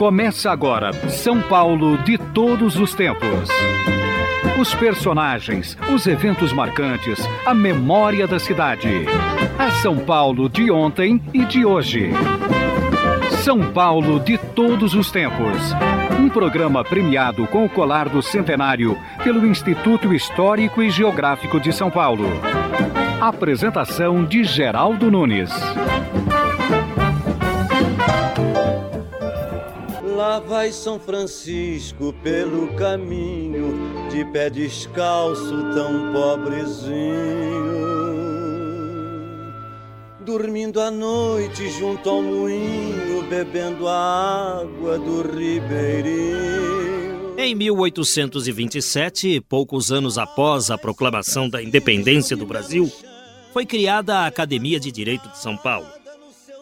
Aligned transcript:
Começa 0.00 0.50
agora 0.50 0.94
São 1.10 1.42
Paulo 1.42 1.98
de 1.98 2.16
todos 2.16 2.78
os 2.78 2.94
tempos. 2.94 3.50
Os 4.58 4.74
personagens, 4.74 5.76
os 5.94 6.06
eventos 6.06 6.54
marcantes, 6.54 7.18
a 7.44 7.52
memória 7.52 8.26
da 8.26 8.38
cidade. 8.38 9.04
A 9.58 9.70
São 9.72 9.98
Paulo 9.98 10.48
de 10.48 10.70
ontem 10.70 11.22
e 11.34 11.44
de 11.44 11.66
hoje. 11.66 12.12
São 13.44 13.70
Paulo 13.72 14.18
de 14.20 14.38
todos 14.38 14.94
os 14.94 15.10
tempos. 15.10 15.74
Um 16.18 16.30
programa 16.30 16.82
premiado 16.82 17.46
com 17.48 17.66
o 17.66 17.68
colar 17.68 18.08
do 18.08 18.22
centenário 18.22 18.96
pelo 19.22 19.46
Instituto 19.46 20.14
Histórico 20.14 20.82
e 20.82 20.88
Geográfico 20.88 21.60
de 21.60 21.74
São 21.74 21.90
Paulo. 21.90 22.24
Apresentação 23.20 24.24
de 24.24 24.44
Geraldo 24.44 25.10
Nunes. 25.10 25.50
Vai 30.40 30.72
São 30.72 30.98
Francisco 30.98 32.12
pelo 32.22 32.74
caminho, 32.74 34.08
de 34.10 34.24
pé 34.32 34.50
descalço, 34.50 35.54
tão 35.74 36.12
pobrezinho. 36.12 37.70
Dormindo 40.20 40.80
à 40.80 40.90
noite 40.90 41.70
junto 41.70 42.08
ao 42.08 42.22
moinho, 42.22 43.22
bebendo 43.28 43.86
a 43.88 44.60
água 44.60 44.98
do 44.98 45.22
ribeirinho. 45.22 46.80
Em 47.38 47.54
1827, 47.54 49.40
poucos 49.48 49.90
anos 49.90 50.18
após 50.18 50.70
a 50.70 50.76
proclamação 50.76 51.48
da 51.48 51.62
independência 51.62 52.36
do 52.36 52.44
Brasil, 52.44 52.90
foi 53.52 53.64
criada 53.64 54.18
a 54.18 54.26
Academia 54.26 54.78
de 54.78 54.92
Direito 54.92 55.28
de 55.28 55.38
São 55.38 55.56
Paulo. 55.56 55.86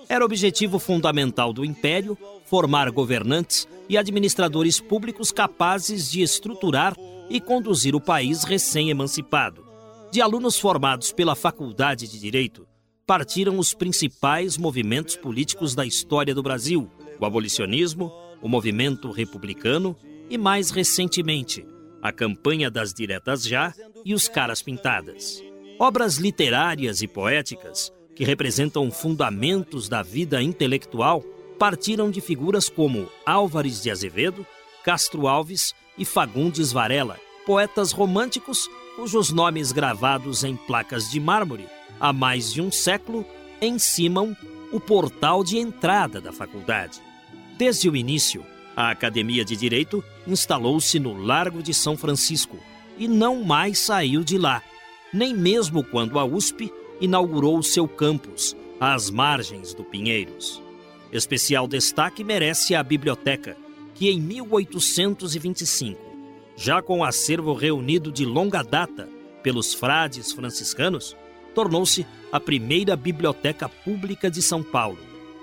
Era 0.08 0.24
objetivo 0.24 0.78
fundamental 0.78 1.52
do 1.52 1.64
Império 1.64 2.16
formar 2.48 2.90
governantes 2.90 3.68
e 3.88 3.98
administradores 3.98 4.80
públicos 4.80 5.30
capazes 5.30 6.10
de 6.10 6.22
estruturar 6.22 6.96
e 7.28 7.40
conduzir 7.40 7.94
o 7.94 8.00
país 8.00 8.42
recém-emancipado. 8.42 9.66
De 10.10 10.22
alunos 10.22 10.58
formados 10.58 11.12
pela 11.12 11.36
Faculdade 11.36 12.08
de 12.08 12.18
Direito, 12.18 12.66
partiram 13.06 13.58
os 13.58 13.74
principais 13.74 14.56
movimentos 14.56 15.14
políticos 15.14 15.74
da 15.74 15.84
história 15.84 16.34
do 16.34 16.42
Brasil: 16.42 16.90
o 17.20 17.26
abolicionismo, 17.26 18.10
o 18.40 18.48
movimento 18.48 19.10
republicano 19.10 19.94
e, 20.30 20.38
mais 20.38 20.70
recentemente, 20.70 21.66
a 22.00 22.10
campanha 22.10 22.70
das 22.70 22.94
diretas 22.94 23.42
já 23.42 23.74
e 24.04 24.14
os 24.14 24.26
caras 24.26 24.62
pintadas. 24.62 25.42
Obras 25.78 26.16
literárias 26.16 27.02
e 27.02 27.08
poéticas 27.08 27.92
que 28.14 28.24
representam 28.24 28.90
fundamentos 28.90 29.88
da 29.88 30.02
vida 30.02 30.42
intelectual 30.42 31.22
partiram 31.58 32.10
de 32.10 32.20
figuras 32.20 32.68
como 32.68 33.08
Álvares 33.26 33.82
de 33.82 33.90
Azevedo, 33.90 34.46
Castro 34.84 35.26
Alves 35.26 35.74
e 35.98 36.04
Fagundes 36.04 36.72
Varela, 36.72 37.18
poetas 37.44 37.92
românticos 37.92 38.68
cujos 38.94 39.30
nomes 39.30 39.72
gravados 39.72 40.44
em 40.44 40.56
placas 40.56 41.10
de 41.10 41.20
mármore 41.20 41.66
há 42.00 42.12
mais 42.12 42.52
de 42.52 42.60
um 42.60 42.70
século 42.70 43.24
encimam 43.60 44.36
o 44.72 44.78
portal 44.78 45.42
de 45.42 45.58
entrada 45.58 46.20
da 46.20 46.32
faculdade. 46.32 47.00
Desde 47.56 47.88
o 47.88 47.96
início, 47.96 48.44
a 48.76 48.90
Academia 48.90 49.44
de 49.44 49.56
Direito 49.56 50.04
instalou-se 50.26 50.98
no 51.00 51.14
Largo 51.14 51.62
de 51.62 51.74
São 51.74 51.96
Francisco 51.96 52.56
e 52.96 53.08
não 53.08 53.42
mais 53.42 53.78
saiu 53.78 54.22
de 54.22 54.38
lá, 54.38 54.62
nem 55.12 55.34
mesmo 55.34 55.82
quando 55.82 56.18
a 56.18 56.24
USP 56.24 56.72
inaugurou 57.00 57.62
seu 57.62 57.88
campus, 57.88 58.56
às 58.80 59.10
margens 59.10 59.74
do 59.74 59.82
Pinheiros. 59.82 60.67
Especial 61.12 61.66
destaque 61.66 62.22
merece 62.22 62.74
a 62.74 62.82
biblioteca, 62.82 63.56
que 63.94 64.10
em 64.10 64.20
1825, 64.20 65.98
já 66.56 66.82
com 66.82 67.02
acervo 67.02 67.54
reunido 67.54 68.12
de 68.12 68.24
longa 68.24 68.62
data 68.62 69.08
pelos 69.42 69.72
frades 69.72 70.32
franciscanos, 70.32 71.16
tornou-se 71.54 72.06
a 72.30 72.38
primeira 72.38 72.94
biblioteca 72.94 73.68
pública 73.68 74.30
de 74.30 74.42
São 74.42 74.62
Paulo, 74.62 74.98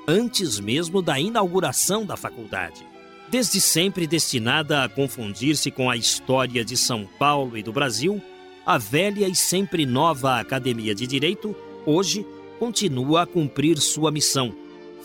antes 0.08 0.59
mesmo 0.59 1.02
da 1.02 1.20
inauguração 1.20 2.06
da 2.06 2.16
faculdade. 2.16 2.86
Desde 3.28 3.59
sempre 3.59 4.06
destinada 4.06 4.84
a 4.84 4.90
confundir-se 4.90 5.72
com 5.72 5.90
a 5.90 5.97
história 5.97 6.64
de 6.64 6.78
São 6.78 7.09
Paulo 7.18 7.58
e 7.58 7.64
do 7.64 7.74
Brasil, 7.74 8.22
a 8.64 8.78
velha 8.78 9.28
e 9.28 9.36
sempre 9.36 9.84
nova 9.84 10.40
Academia 10.40 10.94
de 10.94 11.08
Direito, 11.08 11.56
hoje, 11.88 12.26
continua 12.59 13.24
a 13.24 13.26
cumprir 13.26 13.80
sua 13.80 14.12
missão 14.12 14.53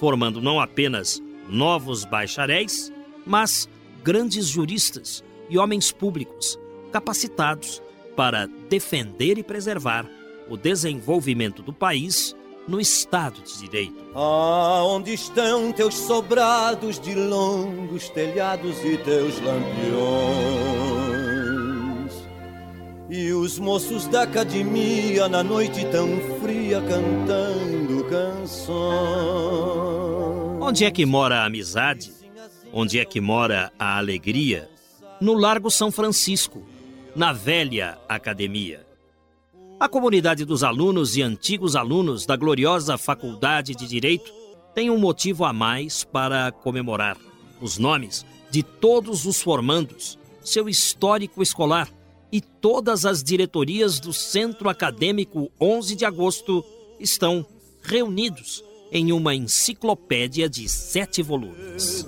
formando 0.00 0.40
não 0.40 0.58
apenas 0.58 1.22
novos 1.46 2.06
bacharéis, 2.06 2.90
mas 3.26 3.68
grandes 4.02 4.46
juristas 4.46 5.22
e 5.50 5.58
homens 5.58 5.92
públicos 5.92 6.58
capacitados 6.90 7.82
para 8.16 8.46
defender 8.70 9.36
e 9.36 9.42
preservar 9.42 10.08
o 10.48 10.56
desenvolvimento 10.56 11.62
do 11.62 11.74
país 11.74 12.34
no 12.66 12.80
Estado 12.80 13.42
de 13.42 13.58
Direito. 13.58 14.00
Ah, 14.14 14.82
onde 14.84 15.12
estão 15.12 15.70
teus 15.70 15.94
sobrados 15.94 16.98
de 16.98 17.14
longos 17.14 18.08
telhados 18.08 18.82
e 18.82 18.96
teus 18.96 19.38
lampiões? 19.40 20.80
E 23.10 23.32
os 23.32 23.58
moços 23.58 24.06
da 24.06 24.22
academia 24.22 25.28
na 25.28 25.42
noite 25.42 25.84
tão 25.86 26.08
fria 26.40 26.80
cantando 26.80 28.04
canções. 28.04 29.89
Onde 30.70 30.84
é 30.84 30.90
que 30.92 31.04
mora 31.04 31.40
a 31.40 31.46
amizade? 31.46 32.12
Onde 32.72 33.00
é 33.00 33.04
que 33.04 33.20
mora 33.20 33.72
a 33.76 33.98
alegria? 33.98 34.70
No 35.20 35.34
Largo 35.34 35.68
São 35.68 35.90
Francisco, 35.90 36.64
na 37.12 37.32
velha 37.32 37.98
academia. 38.08 38.86
A 39.80 39.88
comunidade 39.88 40.44
dos 40.44 40.62
alunos 40.62 41.16
e 41.16 41.22
antigos 41.22 41.74
alunos 41.74 42.24
da 42.24 42.36
gloriosa 42.36 42.96
Faculdade 42.96 43.74
de 43.74 43.84
Direito 43.84 44.32
tem 44.72 44.90
um 44.90 44.96
motivo 44.96 45.44
a 45.44 45.52
mais 45.52 46.04
para 46.04 46.52
comemorar. 46.52 47.16
Os 47.60 47.76
nomes 47.76 48.24
de 48.48 48.62
todos 48.62 49.26
os 49.26 49.42
formandos, 49.42 50.20
seu 50.40 50.68
histórico 50.68 51.42
escolar 51.42 51.88
e 52.30 52.40
todas 52.40 53.04
as 53.04 53.24
diretorias 53.24 53.98
do 53.98 54.12
Centro 54.12 54.68
Acadêmico 54.68 55.50
11 55.60 55.96
de 55.96 56.04
Agosto 56.04 56.64
estão 57.00 57.44
reunidos 57.82 58.62
em 58.92 59.12
uma 59.12 59.34
enciclopédia 59.34 60.48
de 60.48 60.68
sete 60.68 61.22
volumes. 61.22 62.04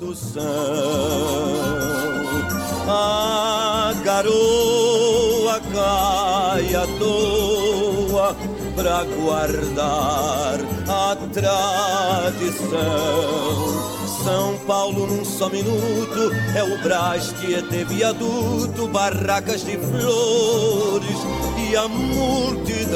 A 2.88 3.94
garoa 4.04 5.60
cai 5.72 6.74
à 6.74 6.86
toa 6.98 8.36
pra 8.74 9.04
guardar 9.04 10.58
a 10.88 11.16
tradição 11.32 12.72
são 14.22 14.56
Paulo 14.66 15.06
num 15.06 15.24
só 15.24 15.48
minuto 15.48 16.32
é 16.54 16.62
o 16.62 16.78
Brás 16.82 17.32
que 17.32 17.60
teve 17.62 17.96
viaduto, 17.96 18.86
barracas 18.86 19.64
de 19.64 19.76
flores 19.76 21.16
e 21.68 21.76
a 21.76 21.88
multidão. 21.88 22.92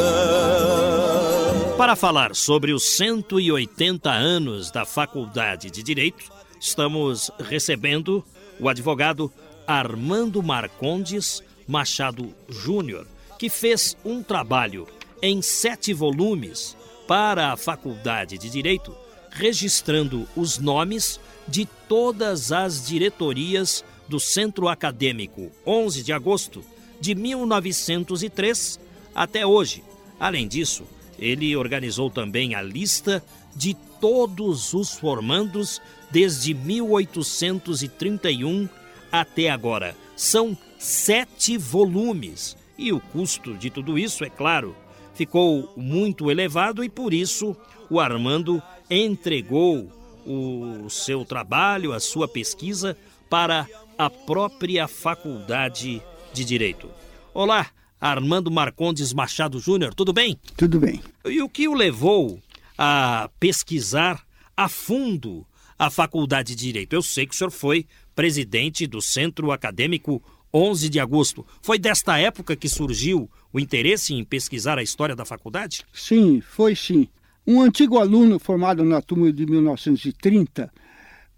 Para 1.77 1.95
falar 1.95 2.35
sobre 2.35 2.73
os 2.73 2.97
180 2.97 4.11
anos 4.11 4.71
da 4.71 4.87
Faculdade 4.87 5.71
de 5.71 5.83
Direito, 5.83 6.33
estamos 6.59 7.31
recebendo 7.39 8.25
o 8.59 8.69
advogado 8.69 9.31
Armando 9.67 10.43
Marcondes 10.43 11.43
Machado 11.69 12.33
Júnior, 12.49 13.07
que 13.39 13.51
fez 13.51 13.95
um 14.05 14.23
trabalho 14.23 14.89
em 15.21 15.43
sete 15.43 15.93
volumes 15.93 16.75
para 17.07 17.53
a 17.53 17.57
Faculdade 17.57 18.39
de 18.39 18.49
Direito 18.49 18.97
registrando 19.31 20.27
os 20.35 20.59
nomes 20.59 21.21
de 21.47 21.67
todas 21.89 22.53
as 22.53 22.87
diretorias 22.87 23.85
do 24.09 24.19
Centro 24.19 24.67
Acadêmico 24.67 25.53
11 25.67 26.03
de 26.03 26.13
agosto 26.13 26.65
de 26.99 27.15
1903 27.15 28.81
até 29.15 29.47
hoje. 29.47 29.85
Além 30.19 30.49
disso, 30.49 30.85
ele 31.19 31.57
organizou 31.57 32.11
também 32.11 32.55
a 32.55 32.63
lista 32.63 33.25
de 33.55 33.75
todos 34.01 34.73
os 34.75 34.93
formandos 34.93 35.81
desde 36.11 36.53
1831 36.55 38.69
até 39.11 39.49
agora. 39.51 39.97
São 40.15 40.57
sete 40.79 41.57
volumes. 41.57 42.57
E 42.79 42.93
o 42.93 43.01
custo 43.01 43.55
de 43.55 43.71
tudo 43.71 43.99
isso, 43.99 44.23
é 44.25 44.29
claro, 44.29 44.77
ficou 45.15 45.73
muito 45.77 46.31
elevado 46.31 46.85
e 46.85 46.91
por 46.91 47.15
isso 47.15 47.57
o 47.89 47.99
Armando 47.99 48.63
entregou 48.91 49.91
o 50.27 50.91
seu 50.91 51.25
trabalho, 51.25 51.93
a 51.93 52.01
sua 52.01 52.29
pesquisa 52.29 52.95
para 53.31 53.67
a 53.97 54.11
própria 54.11 54.87
Faculdade 54.87 56.03
de 56.33 56.45
Direito. 56.45 56.91
Olá, 57.33 57.71
Armando 58.01 58.51
Marcondes 58.51 59.13
Machado 59.13 59.59
Júnior, 59.59 59.95
tudo 59.95 60.13
bem? 60.13 60.39
Tudo 60.57 60.79
bem. 60.79 61.01
E 61.25 61.43
o 61.43 61.49
que 61.49 61.67
o 61.69 61.75
levou 61.75 62.41
a 62.77 63.31
pesquisar 63.41 64.23
a 64.57 64.69
fundo 64.69 65.47
a 65.79 65.91
Faculdade 65.91 66.55
de 66.55 66.65
Direito? 66.65 66.93
Eu 66.93 67.03
sei 67.03 67.27
que 67.27 67.35
o 67.35 67.39
senhor 67.39 67.51
foi 67.51 67.87
presidente 68.15 68.87
do 68.87 69.01
Centro 69.01 69.51
Acadêmico 69.51 70.23
11 70.53 70.89
de 70.89 71.01
agosto. 71.01 71.47
Foi 71.63 71.79
desta 71.79 72.19
época 72.19 72.57
que 72.57 72.69
surgiu 72.69 73.31
o 73.53 73.61
interesse 73.61 74.15
em 74.15 74.25
pesquisar 74.25 74.79
a 74.79 74.83
história 74.83 75.17
da 75.17 75.25
faculdade? 75.25 75.85
Sim, 75.93 76.41
foi 76.41 76.75
sim. 76.75 77.09
Um 77.47 77.61
antigo 77.61 77.99
aluno 77.99 78.39
formado 78.39 78.85
na 78.85 79.01
turma 79.01 79.33
de 79.33 79.47
1930, 79.47 80.73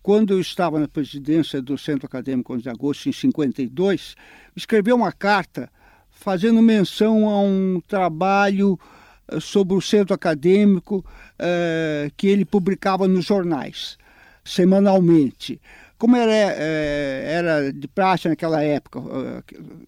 quando 0.02 0.32
eu 0.32 0.40
estava 0.40 0.78
na 0.80 0.88
presidência 0.88 1.60
do 1.60 1.76
Centro 1.76 2.06
Acadêmico 2.06 2.54
11 2.54 2.62
de 2.62 2.70
agosto, 2.70 3.08
em 3.08 3.12
52, 3.12 4.14
escreveu 4.56 4.96
uma 4.96 5.12
carta 5.12 5.70
fazendo 6.18 6.60
menção 6.60 7.28
a 7.28 7.40
um 7.40 7.80
trabalho 7.86 8.78
eh, 9.28 9.38
sobre 9.40 9.74
o 9.76 9.80
centro 9.80 10.12
acadêmico 10.12 11.04
eh, 11.38 12.10
que 12.16 12.26
ele 12.26 12.44
publicava 12.44 13.06
nos 13.06 13.24
jornais, 13.24 13.96
semanalmente. 14.44 15.60
Como 15.96 16.16
era, 16.16 16.32
eh, 16.32 17.24
era 17.26 17.72
de 17.72 17.86
praxe 17.86 18.28
naquela 18.28 18.62
época, 18.62 19.00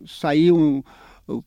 saíam 0.06 0.84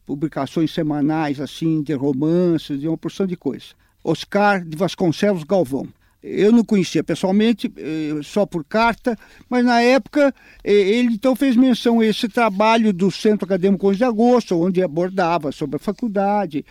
publicações 0.05 0.71
semanais 0.71 1.39
assim 1.39 1.81
de 1.81 1.93
romances, 1.93 2.79
de 2.79 2.87
uma 2.87 2.97
porção 2.97 3.25
de 3.25 3.37
coisas. 3.37 3.75
Oscar 4.03 4.63
de 4.63 4.77
Vasconcelos 4.77 5.43
Galvão. 5.43 5.87
Eu 6.23 6.53
não 6.53 6.63
conhecia 6.63 7.03
pessoalmente, 7.03 7.69
eh, 7.75 8.21
só 8.23 8.45
por 8.45 8.63
carta, 8.63 9.17
mas 9.49 9.65
na 9.65 9.81
época 9.81 10.33
eh, 10.63 10.71
ele 10.71 11.15
então 11.15 11.35
fez 11.35 11.53
menção 11.53 11.99
a 11.99 12.05
esse 12.05 12.29
trabalho 12.29 12.93
do 12.93 13.11
Centro 13.11 13.43
Acadêmico 13.43 13.89
11 13.89 13.97
de 13.97 14.03
Agosto, 14.05 14.57
onde 14.57 14.81
abordava 14.81 15.51
sobre 15.51 15.75
a 15.75 15.79
faculdade, 15.79 16.65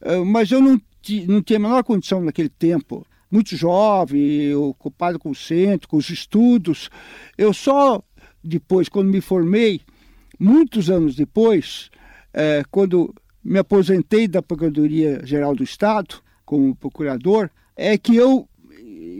eh, 0.00 0.18
mas 0.18 0.52
eu 0.52 0.60
não, 0.60 0.80
não 1.26 1.42
tinha 1.42 1.58
a 1.58 1.62
menor 1.62 1.82
condição 1.82 2.20
naquele 2.20 2.48
tempo, 2.48 3.04
muito 3.28 3.56
jovem, 3.56 4.54
ocupado 4.54 5.18
com 5.18 5.30
o 5.30 5.34
centro, 5.34 5.88
com 5.88 5.96
os 5.96 6.08
estudos. 6.08 6.88
Eu 7.36 7.52
só 7.52 8.00
depois, 8.44 8.88
quando 8.88 9.10
me 9.10 9.20
formei, 9.20 9.80
muitos 10.38 10.88
anos 10.88 11.16
depois, 11.16 11.90
quando 12.70 13.12
me 13.42 13.58
aposentei 13.58 14.28
da 14.28 14.40
Procuradoria-Geral 14.40 15.56
do 15.56 15.64
Estado, 15.64 16.22
como 16.44 16.76
procurador, 16.76 17.50
é 17.76 17.98
que 17.98 18.14
eu 18.14 18.48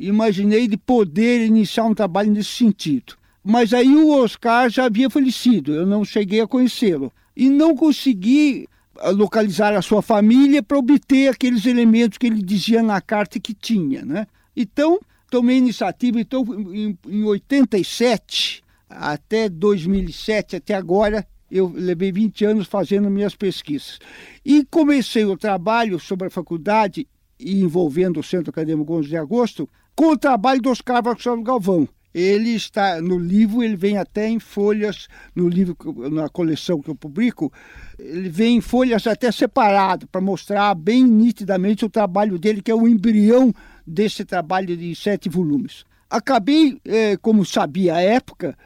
imaginei 0.00 0.68
de 0.68 0.76
poder 0.76 1.46
iniciar 1.46 1.84
um 1.84 1.94
trabalho 1.94 2.30
nesse 2.30 2.50
sentido. 2.50 3.14
Mas 3.42 3.74
aí 3.74 3.94
o 3.94 4.10
Oscar 4.10 4.70
já 4.70 4.84
havia 4.86 5.10
falecido, 5.10 5.74
eu 5.74 5.86
não 5.86 6.04
cheguei 6.04 6.40
a 6.40 6.46
conhecê-lo. 6.46 7.12
E 7.36 7.50
não 7.50 7.76
consegui 7.76 8.66
ah, 8.98 9.10
localizar 9.10 9.74
a 9.74 9.82
sua 9.82 10.00
família 10.00 10.62
para 10.62 10.78
obter 10.78 11.28
aqueles 11.28 11.66
elementos 11.66 12.16
que 12.16 12.26
ele 12.26 12.40
dizia 12.40 12.82
na 12.82 13.00
carta 13.00 13.38
que 13.38 13.52
tinha. 13.52 14.04
Né? 14.04 14.26
Então, 14.56 14.98
tomei 15.28 15.58
iniciativa. 15.58 16.20
Então, 16.20 16.44
em, 16.72 16.96
em 17.06 17.24
87 17.24 18.62
até 18.88 19.48
2007, 19.48 20.56
até 20.56 20.74
agora, 20.74 21.26
eu 21.50 21.70
levei 21.74 22.12
20 22.12 22.44
anos 22.44 22.66
fazendo 22.66 23.10
minhas 23.10 23.34
pesquisas. 23.34 23.98
E 24.44 24.64
comecei 24.64 25.24
o 25.24 25.36
trabalho 25.36 25.98
sobre 25.98 26.28
a 26.28 26.30
faculdade 26.30 27.06
e 27.38 27.60
envolvendo 27.62 28.20
o 28.20 28.22
Centro 28.22 28.50
Acadêmico 28.50 28.92
11 28.92 29.08
de 29.08 29.16
Agosto 29.16 29.68
com 29.94 30.12
o 30.12 30.18
trabalho 30.18 30.60
do 30.60 30.70
Oscar 30.70 31.02
Vasconcelos 31.02 31.44
Galvão. 31.44 31.88
Ele 32.14 32.50
está 32.50 33.00
no 33.00 33.18
livro, 33.18 33.60
ele 33.60 33.74
vem 33.74 33.98
até 33.98 34.28
em 34.28 34.38
folhas, 34.38 35.08
no 35.34 35.48
livro, 35.48 35.76
na 36.12 36.28
coleção 36.28 36.80
que 36.80 36.88
eu 36.88 36.94
publico, 36.94 37.52
ele 37.98 38.28
vem 38.28 38.58
em 38.58 38.60
folhas 38.60 39.04
até 39.08 39.32
separado, 39.32 40.06
para 40.06 40.20
mostrar 40.20 40.72
bem 40.76 41.04
nitidamente 41.04 41.84
o 41.84 41.90
trabalho 41.90 42.38
dele, 42.38 42.62
que 42.62 42.70
é 42.70 42.74
o 42.74 42.86
embrião 42.86 43.52
desse 43.84 44.24
trabalho 44.24 44.76
de 44.76 44.94
sete 44.94 45.28
volumes. 45.28 45.84
Acabei, 46.08 46.78
é, 46.84 47.16
como 47.16 47.44
sabia 47.44 47.96
à 47.96 48.00
época, 48.00 48.56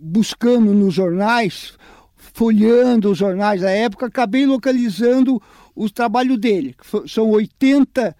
buscando 0.00 0.72
nos 0.72 0.94
jornais, 0.94 1.76
folheando 2.14 3.10
os 3.10 3.18
jornais 3.18 3.62
da 3.62 3.70
época, 3.70 4.06
acabei 4.06 4.46
localizando 4.46 5.42
o 5.74 5.88
trabalho 5.90 6.36
dele. 6.36 6.74
São 7.06 7.30
80 7.30 8.16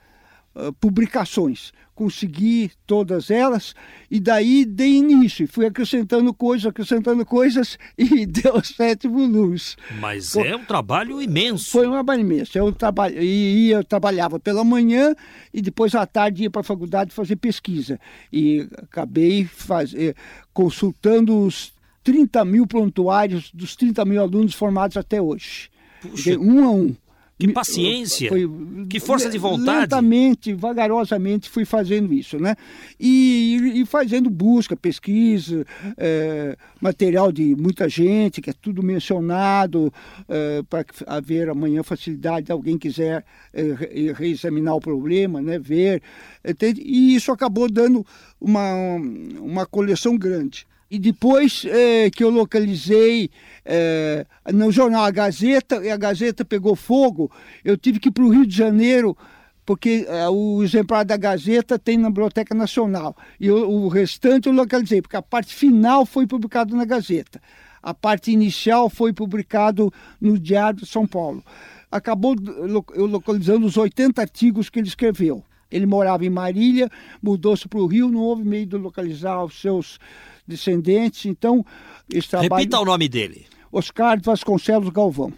uh, 0.55 0.73
publicações 0.75 1.73
consegui 1.95 2.71
todas 2.87 3.31
elas 3.31 3.75
e 4.11 4.19
daí 4.19 4.65
dei 4.65 4.95
início, 4.95 5.47
fui 5.47 5.67
acrescentando 5.67 6.33
coisas, 6.33 6.67
acrescentando 6.67 7.25
coisas 7.25 7.79
e 7.97 8.27
deu 8.27 8.63
sete 8.65 9.07
volumes. 9.07 9.77
Mas 10.01 10.35
é 10.37 10.57
um 10.57 10.65
trabalho 10.65 11.21
imenso. 11.21 11.71
Foi 11.71 11.87
um 11.87 11.93
trabalho 11.93 12.21
imenso. 12.21 12.59
Eu, 12.59 12.73
trabalho, 12.73 13.23
ia, 13.23 13.77
eu 13.77 13.85
trabalhava 13.85 14.41
pela 14.41 14.65
manhã 14.65 15.15
e 15.53 15.61
depois 15.61 15.95
à 15.95 16.07
tarde 16.07 16.45
ia 16.45 16.51
para 16.51 16.63
a 16.63 16.65
faculdade 16.65 17.13
fazer 17.13 17.37
pesquisa. 17.37 18.01
E 18.33 18.67
acabei 18.79 19.45
faz, 19.45 19.95
eh, 19.95 20.15
consultando 20.53 21.39
os 21.45 21.73
30 22.03 22.45
mil 22.45 22.67
prontuários 22.67 23.51
dos 23.53 23.77
30 23.77 24.05
mil 24.05 24.21
alunos 24.21 24.55
formados 24.55 24.97
até 24.97 25.21
hoje. 25.21 25.71
Puxa. 26.01 26.37
Um 26.39 26.65
a 26.65 26.71
um. 26.71 26.97
Que 27.47 27.53
paciência, 27.53 28.29
foi, 28.29 28.49
que 28.89 29.01
força 29.01 29.29
de 29.29 29.39
vontade. 29.39 29.81
Lentamente, 29.81 30.53
vagarosamente 30.53 31.51
fui 31.51 31.65
fazendo 31.65 32.13
isso, 32.13 32.39
né? 32.39 32.55
E, 32.99 33.81
e 33.81 33.87
fazendo 33.87 34.31
busca, 34.31 34.77
pesquisa, 34.77 35.67
é, 35.97 36.57
material 36.81 37.33
de 37.33 37.57
muita 37.57 37.89
gente, 37.89 38.41
que 38.41 38.51
é 38.51 38.53
tudo 38.53 38.83
mencionado, 38.83 39.93
é, 40.29 40.63
para 40.69 40.85
haver 41.07 41.49
amanhã 41.49 41.83
facilidade 41.83 42.47
de 42.47 42.53
alguém 42.53 42.79
quiser 42.79 43.25
é, 43.53 44.13
reexaminar 44.15 44.77
o 44.77 44.81
problema, 44.81 45.43
né? 45.43 45.59
Ver. 45.59 46.03
E 46.77 47.15
isso 47.15 47.33
acabou 47.33 47.71
dando 47.71 48.07
uma, 48.41 48.97
uma 49.41 49.67
coleção 49.67 50.17
grande. 50.17 50.67
E 50.93 50.99
depois 50.99 51.65
é, 51.65 52.11
que 52.11 52.23
eu 52.23 52.29
localizei 52.29 53.31
é, 53.65 54.27
no 54.53 54.71
jornal 54.71 55.07
A 55.07 55.11
Gazeta, 55.11 55.77
e 55.83 55.91
a 55.91 55.97
Gazeta 55.97 56.45
pegou 56.45 56.77
fogo, 56.77 57.31
eu 57.65 57.79
tive 57.79 57.99
que 57.99 58.11
ir 58.11 58.13
para 58.13 58.23
o 58.23 58.29
Rio 58.29 58.45
de 58.45 58.55
Janeiro, 58.55 59.17
porque 59.65 60.05
é, 60.07 60.29
o 60.29 60.63
exemplar 60.63 61.07
da 61.07 61.17
Gazeta 61.17 61.79
tem 61.79 61.97
na 61.97 62.11
Biblioteca 62.11 62.55
Nacional. 62.55 63.17
E 63.41 63.51
o, 63.51 63.71
o 63.71 63.89
restante 63.89 64.49
eu 64.49 64.53
localizei, 64.53 65.01
porque 65.01 65.17
a 65.17 65.23
parte 65.23 65.55
final 65.55 66.05
foi 66.05 66.27
publicada 66.27 66.77
na 66.77 66.85
Gazeta. 66.85 67.41
A 67.83 67.95
parte 67.95 68.31
inicial 68.31 68.91
foi 68.91 69.15
publicado 69.15 69.91
no 70.21 70.39
Diário 70.39 70.81
de 70.81 70.87
São 70.87 71.07
Paulo. 71.07 71.43
Acabou 71.91 72.37
eu 72.95 73.07
localizando 73.07 73.65
os 73.65 73.79
80 73.79 74.21
artigos 74.21 74.69
que 74.69 74.79
ele 74.79 74.89
escreveu. 74.89 75.43
Ele 75.71 75.87
morava 75.87 76.23
em 76.27 76.31
Marília, 76.31 76.91
mudou-se 77.23 77.67
para 77.67 77.81
o 77.81 77.87
Rio, 77.87 78.11
não 78.11 78.21
houve 78.21 78.45
meio 78.45 78.67
de 78.67 78.77
localizar 78.77 79.43
os 79.43 79.59
seus 79.59 79.99
descendentes. 80.47 81.27
Então, 81.27 81.65
esse 82.13 82.29
trabalho... 82.29 82.55
Repita 82.55 82.81
o 82.81 82.85
nome 82.85 83.09
dele. 83.09 83.47
Oscar 83.71 84.21
Vasconcelos 84.23 84.91
Galvão. 84.91 85.33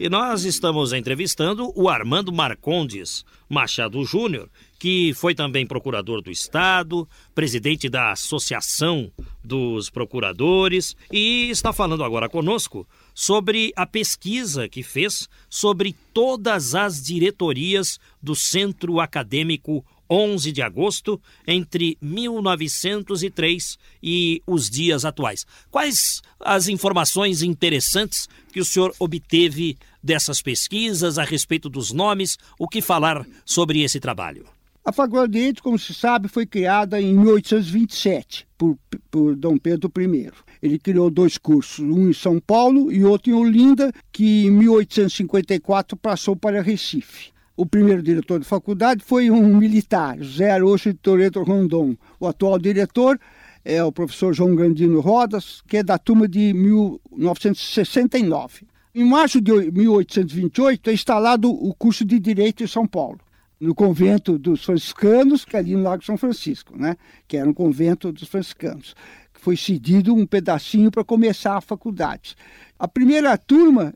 E 0.00 0.08
nós 0.08 0.44
estamos 0.44 0.94
entrevistando 0.94 1.70
o 1.76 1.86
Armando 1.86 2.32
Marcondes 2.32 3.22
Machado 3.46 4.02
Júnior, 4.02 4.48
que 4.78 5.12
foi 5.12 5.34
também 5.34 5.66
procurador 5.66 6.22
do 6.22 6.30
Estado, 6.30 7.06
presidente 7.34 7.86
da 7.86 8.12
Associação 8.12 9.12
dos 9.44 9.90
Procuradores, 9.90 10.96
e 11.12 11.50
está 11.50 11.70
falando 11.70 12.02
agora 12.02 12.30
conosco 12.30 12.88
sobre 13.14 13.74
a 13.76 13.84
pesquisa 13.84 14.70
que 14.70 14.82
fez 14.82 15.28
sobre 15.50 15.94
todas 16.14 16.74
as 16.74 17.02
diretorias 17.02 17.98
do 18.22 18.34
Centro 18.34 19.00
Acadêmico 19.00 19.84
11 20.10 20.50
de 20.50 20.60
agosto, 20.60 21.20
entre 21.46 21.96
1903 22.00 23.78
e 24.02 24.42
os 24.46 24.68
dias 24.68 25.04
atuais. 25.04 25.46
Quais 25.70 26.20
as 26.40 26.68
informações 26.68 27.42
interessantes 27.42 28.28
que 28.52 28.60
o 28.60 28.64
senhor 28.64 28.92
obteve 28.98 29.78
dessas 30.02 30.42
pesquisas 30.42 31.18
a 31.18 31.24
respeito 31.24 31.68
dos 31.68 31.92
nomes? 31.92 32.36
O 32.58 32.66
que 32.66 32.82
falar 32.82 33.24
sobre 33.44 33.82
esse 33.82 34.00
trabalho? 34.00 34.46
A 34.82 35.26
Direito, 35.26 35.62
como 35.62 35.78
se 35.78 35.92
sabe, 35.92 36.26
foi 36.26 36.46
criada 36.46 37.00
em 37.00 37.14
1827 37.14 38.48
por, 38.56 38.78
por 39.10 39.36
Dom 39.36 39.58
Pedro 39.58 39.92
I. 39.96 40.30
Ele 40.62 40.78
criou 40.78 41.10
dois 41.10 41.36
cursos, 41.36 41.78
um 41.78 42.08
em 42.08 42.12
São 42.12 42.40
Paulo 42.40 42.90
e 42.90 43.04
outro 43.04 43.30
em 43.30 43.34
Olinda, 43.34 43.92
que 44.10 44.46
em 44.46 44.50
1854 44.50 45.96
passou 45.96 46.34
para 46.34 46.62
Recife. 46.62 47.30
O 47.60 47.66
primeiro 47.66 48.02
diretor 48.02 48.38
da 48.38 48.44
faculdade 48.46 49.04
foi 49.04 49.30
um 49.30 49.54
militar, 49.54 50.16
José 50.18 50.50
Arocho 50.50 50.94
de 50.94 50.98
Toreto 50.98 51.42
Rondon. 51.42 51.94
O 52.18 52.26
atual 52.26 52.58
diretor 52.58 53.20
é 53.62 53.84
o 53.84 53.92
professor 53.92 54.32
João 54.32 54.56
Grandino 54.56 54.98
Rodas, 55.00 55.60
que 55.68 55.76
é 55.76 55.82
da 55.82 55.98
turma 55.98 56.26
de 56.26 56.54
1969. 56.54 58.66
Em 58.94 59.04
março 59.04 59.42
de 59.42 59.52
1828 59.70 60.88
é 60.88 60.94
instalado 60.94 61.50
o 61.50 61.74
curso 61.74 62.02
de 62.02 62.18
Direito 62.18 62.64
em 62.64 62.66
São 62.66 62.86
Paulo, 62.86 63.20
no 63.60 63.74
convento 63.74 64.38
dos 64.38 64.64
franciscanos, 64.64 65.44
que 65.44 65.54
é 65.54 65.58
ali 65.58 65.76
no 65.76 65.82
Lago 65.82 66.02
São 66.02 66.16
Francisco, 66.16 66.78
né? 66.78 66.96
que 67.28 67.36
era 67.36 67.46
um 67.46 67.52
convento 67.52 68.10
dos 68.10 68.26
franciscanos. 68.26 68.94
Foi 69.34 69.54
cedido 69.54 70.14
um 70.14 70.24
pedacinho 70.24 70.90
para 70.90 71.04
começar 71.04 71.58
a 71.58 71.60
faculdade. 71.60 72.36
A 72.78 72.88
primeira 72.88 73.36
turma 73.36 73.92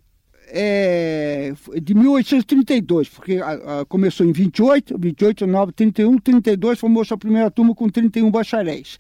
é 0.57 1.53
de 1.83 1.95
1832, 1.95 3.09
porque 3.09 3.39
a, 3.39 3.81
a, 3.81 3.85
começou 3.85 4.25
em 4.25 4.31
28, 4.31 4.97
28, 4.97 5.47
9, 5.47 5.73
31, 5.73 6.19
32, 6.19 6.79
formou 6.79 7.05
sua 7.05 7.19
primeira 7.19 7.51
turma 7.51 7.75
com 7.75 7.89
31 7.89 8.31
bacharéis. 8.31 8.97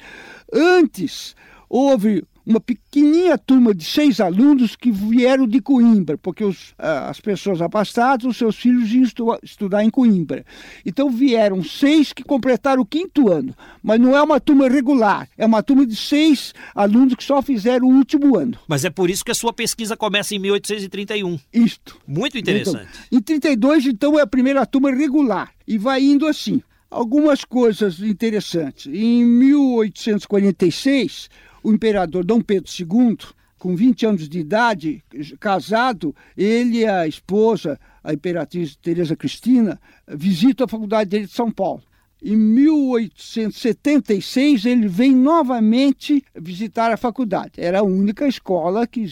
Antes, 0.52 1.36
houve 1.68 2.24
uma 2.46 2.60
pequenininha 2.60 3.38
turma 3.38 3.74
de 3.74 3.84
seis 3.84 4.20
alunos 4.20 4.76
que 4.76 4.90
vieram 4.90 5.46
de 5.46 5.60
Coimbra, 5.60 6.18
porque 6.18 6.44
os, 6.44 6.74
as 6.78 7.20
pessoas 7.20 7.62
abastadas, 7.62 8.26
os 8.26 8.36
seus 8.36 8.56
filhos 8.56 8.92
iam 8.92 9.02
estu, 9.02 9.38
estudar 9.42 9.82
em 9.84 9.90
Coimbra. 9.90 10.44
Então 10.84 11.10
vieram 11.10 11.64
seis 11.64 12.12
que 12.12 12.22
completaram 12.22 12.82
o 12.82 12.86
quinto 12.86 13.30
ano, 13.30 13.54
mas 13.82 13.98
não 13.98 14.14
é 14.16 14.22
uma 14.22 14.38
turma 14.38 14.68
regular, 14.68 15.28
é 15.38 15.46
uma 15.46 15.62
turma 15.62 15.86
de 15.86 15.96
seis 15.96 16.52
alunos 16.74 17.14
que 17.14 17.24
só 17.24 17.40
fizeram 17.40 17.86
o 17.86 17.96
último 17.96 18.36
ano. 18.36 18.58
Mas 18.68 18.84
é 18.84 18.90
por 18.90 19.08
isso 19.08 19.24
que 19.24 19.30
a 19.30 19.34
sua 19.34 19.52
pesquisa 19.52 19.96
começa 19.96 20.34
em 20.34 20.38
1831. 20.38 21.38
Isto. 21.52 21.98
Muito 22.06 22.36
interessante. 22.36 22.88
Então, 23.10 23.18
em 23.18 23.22
32, 23.22 23.86
então, 23.86 24.18
é 24.18 24.22
a 24.22 24.26
primeira 24.26 24.66
turma 24.66 24.90
regular, 24.90 25.50
e 25.66 25.78
vai 25.78 26.02
indo 26.02 26.26
assim. 26.26 26.62
Algumas 26.90 27.44
coisas 27.44 28.00
interessantes. 28.00 28.86
Em 28.86 29.24
1846, 29.24 31.30
o 31.64 31.72
imperador 31.72 32.24
Dom 32.24 32.40
Pedro 32.42 32.70
II, 32.70 33.16
com 33.58 33.74
20 33.74 34.06
anos 34.06 34.28
de 34.28 34.38
idade, 34.38 35.02
casado, 35.40 36.14
ele 36.36 36.80
e 36.80 36.86
a 36.86 37.08
esposa, 37.08 37.80
a 38.02 38.12
imperatriz 38.12 38.76
Teresa 38.76 39.16
Cristina, 39.16 39.80
visitam 40.06 40.66
a 40.66 40.68
Faculdade 40.68 41.04
de 41.04 41.10
Direito 41.12 41.30
de 41.30 41.36
São 41.36 41.50
Paulo. 41.50 41.82
Em 42.22 42.36
1876, 42.36 44.66
ele 44.66 44.86
vem 44.88 45.14
novamente 45.14 46.22
visitar 46.34 46.92
a 46.92 46.96
faculdade. 46.96 47.52
Era 47.58 47.80
a 47.80 47.82
única 47.82 48.28
escola 48.28 48.86
que, 48.86 49.04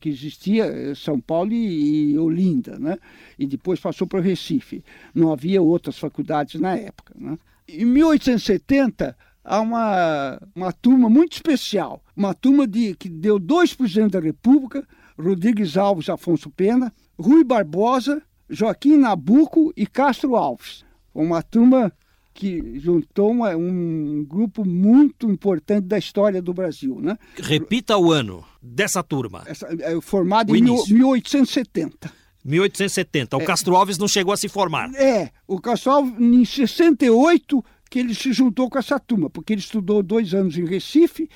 que 0.00 0.08
existia 0.08 0.90
em 0.90 0.94
São 0.94 1.20
Paulo 1.20 1.52
e, 1.52 2.12
e 2.12 2.18
Olinda, 2.18 2.78
né? 2.78 2.96
e 3.38 3.46
depois 3.46 3.78
passou 3.80 4.06
para 4.06 4.18
o 4.18 4.22
Recife. 4.22 4.82
Não 5.14 5.30
havia 5.32 5.60
outras 5.60 5.98
faculdades 5.98 6.58
na 6.60 6.74
época. 6.74 7.14
Né? 7.18 7.38
Em 7.68 7.84
1870, 7.84 9.14
há 9.48 9.60
uma, 9.60 10.38
uma 10.54 10.72
turma 10.72 11.08
muito 11.08 11.32
especial, 11.32 12.02
uma 12.14 12.34
turma 12.34 12.66
de, 12.66 12.94
que 12.94 13.08
deu 13.08 13.38
dois 13.38 13.72
presidentes 13.72 14.12
da 14.12 14.20
República, 14.20 14.86
Rodrigues 15.18 15.76
Alves 15.76 16.08
Afonso 16.08 16.50
Pena, 16.50 16.92
Rui 17.18 17.42
Barbosa, 17.42 18.22
Joaquim 18.48 18.96
Nabuco 18.98 19.72
e 19.76 19.86
Castro 19.86 20.36
Alves. 20.36 20.84
Uma 21.14 21.42
turma 21.42 21.92
que 22.34 22.78
juntou 22.78 23.32
uma, 23.32 23.56
um 23.56 24.24
grupo 24.24 24.64
muito 24.64 25.28
importante 25.28 25.86
da 25.86 25.98
história 25.98 26.40
do 26.40 26.54
Brasil. 26.54 27.00
Né? 27.00 27.18
Repita 27.36 27.96
o 27.96 28.12
ano 28.12 28.44
dessa 28.62 29.02
turma. 29.02 29.42
Essa, 29.46 29.66
é, 29.80 30.00
formada 30.00 30.56
em 30.56 30.62
1870. 30.62 32.12
1870. 32.44 33.36
O 33.36 33.42
é, 33.42 33.44
Castro 33.44 33.74
Alves 33.74 33.98
não 33.98 34.06
chegou 34.06 34.32
a 34.32 34.36
se 34.36 34.48
formar. 34.48 34.94
É, 34.94 35.30
o 35.46 35.60
Castro 35.60 35.90
Alves, 35.90 36.14
em 36.20 36.44
68, 36.44 37.64
que 37.90 37.98
ele 37.98 38.14
se 38.14 38.32
juntou 38.32 38.68
com 38.68 38.78
essa 38.78 38.98
turma, 38.98 39.30
porque 39.30 39.52
ele 39.52 39.60
estudou 39.60 40.02
dois 40.02 40.34
anos 40.34 40.56
em 40.56 40.64
Recife 40.64 41.28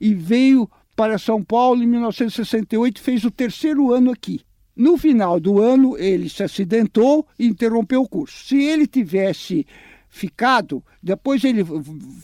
e 0.00 0.14
veio 0.14 0.68
para 0.96 1.18
São 1.18 1.42
Paulo 1.42 1.82
em 1.82 1.86
1968 1.86 2.98
e 2.98 3.00
fez 3.00 3.24
o 3.24 3.30
terceiro 3.30 3.92
ano 3.92 4.10
aqui. 4.10 4.40
No 4.74 4.96
final 4.96 5.40
do 5.40 5.60
ano, 5.60 5.98
ele 5.98 6.28
se 6.28 6.42
acidentou 6.42 7.26
e 7.38 7.46
interrompeu 7.46 8.02
o 8.02 8.08
curso. 8.08 8.46
Se 8.46 8.62
ele 8.62 8.86
tivesse 8.86 9.66
ficado. 10.08 10.82
Depois 11.02 11.44
ele 11.44 11.64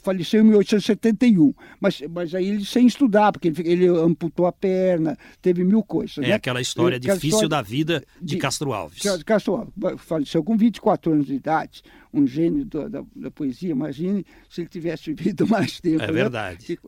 faleceu 0.02 0.40
em 0.40 0.44
1871, 0.44 1.54
mas, 1.80 2.02
mas 2.10 2.34
aí 2.34 2.48
ele 2.48 2.64
sem 2.64 2.86
estudar, 2.86 3.32
porque 3.32 3.48
ele, 3.48 3.68
ele 3.68 3.86
amputou 3.88 4.46
a 4.46 4.52
perna, 4.52 5.16
teve 5.40 5.62
mil 5.64 5.82
coisas. 5.82 6.18
É 6.18 6.28
né? 6.28 6.32
aquela 6.32 6.60
história 6.60 6.96
aquela 6.96 7.14
difícil 7.14 7.36
história 7.36 7.48
da 7.48 7.62
vida 7.62 8.04
de, 8.20 8.34
de, 8.34 8.36
Castro 8.38 8.72
Alves. 8.72 9.02
De 9.02 9.24
Castro 9.24 9.54
Alves 9.56 9.74
faleceu 9.98 10.42
com 10.42 10.56
24 10.56 11.12
anos 11.12 11.26
de 11.26 11.34
idade, 11.34 11.82
um 12.12 12.26
gênio 12.26 12.64
da, 12.64 12.88
da, 12.88 13.04
da 13.14 13.30
poesia. 13.30 13.70
Imagine 13.70 14.24
se 14.48 14.62
ele 14.62 14.68
tivesse 14.68 15.12
vivido 15.12 15.46
mais 15.48 15.80
tempo. 15.80 16.02
É 16.02 16.06
né? 16.06 16.12
verdade. 16.12 16.78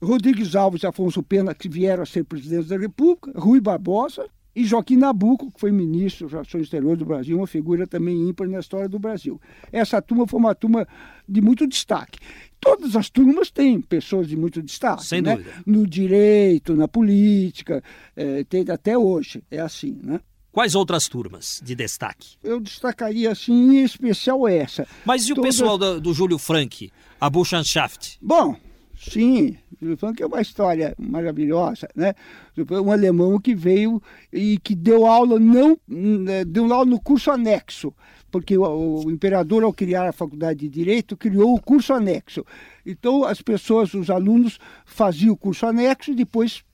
Rodrigues 0.00 0.54
Alves 0.54 0.82
e 0.82 0.86
Afonso 0.86 1.22
Pena, 1.22 1.54
que 1.54 1.68
vieram 1.68 2.02
a 2.02 2.06
ser 2.06 2.24
presidentes 2.24 2.68
da 2.68 2.78
República, 2.78 3.32
Rui 3.38 3.60
Barbosa, 3.60 4.26
e 4.54 4.64
Joaquim 4.64 4.96
Nabuco, 4.96 5.50
que 5.50 5.60
foi 5.60 5.72
ministro 5.72 6.26
das 6.26 6.32
Relações 6.32 6.62
Exteriores 6.64 6.98
do 6.98 7.04
Brasil, 7.04 7.36
uma 7.36 7.46
figura 7.46 7.86
também 7.86 8.28
ímpar 8.28 8.48
na 8.48 8.60
história 8.60 8.88
do 8.88 8.98
Brasil. 8.98 9.40
Essa 9.72 10.00
turma 10.00 10.26
foi 10.26 10.38
uma 10.38 10.54
turma 10.54 10.86
de 11.28 11.40
muito 11.40 11.66
destaque. 11.66 12.18
Todas 12.60 12.96
as 12.96 13.10
turmas 13.10 13.50
têm 13.50 13.80
pessoas 13.80 14.28
de 14.28 14.36
muito 14.36 14.62
destaque. 14.62 15.04
Sem 15.04 15.20
né? 15.20 15.36
dúvida. 15.36 15.54
No 15.66 15.86
direito, 15.86 16.74
na 16.74 16.88
política, 16.88 17.82
é, 18.16 18.44
tem 18.44 18.64
até 18.70 18.96
hoje, 18.96 19.42
é 19.50 19.60
assim, 19.60 19.98
né? 20.02 20.20
Quais 20.54 20.76
outras 20.76 21.08
turmas 21.08 21.60
de 21.64 21.74
destaque? 21.74 22.36
Eu 22.40 22.60
destacaria, 22.60 23.32
assim, 23.32 23.52
em 23.52 23.82
especial 23.82 24.46
essa. 24.46 24.86
Mas 25.04 25.24
e 25.24 25.34
Todas... 25.34 25.40
o 25.40 25.42
pessoal 25.42 25.76
do, 25.76 26.00
do 26.00 26.14
Júlio 26.14 26.38
Frank, 26.38 26.92
a 27.20 27.28
Buchanschaft? 27.28 28.18
Bom, 28.22 28.56
Sim, 28.96 29.56
o 29.82 29.96
Funk 29.96 30.22
é 30.22 30.26
uma 30.26 30.40
história 30.40 30.94
maravilhosa, 30.98 31.88
né? 31.94 32.14
Um 32.56 32.92
alemão 32.92 33.38
que 33.40 33.54
veio 33.54 34.00
e 34.32 34.58
que 34.58 34.74
deu 34.74 35.06
aula 35.06 35.38
não 35.38 35.76
né, 35.86 36.44
deu 36.44 36.72
aula 36.72 36.86
no 36.86 37.00
curso 37.00 37.30
anexo, 37.30 37.92
porque 38.30 38.56
o, 38.56 39.04
o 39.04 39.10
imperador 39.10 39.64
ao 39.64 39.72
criar 39.72 40.08
a 40.08 40.12
faculdade 40.12 40.60
de 40.60 40.68
direito 40.68 41.16
criou 41.16 41.54
o 41.54 41.60
curso 41.60 41.92
anexo. 41.92 42.44
Então 42.86 43.24
as 43.24 43.42
pessoas, 43.42 43.92
os 43.94 44.10
alunos 44.10 44.58
faziam 44.86 45.34
o 45.34 45.36
curso 45.36 45.66
anexo 45.66 46.12
e 46.12 46.14
depois 46.14 46.64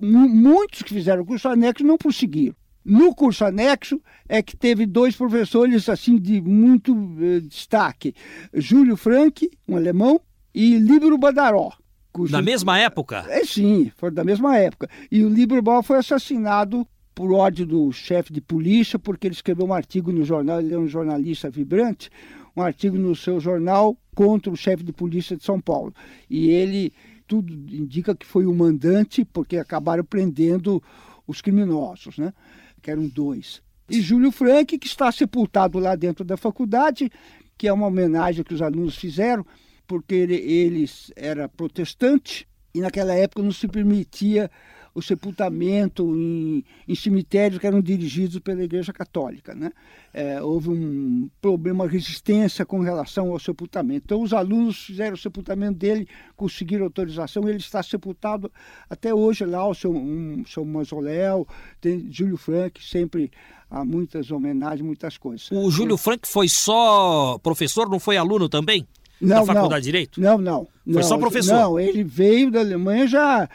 muitos 0.00 0.82
que 0.82 0.92
fizeram 0.92 1.22
o 1.22 1.26
curso 1.26 1.48
anexo 1.48 1.84
não 1.84 1.96
prosseguiram. 1.96 2.54
No 2.84 3.12
curso 3.14 3.44
anexo 3.44 4.00
é 4.28 4.40
que 4.40 4.56
teve 4.56 4.86
dois 4.86 5.16
professores 5.16 5.88
assim 5.88 6.16
de 6.16 6.40
muito 6.40 6.94
eh, 7.20 7.40
destaque, 7.40 8.14
Júlio 8.54 8.96
Frank, 8.96 9.50
um 9.66 9.76
alemão, 9.76 10.20
e 10.56 10.78
Líbero 10.78 11.18
Badaró. 11.18 11.70
Cujo... 12.10 12.32
Na 12.32 12.40
mesma 12.40 12.78
época? 12.78 13.26
É 13.28 13.44
sim, 13.44 13.92
foi 13.94 14.10
da 14.10 14.24
mesma 14.24 14.56
época. 14.56 14.88
E 15.12 15.22
o 15.22 15.28
Líbero 15.28 15.60
Badaró 15.60 15.82
foi 15.82 15.98
assassinado 15.98 16.88
por 17.14 17.30
ordem 17.30 17.66
do 17.66 17.92
chefe 17.92 18.32
de 18.32 18.40
polícia, 18.40 18.98
porque 18.98 19.26
ele 19.26 19.34
escreveu 19.34 19.66
um 19.66 19.74
artigo 19.74 20.10
no 20.10 20.24
jornal, 20.24 20.60
ele 20.60 20.72
é 20.72 20.78
um 20.78 20.88
jornalista 20.88 21.50
vibrante, 21.50 22.10
um 22.56 22.62
artigo 22.62 22.96
no 22.96 23.14
seu 23.14 23.38
jornal 23.38 23.98
contra 24.14 24.50
o 24.50 24.56
chefe 24.56 24.82
de 24.82 24.92
polícia 24.92 25.36
de 25.36 25.44
São 25.44 25.60
Paulo. 25.60 25.94
E 26.28 26.48
ele, 26.48 26.90
tudo 27.26 27.52
indica 27.52 28.14
que 28.14 28.24
foi 28.24 28.46
o 28.46 28.54
mandante, 28.54 29.26
porque 29.26 29.58
acabaram 29.58 30.04
prendendo 30.04 30.82
os 31.26 31.42
criminosos, 31.42 32.16
né? 32.16 32.32
que 32.80 32.90
eram 32.90 33.06
dois. 33.06 33.60
E 33.90 34.00
Júlio 34.00 34.32
Frank, 34.32 34.78
que 34.78 34.86
está 34.86 35.12
sepultado 35.12 35.78
lá 35.78 35.94
dentro 35.94 36.24
da 36.24 36.36
faculdade, 36.36 37.10
que 37.58 37.68
é 37.68 37.72
uma 37.72 37.88
homenagem 37.88 38.42
que 38.42 38.54
os 38.54 38.62
alunos 38.62 38.96
fizeram, 38.96 39.44
porque 39.86 40.14
ele, 40.14 40.34
ele 40.34 40.90
era 41.14 41.48
protestante 41.48 42.46
e 42.74 42.80
naquela 42.80 43.14
época 43.14 43.42
não 43.42 43.52
se 43.52 43.66
permitia 43.66 44.50
o 44.96 45.02
sepultamento 45.02 46.02
em, 46.16 46.64
em 46.88 46.94
cemitérios 46.94 47.60
que 47.60 47.66
eram 47.66 47.82
dirigidos 47.82 48.38
pela 48.38 48.64
Igreja 48.64 48.94
Católica. 48.94 49.54
Né? 49.54 49.70
É, 50.12 50.42
houve 50.42 50.70
um 50.70 51.28
problema, 51.38 51.84
uma 51.84 51.90
resistência 51.90 52.64
com 52.64 52.80
relação 52.80 53.30
ao 53.30 53.38
sepultamento. 53.38 54.04
Então, 54.06 54.22
os 54.22 54.32
alunos 54.32 54.86
fizeram 54.86 55.12
o 55.12 55.18
sepultamento 55.18 55.78
dele, 55.78 56.08
conseguiram 56.34 56.84
autorização, 56.84 57.46
ele 57.46 57.58
está 57.58 57.82
sepultado 57.82 58.50
até 58.88 59.14
hoje 59.14 59.44
lá, 59.44 59.68
o 59.68 59.74
seu, 59.74 59.94
um, 59.94 60.42
seu 60.46 60.64
mausoléu, 60.64 61.46
tem 61.78 62.10
Júlio 62.10 62.38
Frank, 62.38 62.82
sempre 62.82 63.30
há 63.70 63.84
muitas 63.84 64.30
homenagens, 64.30 64.80
muitas 64.80 65.18
coisas. 65.18 65.50
O 65.50 65.70
Júlio 65.70 65.98
Frank 65.98 66.26
foi 66.26 66.48
só 66.48 67.38
professor, 67.42 67.86
não 67.86 68.00
foi 68.00 68.16
aluno 68.16 68.48
também? 68.48 68.86
Não, 69.20 69.44
da 69.44 69.46
Faculdade 69.46 69.70
não, 69.70 69.78
de 69.78 69.84
Direito? 69.84 70.20
Não, 70.20 70.38
não. 70.38 70.68
Foi 70.84 70.94
não, 70.94 71.02
só 71.02 71.18
professor? 71.18 71.54
Não, 71.54 71.80
ele 71.80 72.04
veio 72.04 72.50
da 72.50 72.60
Alemanha 72.60 73.06
já 73.06 73.48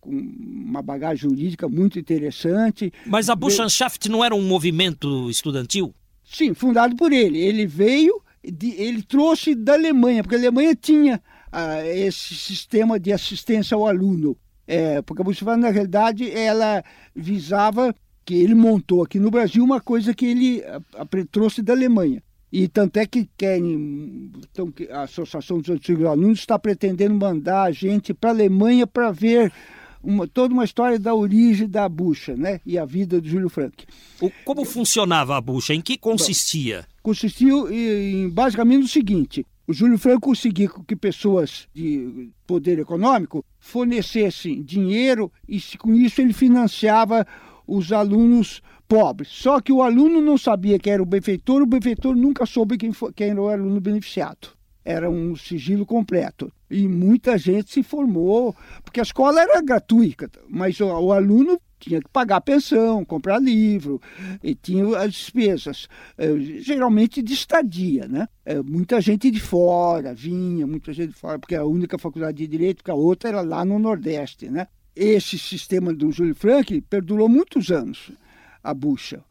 com 0.00 0.10
uma 0.10 0.82
bagagem 0.82 1.28
jurídica 1.28 1.68
muito 1.68 1.98
interessante. 1.98 2.92
Mas 3.06 3.28
a 3.28 3.34
Burschenschaft 3.34 4.08
não 4.08 4.24
era 4.24 4.34
um 4.34 4.42
movimento 4.42 5.28
estudantil? 5.28 5.94
Sim, 6.24 6.54
fundado 6.54 6.94
por 6.96 7.12
ele. 7.12 7.38
Ele 7.38 7.66
veio, 7.66 8.22
ele 8.42 9.02
trouxe 9.02 9.54
da 9.54 9.74
Alemanha, 9.74 10.22
porque 10.22 10.36
a 10.36 10.38
Alemanha 10.38 10.74
tinha 10.74 11.20
ah, 11.50 11.84
esse 11.86 12.34
sistema 12.34 12.98
de 12.98 13.12
assistência 13.12 13.74
ao 13.74 13.86
aluno. 13.86 14.36
É, 14.66 15.00
porque 15.02 15.22
a 15.22 15.24
Burschenschaft, 15.24 15.60
na 15.60 15.70
realidade, 15.70 16.30
ela 16.30 16.84
visava 17.14 17.94
que 18.24 18.34
ele 18.34 18.54
montou 18.54 19.04
aqui 19.04 19.20
no 19.20 19.30
Brasil 19.30 19.62
uma 19.62 19.80
coisa 19.80 20.12
que 20.12 20.26
ele 20.26 20.64
a, 20.64 21.02
a, 21.02 21.06
trouxe 21.30 21.62
da 21.62 21.72
Alemanha. 21.72 22.22
E 22.58 22.68
tanto 22.68 22.96
é 22.96 23.04
que 23.04 23.28
querem, 23.36 24.32
então, 24.50 24.72
a 24.90 25.02
Associação 25.02 25.60
dos 25.60 25.68
Antigos 25.68 26.06
Alunos 26.06 26.38
está 26.38 26.58
pretendendo 26.58 27.14
mandar 27.14 27.64
a 27.64 27.70
gente 27.70 28.14
para 28.14 28.30
a 28.30 28.32
Alemanha 28.32 28.86
para 28.86 29.10
ver 29.10 29.52
uma, 30.02 30.26
toda 30.26 30.54
uma 30.54 30.64
história 30.64 30.98
da 30.98 31.14
origem 31.14 31.68
da 31.68 31.86
bucha, 31.86 32.34
né? 32.34 32.62
E 32.64 32.78
a 32.78 32.86
vida 32.86 33.20
do 33.20 33.28
Júlio 33.28 33.50
Frank. 33.50 33.84
O, 34.22 34.30
como 34.42 34.64
funcionava 34.64 35.36
a 35.36 35.40
bucha? 35.42 35.74
Em 35.74 35.82
que 35.82 35.98
consistia? 35.98 36.86
Consistia 37.02 37.52
em, 37.70 38.30
basicamente 38.30 38.80
no 38.80 38.88
seguinte: 38.88 39.44
o 39.66 39.74
Júlio 39.74 39.98
Franco 39.98 40.28
conseguia 40.28 40.70
que 40.88 40.96
pessoas 40.96 41.68
de 41.74 42.30
poder 42.46 42.78
econômico 42.78 43.44
fornecessem 43.60 44.62
dinheiro 44.62 45.30
e 45.46 45.60
com 45.76 45.92
isso 45.92 46.22
ele 46.22 46.32
financiava 46.32 47.26
os 47.66 47.92
alunos 47.92 48.62
pobres. 48.86 49.28
Só 49.28 49.60
que 49.60 49.72
o 49.72 49.82
aluno 49.82 50.20
não 50.20 50.38
sabia 50.38 50.78
quem 50.78 50.92
era 50.92 51.02
o 51.02 51.06
benfeitor, 51.06 51.62
o 51.62 51.66
benfeitor 51.66 52.14
nunca 52.14 52.46
soube 52.46 52.76
quem, 52.76 52.92
foi, 52.92 53.12
quem 53.12 53.30
era 53.30 53.42
o 53.42 53.48
aluno 53.48 53.80
beneficiado. 53.80 54.48
Era 54.84 55.10
um 55.10 55.34
sigilo 55.34 55.84
completo. 55.84 56.52
E 56.70 56.86
muita 56.86 57.36
gente 57.36 57.72
se 57.72 57.82
formou, 57.82 58.54
porque 58.84 59.00
a 59.00 59.02
escola 59.02 59.40
era 59.40 59.60
gratuita, 59.60 60.30
mas 60.48 60.80
o, 60.80 60.86
o 60.86 61.12
aluno 61.12 61.60
tinha 61.78 62.00
que 62.00 62.08
pagar 62.08 62.40
pensão, 62.40 63.04
comprar 63.04 63.40
livro, 63.40 64.00
e 64.42 64.54
tinha 64.54 64.98
as 64.98 65.12
despesas, 65.12 65.88
eh, 66.16 66.38
geralmente 66.60 67.22
de 67.22 67.34
estadia, 67.34 68.08
né? 68.08 68.28
Eh, 68.44 68.62
muita 68.62 69.00
gente 69.00 69.30
de 69.30 69.40
fora 69.40 70.14
vinha, 70.14 70.66
muita 70.66 70.92
gente 70.92 71.10
de 71.10 71.16
fora, 71.16 71.38
porque 71.38 71.54
a 71.54 71.64
única 71.64 71.98
faculdade 71.98 72.38
de 72.38 72.46
direito, 72.46 72.78
porque 72.78 72.90
a 72.90 72.94
outra 72.94 73.28
era 73.28 73.40
lá 73.42 73.64
no 73.64 73.78
Nordeste, 73.78 74.48
né? 74.48 74.68
Esse 74.96 75.38
sistema 75.38 75.92
do 75.92 76.10
Júlio 76.10 76.34
Frank 76.34 76.80
perdurou 76.82 77.28
muitos 77.28 77.70
anos, 77.70 78.10
a 78.64 78.72
bucha, 78.72 79.22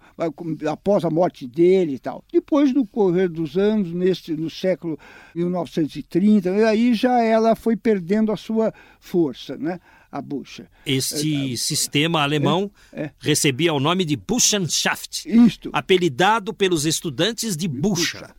após 0.69 1.03
a 1.03 1.09
morte 1.09 1.47
dele 1.47 1.95
e 1.95 1.99
tal. 1.99 2.23
Depois, 2.31 2.71
no 2.71 2.85
correr 2.85 3.27
dos 3.27 3.57
anos, 3.57 3.91
neste, 3.91 4.33
no 4.33 4.49
século 4.49 4.97
1930, 5.33 6.51
aí 6.67 6.93
já 6.93 7.19
ela 7.21 7.55
foi 7.55 7.75
perdendo 7.75 8.31
a 8.31 8.37
sua 8.37 8.71
força, 8.99 9.57
né? 9.57 9.79
a 10.11 10.21
bucha. 10.21 10.69
Este 10.85 11.53
é, 11.53 11.57
sistema 11.57 12.21
alemão 12.21 12.71
é, 12.93 13.05
é. 13.05 13.11
recebia 13.19 13.73
o 13.73 13.79
nome 13.81 14.05
de 14.05 14.15
Buchenschaft, 14.15 15.25
Isto. 15.25 15.69
apelidado 15.73 16.53
pelos 16.53 16.85
estudantes 16.85 17.57
de 17.57 17.67
Bucha. 17.67 18.33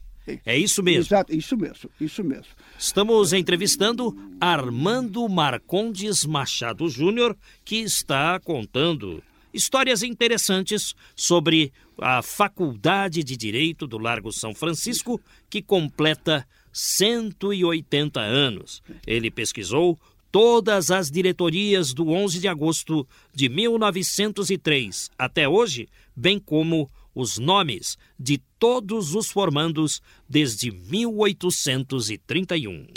É 0.45 0.59
isso 0.59 0.83
mesmo. 0.83 1.03
Exato, 1.03 1.35
isso 1.35 1.57
mesmo, 1.57 1.91
isso 2.01 2.25
mesmo. 2.25 2.47
Estamos 2.79 3.33
entrevistando 3.33 4.17
Armando 4.41 5.29
Marcondes 5.29 6.25
Machado 6.25 6.89
Júnior, 6.89 7.37
que 7.65 7.77
está 7.77 8.41
contando 8.41 9.23
histórias 9.55 10.03
interessantes 10.03 10.95
sobre 11.15 11.73
a 11.99 12.21
Faculdade 12.23 13.23
de 13.23 13.37
Direito 13.37 13.87
do 13.87 13.99
Largo 13.99 14.33
São 14.33 14.55
Francisco, 14.55 15.21
que 15.49 15.63
completa 15.63 16.47
180 16.73 18.21
anos. 18.21 18.83
Ele 19.07 19.31
pesquisou 19.31 19.99
todas 20.31 20.91
as 20.91 21.11
diretorias 21.11 21.95
do 21.95 22.11
11 22.11 22.41
de 22.41 22.49
agosto 22.49 23.09
de 23.35 23.49
1903 23.49 25.11
até 25.19 25.49
hoje, 25.49 25.89
bem 26.15 26.39
como 26.39 26.91
os 27.17 27.39
nomes 27.39 27.99
de 28.21 28.39
todos 28.59 29.15
os 29.15 29.31
formandos 29.31 30.03
desde 30.29 30.71
1831. 30.71 32.89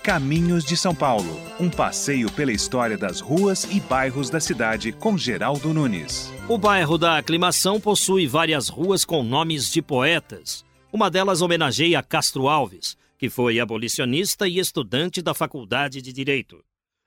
Caminhos 0.00 0.64
de 0.64 0.76
São 0.76 0.94
Paulo, 0.94 1.40
um 1.58 1.68
passeio 1.68 2.30
pela 2.30 2.52
história 2.52 2.96
das 2.96 3.18
ruas 3.18 3.64
e 3.64 3.80
bairros 3.80 4.30
da 4.30 4.38
cidade 4.38 4.92
com 4.92 5.18
Geraldo 5.18 5.74
Nunes. 5.74 6.32
O 6.48 6.56
bairro 6.56 6.96
da 6.96 7.18
Aclimação 7.18 7.80
possui 7.80 8.28
várias 8.28 8.68
ruas 8.68 9.04
com 9.04 9.24
nomes 9.24 9.72
de 9.72 9.82
poetas. 9.82 10.64
Uma 10.92 11.10
delas 11.10 11.42
homenageia 11.42 12.00
Castro 12.02 12.48
Alves, 12.48 12.96
que 13.18 13.28
foi 13.28 13.58
abolicionista 13.58 14.46
e 14.46 14.60
estudante 14.60 15.20
da 15.20 15.34
Faculdade 15.34 16.00
de 16.00 16.12
Direito. 16.12 16.62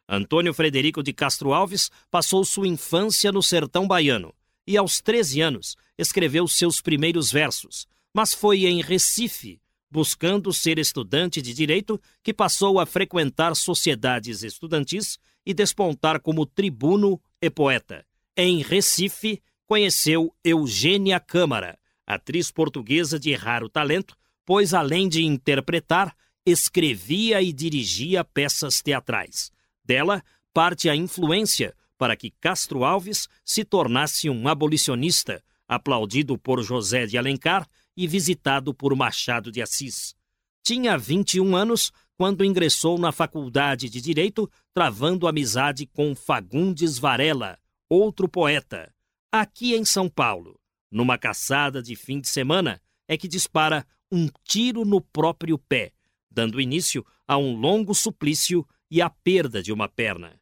Antônio 0.10 0.54
Frederico 0.54 1.02
de 1.02 1.14
Castro 1.14 1.54
Alves 1.54 1.90
passou 2.12 2.44
sua 2.44 2.68
infância 2.68 3.32
no 3.32 3.42
sertão 3.44 3.88
baiano 3.88 4.34
e, 4.68 4.76
aos 4.76 5.00
13 5.00 5.42
anos, 5.42 5.78
escreveu 5.98 6.48
seus 6.48 6.82
primeiros 6.82 7.32
versos, 7.32 7.88
mas 8.14 8.34
foi 8.34 8.66
em 8.66 8.82
Recife, 8.82 9.62
buscando 9.90 10.52
ser 10.54 10.78
estudante 10.78 11.42
de 11.42 11.54
direito, 11.54 12.00
que 12.24 12.34
passou 12.34 12.80
a 12.80 12.86
frequentar 12.86 13.56
sociedades 13.56 14.44
estudantis 14.44 15.18
e 15.46 15.54
despontar 15.54 16.20
como 16.20 16.46
tribuno 16.46 17.22
e 17.42 17.50
poeta. 17.50 18.06
Em 18.36 18.62
Recife, 18.62 19.42
conheceu 19.66 20.34
Eugênia 20.44 21.20
Câmara, 21.20 21.78
atriz 22.06 22.52
portuguesa 22.52 23.20
de 23.20 23.34
raro 23.34 23.70
talento, 23.70 24.16
pois 24.46 24.74
além 24.74 25.10
de 25.10 25.24
interpretar, 25.24 26.16
escrevia 26.46 27.42
e 27.42 27.52
dirigia 27.52 28.24
peças 28.24 28.82
teatrais. 28.82 29.52
Dela 29.84 30.24
parte 30.54 30.90
a 30.90 30.96
influência 30.96 31.76
para 31.98 32.16
que 32.16 32.32
Castro 32.32 32.84
Alves 32.84 33.28
se 33.44 33.66
tornasse 33.66 34.30
um 34.30 34.48
abolicionista, 34.48 35.44
aplaudido 35.68 36.38
por 36.38 36.64
José 36.64 37.06
de 37.06 37.18
Alencar 37.18 37.68
e 37.96 38.08
visitado 38.08 38.74
por 38.74 38.96
Machado 38.96 39.52
de 39.52 39.62
Assis. 39.62 40.16
Tinha 40.64 40.98
21 40.98 41.56
anos 41.56 41.92
quando 42.16 42.44
ingressou 42.44 42.98
na 42.98 43.12
Faculdade 43.12 43.90
de 43.90 44.02
Direito, 44.02 44.50
travando 44.74 45.28
amizade 45.28 45.86
com 45.86 46.16
Fagundes 46.16 46.98
Varela, 46.98 47.58
outro 47.90 48.28
poeta. 48.28 48.94
Aqui 49.32 49.76
em 49.76 49.86
São 49.86 50.10
Paulo, 50.10 50.60
numa 50.92 51.18
caçada 51.18 51.82
de 51.82 51.96
fim 51.96 52.20
de 52.20 52.28
semana, 52.28 52.82
é 53.08 53.18
que 53.18 53.28
dispara 53.28 53.86
um 54.12 54.28
tiro 54.44 54.84
no 54.84 55.02
próprio 55.02 55.58
pé, 55.58 55.92
dando 56.30 56.62
início 56.62 57.06
a 57.28 57.38
um 57.38 57.56
longo 57.56 57.94
suplício 57.94 58.66
e 58.90 59.02
a 59.02 59.10
perda 59.10 59.62
de 59.62 59.72
uma 59.72 59.88
perna. 59.88 60.40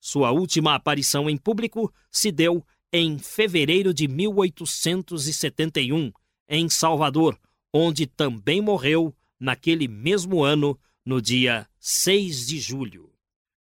Sua 0.00 0.30
última 0.30 0.74
aparição 0.74 1.30
em 1.30 1.36
público 1.36 1.92
se 2.10 2.30
deu 2.30 2.64
em 2.96 3.18
fevereiro 3.18 3.92
de 3.92 4.06
1871, 4.06 6.12
em 6.48 6.68
Salvador, 6.68 7.36
onde 7.72 8.06
também 8.06 8.60
morreu 8.60 9.12
naquele 9.40 9.88
mesmo 9.88 10.44
ano, 10.44 10.78
no 11.04 11.20
dia 11.20 11.68
6 11.80 12.46
de 12.46 12.60
julho. 12.60 13.12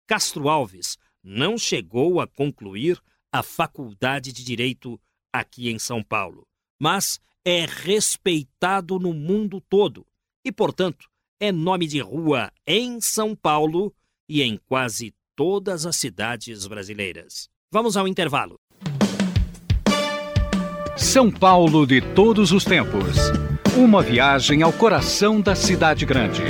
Castro 0.06 0.48
Alves 0.48 0.96
não 1.24 1.58
chegou 1.58 2.20
a 2.20 2.26
concluir 2.28 3.02
a 3.32 3.42
Faculdade 3.42 4.32
de 4.32 4.44
Direito 4.44 4.96
aqui 5.32 5.70
em 5.70 5.78
São 5.80 6.04
Paulo, 6.04 6.46
mas 6.80 7.18
é 7.44 7.66
respeitado 7.66 8.96
no 9.00 9.12
mundo 9.12 9.60
todo 9.60 10.06
e, 10.44 10.52
portanto, 10.52 11.10
é 11.40 11.50
nome 11.50 11.88
de 11.88 11.98
rua 11.98 12.52
em 12.64 13.00
São 13.00 13.34
Paulo 13.34 13.92
e 14.28 14.40
em 14.40 14.56
quase 14.56 15.12
todas 15.34 15.84
as 15.84 15.96
cidades 15.96 16.64
brasileiras. 16.68 17.50
Vamos 17.72 17.96
ao 17.96 18.06
intervalo. 18.06 18.56
São 20.96 21.30
Paulo 21.30 21.86
de 21.86 22.00
todos 22.00 22.52
os 22.52 22.64
tempos. 22.64 23.18
Uma 23.76 24.02
viagem 24.02 24.62
ao 24.62 24.72
coração 24.72 25.42
da 25.42 25.54
cidade 25.54 26.06
grande. 26.06 26.42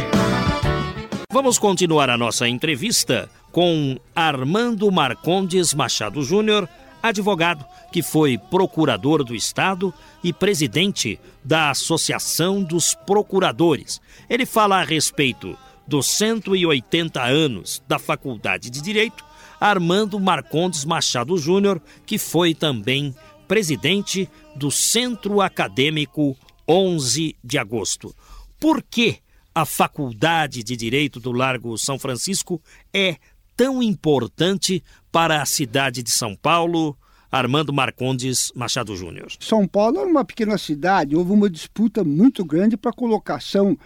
Vamos 1.32 1.58
continuar 1.58 2.08
a 2.08 2.16
nossa 2.16 2.48
entrevista 2.48 3.28
com 3.50 3.98
Armando 4.14 4.88
Marcondes 4.92 5.74
Machado 5.74 6.22
Júnior, 6.22 6.68
advogado 7.02 7.64
que 7.90 8.04
foi 8.04 8.38
procurador 8.38 9.24
do 9.24 9.34
Estado 9.34 9.92
e 10.22 10.32
presidente 10.32 11.18
da 11.42 11.70
Associação 11.70 12.62
dos 12.62 12.94
Procuradores. 12.94 14.00
Ele 14.30 14.46
fala 14.46 14.80
a 14.80 14.84
respeito 14.84 15.58
dos 15.88 16.06
180 16.06 17.20
anos 17.20 17.82
da 17.88 17.98
Faculdade 17.98 18.70
de 18.70 18.80
Direito, 18.80 19.24
Armando 19.60 20.20
Marcondes 20.20 20.84
Machado 20.84 21.36
Júnior, 21.36 21.82
que 22.04 22.16
foi 22.16 22.54
também 22.54 23.12
presidente 23.46 24.28
do 24.54 24.70
Centro 24.70 25.40
Acadêmico 25.40 26.36
11 26.68 27.36
de 27.42 27.58
Agosto. 27.58 28.14
Por 28.58 28.82
que 28.82 29.18
a 29.54 29.64
Faculdade 29.64 30.62
de 30.62 30.76
Direito 30.76 31.20
do 31.20 31.32
Largo 31.32 31.78
São 31.78 31.98
Francisco 31.98 32.60
é 32.92 33.16
tão 33.56 33.82
importante 33.82 34.82
para 35.10 35.40
a 35.40 35.46
cidade 35.46 36.02
de 36.02 36.10
São 36.10 36.34
Paulo? 36.34 36.96
Armando 37.30 37.72
Marcondes 37.72 38.52
Machado 38.54 38.96
Júnior. 38.96 39.32
São 39.40 39.66
Paulo 39.66 39.98
era 39.98 40.08
uma 40.08 40.24
pequena 40.24 40.56
cidade, 40.56 41.16
houve 41.16 41.32
uma 41.32 41.50
disputa 41.50 42.04
muito 42.04 42.44
grande 42.44 42.76
para 42.76 42.90
a 42.90 42.94
colocação 42.94 43.76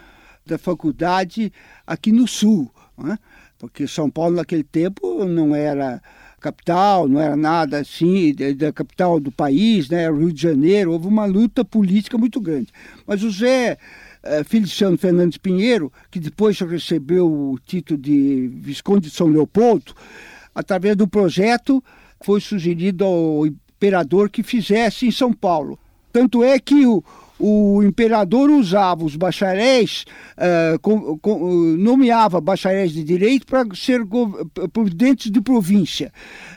da 0.44 0.58
faculdade 0.58 1.52
aqui 1.86 2.12
no 2.12 2.28
sul, 2.28 2.70
né? 2.98 3.18
porque 3.58 3.88
São 3.88 4.10
Paulo 4.10 4.36
naquele 4.36 4.62
tempo 4.62 5.24
não 5.24 5.54
era 5.54 6.02
capital, 6.40 7.08
não 7.08 7.20
era 7.20 7.36
nada 7.36 7.78
assim 7.78 8.34
da 8.56 8.72
capital 8.72 9.20
do 9.20 9.30
país, 9.30 9.88
né? 9.88 10.10
Rio 10.10 10.32
de 10.32 10.40
Janeiro, 10.40 10.92
houve 10.92 11.06
uma 11.06 11.26
luta 11.26 11.64
política 11.64 12.18
muito 12.18 12.40
grande. 12.40 12.68
Mas 13.06 13.22
o 13.22 13.30
Zé 13.30 13.78
eh, 14.22 14.44
Feliciano 14.44 14.98
Fernandes 14.98 15.38
Pinheiro, 15.38 15.92
que 16.10 16.18
depois 16.18 16.58
recebeu 16.60 17.26
o 17.26 17.58
título 17.58 17.98
de 17.98 18.50
Visconde 18.54 19.08
de 19.08 19.14
São 19.14 19.26
Leopoldo, 19.26 19.94
através 20.54 20.96
do 20.96 21.06
projeto 21.06 21.82
foi 22.22 22.40
sugerido 22.40 23.04
ao 23.04 23.46
imperador 23.46 24.28
que 24.28 24.42
fizesse 24.42 25.06
em 25.06 25.10
São 25.10 25.32
Paulo. 25.32 25.78
Tanto 26.12 26.42
é 26.42 26.58
que 26.58 26.86
o, 26.86 27.02
o 27.40 27.82
imperador 27.82 28.50
usava 28.50 29.04
os 29.04 29.16
bacharéis, 29.16 30.04
uh, 30.36 30.78
com, 30.80 31.18
com, 31.18 31.38
nomeava 31.78 32.40
bacharéis 32.40 32.92
de 32.92 33.02
direito 33.02 33.46
para 33.46 33.64
ser 33.74 34.02
presidentes 34.72 35.30
de 35.30 35.40
província. 35.40 36.12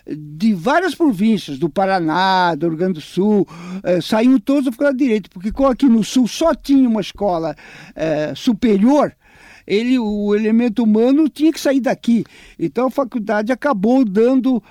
De 0.05 0.53
várias 0.53 0.93
províncias, 0.93 1.57
do 1.57 1.69
Paraná, 1.69 2.53
do 2.55 2.67
Rio 2.67 2.77
Grande 2.77 2.93
do 2.95 3.01
Sul, 3.01 3.47
uh, 3.49 4.01
saíam 4.01 4.37
todos 4.37 4.75
para 4.75 4.91
de 4.91 4.97
direito, 4.97 5.29
porque 5.29 5.51
como 5.51 5.69
aqui 5.69 5.85
no 5.85 6.03
Sul 6.03 6.27
só 6.27 6.53
tinha 6.53 6.87
uma 6.87 7.01
escola 7.01 7.55
uh, 7.91 8.35
superior, 8.35 9.15
ele, 9.65 9.97
o 9.97 10.35
elemento 10.35 10.83
humano 10.83 11.29
tinha 11.29 11.51
que 11.51 11.59
sair 11.59 11.79
daqui. 11.79 12.25
Então 12.59 12.87
a 12.87 12.91
faculdade 12.91 13.51
acabou 13.51 14.03
dando, 14.03 14.57
uh, 14.57 14.63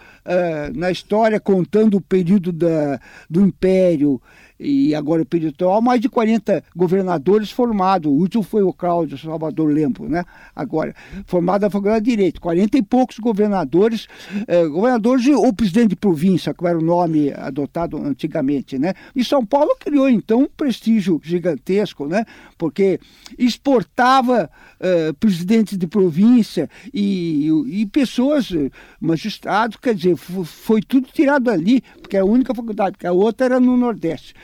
na 0.75 0.91
história, 0.91 1.41
contando 1.41 1.97
o 1.97 2.01
período 2.01 2.53
da, 2.53 3.01
do 3.29 3.41
Império 3.41 4.21
e 4.59 4.95
agora 4.95 5.23
o 5.23 5.27
período 5.27 5.55
atual, 5.55 5.83
mais 5.83 6.01
de 6.01 6.09
40 6.09 6.63
governadores 6.75 7.51
formados. 7.51 8.11
O 8.11 8.15
último 8.15 8.43
foi 8.43 8.63
o 8.63 8.73
Cláudio 8.73 9.19
Salvador 9.19 9.73
Lempo, 9.73 10.07
né? 10.07 10.25
Agora, 10.55 10.95
formado 11.27 11.63
na 11.63 11.71
Faculdade 11.71 12.05
de 12.05 12.11
Direito. 12.11 12.41
40 12.41 12.79
e 12.79 12.83
poucos 12.83 13.19
governadores, 13.19 14.07
eh, 14.47 14.67
governadores 14.67 15.27
ou 15.29 15.53
presidente 15.53 15.91
de 15.91 15.97
província, 15.97 16.55
que 16.55 16.67
era 16.67 16.79
o 16.79 16.83
nome 16.83 17.33
adotado 17.33 17.97
antigamente, 17.97 18.79
né? 18.79 18.95
E 19.15 19.25
São 19.25 19.45
Paulo 19.45 19.77
criou, 19.79 20.09
então, 20.09 20.43
um 20.43 20.49
prestígio 20.49 21.21
gigantesco, 21.23 22.07
né? 22.07 22.25
Porque 22.57 23.01
exportava 23.39 24.51
eh, 24.81 25.13
presidentes 25.19 25.77
de 25.77 25.87
província 25.87 26.69
e, 26.93 27.49
e 27.67 27.87
pessoas, 27.87 28.51
magistrados, 29.01 29.77
quer 29.77 29.95
dizer, 29.95 30.17
foi 30.17 30.81
tudo 30.81 31.09
tirado 31.13 31.51
ali, 31.51 31.83
porque 32.13 32.17
é 32.19 32.21
a 32.21 32.25
única 32.27 32.55
faculdade, 32.55 32.93
porque 32.93 33.07
a 33.07 33.13
outra 33.13 33.47
era 33.47 33.61
no 33.61 33.75
Nordeste. 33.75 34.35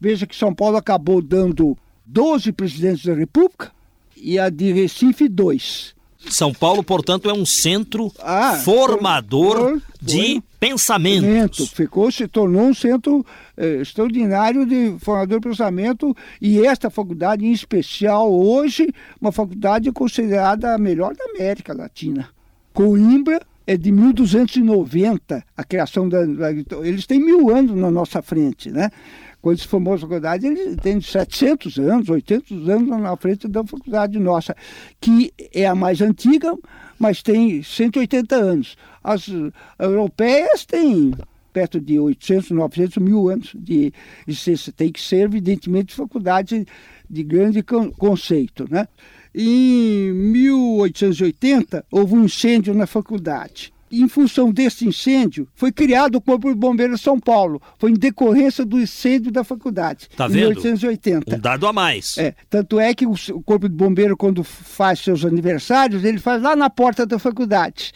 Veja 0.00 0.26
que 0.26 0.34
São 0.34 0.54
Paulo 0.54 0.78
acabou 0.78 1.20
dando 1.20 1.76
12 2.06 2.52
presidentes 2.52 3.04
da 3.04 3.12
República 3.12 3.70
e 4.16 4.38
a 4.38 4.48
de 4.48 4.72
Recife, 4.72 5.28
dois. 5.28 5.94
São 6.30 6.54
Paulo, 6.54 6.82
portanto, 6.82 7.28
é 7.28 7.32
um 7.32 7.44
centro 7.44 8.10
ah, 8.20 8.54
formador 8.64 9.56
foi, 9.56 9.70
foi, 9.70 9.82
de 10.00 10.42
pensamento. 10.58 11.66
Ficou, 11.66 12.10
se 12.10 12.26
tornou 12.26 12.62
um 12.62 12.74
centro 12.74 13.24
eh, 13.56 13.80
extraordinário 13.82 14.66
de 14.66 14.96
formador 14.98 15.38
de 15.38 15.48
pensamento 15.48 16.16
e 16.40 16.66
esta 16.66 16.88
faculdade, 16.90 17.44
em 17.44 17.52
especial, 17.52 18.32
hoje, 18.32 18.88
uma 19.20 19.30
faculdade 19.30 19.92
considerada 19.92 20.74
a 20.74 20.78
melhor 20.78 21.14
da 21.14 21.24
América 21.26 21.74
Latina. 21.74 22.30
Coimbra 22.72 23.40
é 23.68 23.76
de 23.76 23.92
1290, 23.92 25.44
a 25.54 25.62
criação 25.62 26.08
da, 26.08 26.24
da 26.24 26.50
eles 26.82 27.06
têm 27.06 27.20
mil 27.20 27.54
anos 27.54 27.76
na 27.76 27.90
nossa 27.90 28.22
frente, 28.22 28.70
né? 28.70 28.90
quando 29.42 29.58
se 29.58 29.68
formou 29.68 29.92
a 29.92 29.98
faculdade, 29.98 30.46
ele 30.46 30.74
tem 30.76 30.98
700 30.98 31.78
anos, 31.78 32.08
800 32.08 32.66
anos 32.66 32.88
na 32.88 33.14
frente 33.18 33.46
da 33.46 33.62
faculdade 33.62 34.18
nossa, 34.18 34.56
que 34.98 35.34
é 35.52 35.66
a 35.66 35.74
mais 35.74 36.00
antiga, 36.00 36.56
mas 36.98 37.22
tem 37.22 37.62
180 37.62 38.34
anos. 38.34 38.74
As 39.04 39.30
europeias 39.78 40.64
têm 40.64 41.12
perto 41.52 41.78
de 41.78 42.00
800, 42.00 42.50
900 42.52 42.96
mil 42.96 43.28
anos 43.28 43.52
de 43.54 43.92
existência. 44.26 44.72
Tem 44.72 44.90
que 44.90 45.00
ser, 45.00 45.24
evidentemente, 45.24 45.94
faculdade 45.94 46.66
de 47.08 47.22
grande 47.22 47.62
conceito. 47.62 48.66
Né? 48.70 48.88
Em 49.34 50.12
1880, 50.12 51.84
houve 51.90 52.14
um 52.14 52.24
incêndio 52.24 52.74
na 52.74 52.86
faculdade 52.86 53.72
em 53.90 54.08
função 54.08 54.52
desse 54.52 54.86
incêndio, 54.86 55.48
foi 55.54 55.72
criado 55.72 56.16
o 56.16 56.20
Corpo 56.20 56.48
de 56.48 56.54
Bombeiros 56.54 57.00
de 57.00 57.04
São 57.04 57.18
Paulo. 57.18 57.60
Foi 57.78 57.90
em 57.90 57.94
decorrência 57.94 58.64
do 58.64 58.78
incêndio 58.78 59.32
da 59.32 59.42
faculdade. 59.42 60.08
Tá 60.16 60.26
vendo? 60.26 60.52
Em 60.52 60.54
1880. 60.56 61.36
Um 61.36 61.38
dado 61.38 61.66
a 61.66 61.72
mais. 61.72 62.16
É, 62.18 62.34
tanto 62.50 62.78
é 62.78 62.94
que 62.94 63.06
o 63.06 63.42
Corpo 63.42 63.68
de 63.68 63.74
Bombeiro, 63.74 64.16
quando 64.16 64.44
faz 64.44 65.00
seus 65.00 65.24
aniversários, 65.24 66.04
ele 66.04 66.18
faz 66.18 66.42
lá 66.42 66.54
na 66.54 66.68
porta 66.68 67.06
da 67.06 67.18
faculdade, 67.18 67.92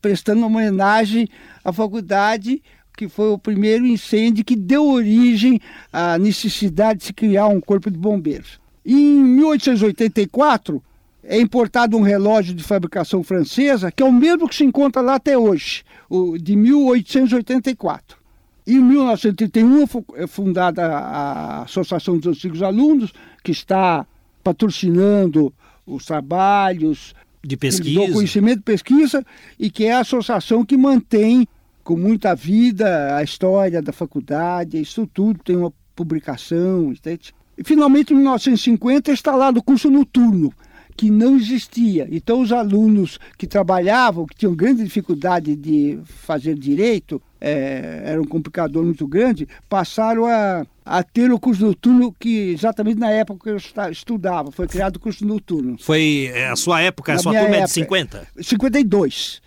prestando 0.00 0.44
homenagem 0.46 1.28
à 1.64 1.72
faculdade 1.72 2.62
que 2.96 3.08
foi 3.08 3.30
o 3.30 3.38
primeiro 3.38 3.84
incêndio 3.84 4.44
que 4.44 4.54
deu 4.54 4.86
origem 4.86 5.60
à 5.92 6.16
necessidade 6.16 7.00
de 7.00 7.06
se 7.06 7.12
criar 7.12 7.48
um 7.48 7.60
corpo 7.60 7.90
de 7.90 7.98
bombeiros. 7.98 8.60
Em 8.84 9.22
1884, 9.22 10.82
é 11.22 11.40
importado 11.40 11.96
um 11.96 12.02
relógio 12.02 12.54
de 12.54 12.62
fabricação 12.62 13.22
francesa, 13.22 13.90
que 13.90 14.02
é 14.02 14.06
o 14.06 14.12
mesmo 14.12 14.48
que 14.48 14.54
se 14.54 14.64
encontra 14.64 15.00
lá 15.00 15.14
até 15.14 15.38
hoje, 15.38 15.82
o 16.08 16.36
de 16.36 16.54
1884. 16.54 18.18
Em 18.66 18.78
1931 18.78 19.84
é 20.14 20.26
fundada 20.26 20.86
a 20.86 21.62
Associação 21.62 22.18
dos 22.18 22.26
Antigos 22.26 22.62
Alunos, 22.62 23.12
que 23.42 23.52
está 23.52 24.06
patrocinando 24.42 25.52
os 25.86 26.04
trabalhos 26.04 27.14
de 27.42 27.56
pesquisa, 27.56 28.12
conhecimento 28.12 28.58
de 28.58 28.64
pesquisa, 28.64 29.24
e 29.58 29.70
que 29.70 29.84
é 29.84 29.92
a 29.92 30.00
associação 30.00 30.64
que 30.64 30.76
mantém 30.76 31.46
com 31.82 31.96
muita 31.96 32.34
vida 32.34 33.16
a 33.16 33.22
história 33.22 33.82
da 33.82 33.92
faculdade, 33.92 34.80
isso 34.80 35.06
tudo 35.06 35.40
tem 35.44 35.56
uma 35.56 35.72
publicação. 35.94 36.90
Entende? 36.90 37.34
Finalmente, 37.62 38.12
em 38.12 38.16
1950, 38.16 39.12
está 39.12 39.34
lá 39.34 39.52
no 39.52 39.62
curso 39.62 39.90
noturno 39.90 40.52
que 40.96 41.10
não 41.10 41.36
existia. 41.36 42.08
Então, 42.10 42.40
os 42.40 42.52
alunos 42.52 43.18
que 43.36 43.46
trabalhavam, 43.46 44.26
que 44.26 44.36
tinham 44.36 44.54
grande 44.54 44.84
dificuldade 44.84 45.56
de 45.56 45.98
fazer 46.04 46.54
direito, 46.54 47.20
é, 47.40 48.02
era 48.04 48.20
um 48.20 48.24
complicador 48.24 48.84
muito 48.84 49.06
grande, 49.06 49.46
passaram 49.68 50.24
a, 50.24 50.64
a 50.84 51.02
ter 51.02 51.32
o 51.32 51.38
curso 51.38 51.66
noturno 51.66 52.14
que 52.18 52.52
exatamente 52.52 52.98
na 52.98 53.10
época 53.10 53.44
que 53.44 53.50
eu 53.50 53.90
estudava. 53.90 54.50
Foi 54.52 54.66
criado 54.66 54.96
o 54.96 55.00
curso 55.00 55.26
noturno. 55.26 55.76
Foi 55.78 56.30
é, 56.32 56.48
a 56.48 56.56
sua 56.56 56.80
época, 56.80 57.12
a 57.12 57.16
na 57.16 57.22
sua 57.22 57.32
turma 57.32 57.48
época, 57.48 57.62
é 57.62 57.64
de 57.64 57.70
50? 57.72 58.28
52. 58.40 59.42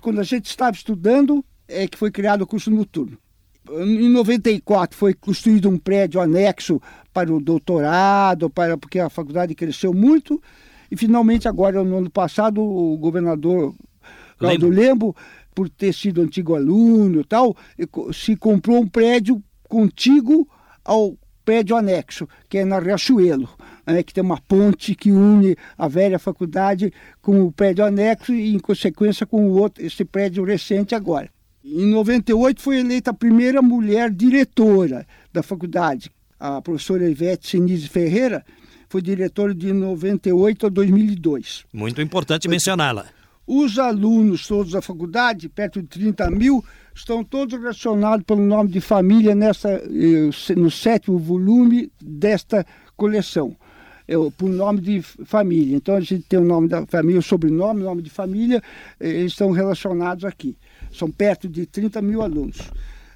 Quando 0.00 0.20
a 0.20 0.24
gente 0.24 0.46
estava 0.46 0.76
estudando, 0.76 1.44
é 1.66 1.88
que 1.88 1.98
foi 1.98 2.10
criado 2.10 2.42
o 2.42 2.46
curso 2.46 2.70
noturno. 2.70 3.18
Em 3.70 4.08
94 4.10 4.96
foi 4.96 5.14
construído 5.14 5.68
um 5.68 5.78
prédio 5.78 6.20
anexo 6.20 6.80
para 7.12 7.32
o 7.32 7.40
doutorado, 7.40 8.50
para, 8.50 8.76
porque 8.76 8.98
a 8.98 9.08
faculdade 9.08 9.54
cresceu 9.54 9.94
muito. 9.94 10.40
E 10.90 10.96
finalmente, 10.96 11.48
agora, 11.48 11.82
no 11.82 11.98
ano 11.98 12.10
passado, 12.10 12.60
o 12.62 12.96
governador 12.98 13.74
Claudio 14.38 14.68
Lembo, 14.68 14.80
Lembo 14.80 15.16
por 15.54 15.68
ter 15.68 15.94
sido 15.94 16.20
antigo 16.20 16.54
aluno 16.54 17.20
e 17.20 17.24
tal, 17.24 17.56
se 18.12 18.36
comprou 18.36 18.82
um 18.82 18.88
prédio 18.88 19.42
contíguo 19.68 20.46
ao 20.84 21.16
prédio 21.44 21.76
anexo, 21.76 22.28
que 22.48 22.58
é 22.58 22.64
na 22.64 22.78
Riachuelo, 22.78 23.48
né, 23.86 24.02
que 24.02 24.14
tem 24.14 24.24
uma 24.24 24.40
ponte 24.40 24.94
que 24.94 25.12
une 25.12 25.56
a 25.76 25.86
velha 25.88 26.18
faculdade 26.18 26.92
com 27.20 27.42
o 27.42 27.52
prédio 27.52 27.84
anexo 27.84 28.34
e, 28.34 28.54
em 28.54 28.58
consequência, 28.58 29.26
com 29.26 29.46
o 29.46 29.58
outro, 29.58 29.84
esse 29.84 30.04
prédio 30.04 30.42
recente 30.44 30.94
agora. 30.94 31.33
Em 31.64 31.86
98 31.86 32.60
foi 32.60 32.80
eleita 32.80 33.10
a 33.10 33.14
primeira 33.14 33.62
mulher 33.62 34.10
diretora 34.10 35.06
da 35.32 35.42
faculdade, 35.42 36.10
a 36.38 36.60
professora 36.60 37.08
Ivete 37.08 37.48
Sinise 37.48 37.88
Ferreira, 37.88 38.44
foi 38.86 39.00
diretor 39.00 39.54
de 39.54 39.72
98 39.72 40.66
a 40.66 40.68
2002. 40.68 41.64
Muito 41.72 42.02
importante 42.02 42.48
mencioná-la. 42.48 43.06
Os 43.46 43.78
alunos 43.78 44.46
todos 44.46 44.72
da 44.72 44.82
faculdade, 44.82 45.48
perto 45.48 45.80
de 45.80 45.88
30 45.88 46.30
mil, 46.30 46.62
estão 46.94 47.24
todos 47.24 47.58
relacionados 47.58 48.26
pelo 48.26 48.42
nome 48.42 48.68
de 48.68 48.82
família 48.82 49.34
nessa, 49.34 49.70
eh, 49.70 50.54
no 50.54 50.70
sétimo 50.70 51.18
volume 51.18 51.90
desta 51.98 52.66
coleção. 52.94 53.56
Eu, 54.06 54.30
por 54.30 54.50
nome 54.50 54.80
de 54.80 55.02
família. 55.02 55.76
Então 55.76 55.96
a 55.96 56.00
gente 56.00 56.24
tem 56.28 56.38
o 56.38 56.44
nome 56.44 56.68
da 56.68 56.86
família, 56.86 57.18
o 57.18 57.22
sobrenome, 57.22 57.80
o 57.80 57.84
nome 57.84 58.02
de 58.02 58.10
família, 58.10 58.62
eh, 59.00 59.08
eles 59.08 59.32
estão 59.32 59.50
relacionados 59.50 60.24
aqui. 60.24 60.56
São 60.92 61.10
perto 61.10 61.48
de 61.48 61.64
30 61.66 62.02
mil 62.02 62.22
alunos. 62.22 62.70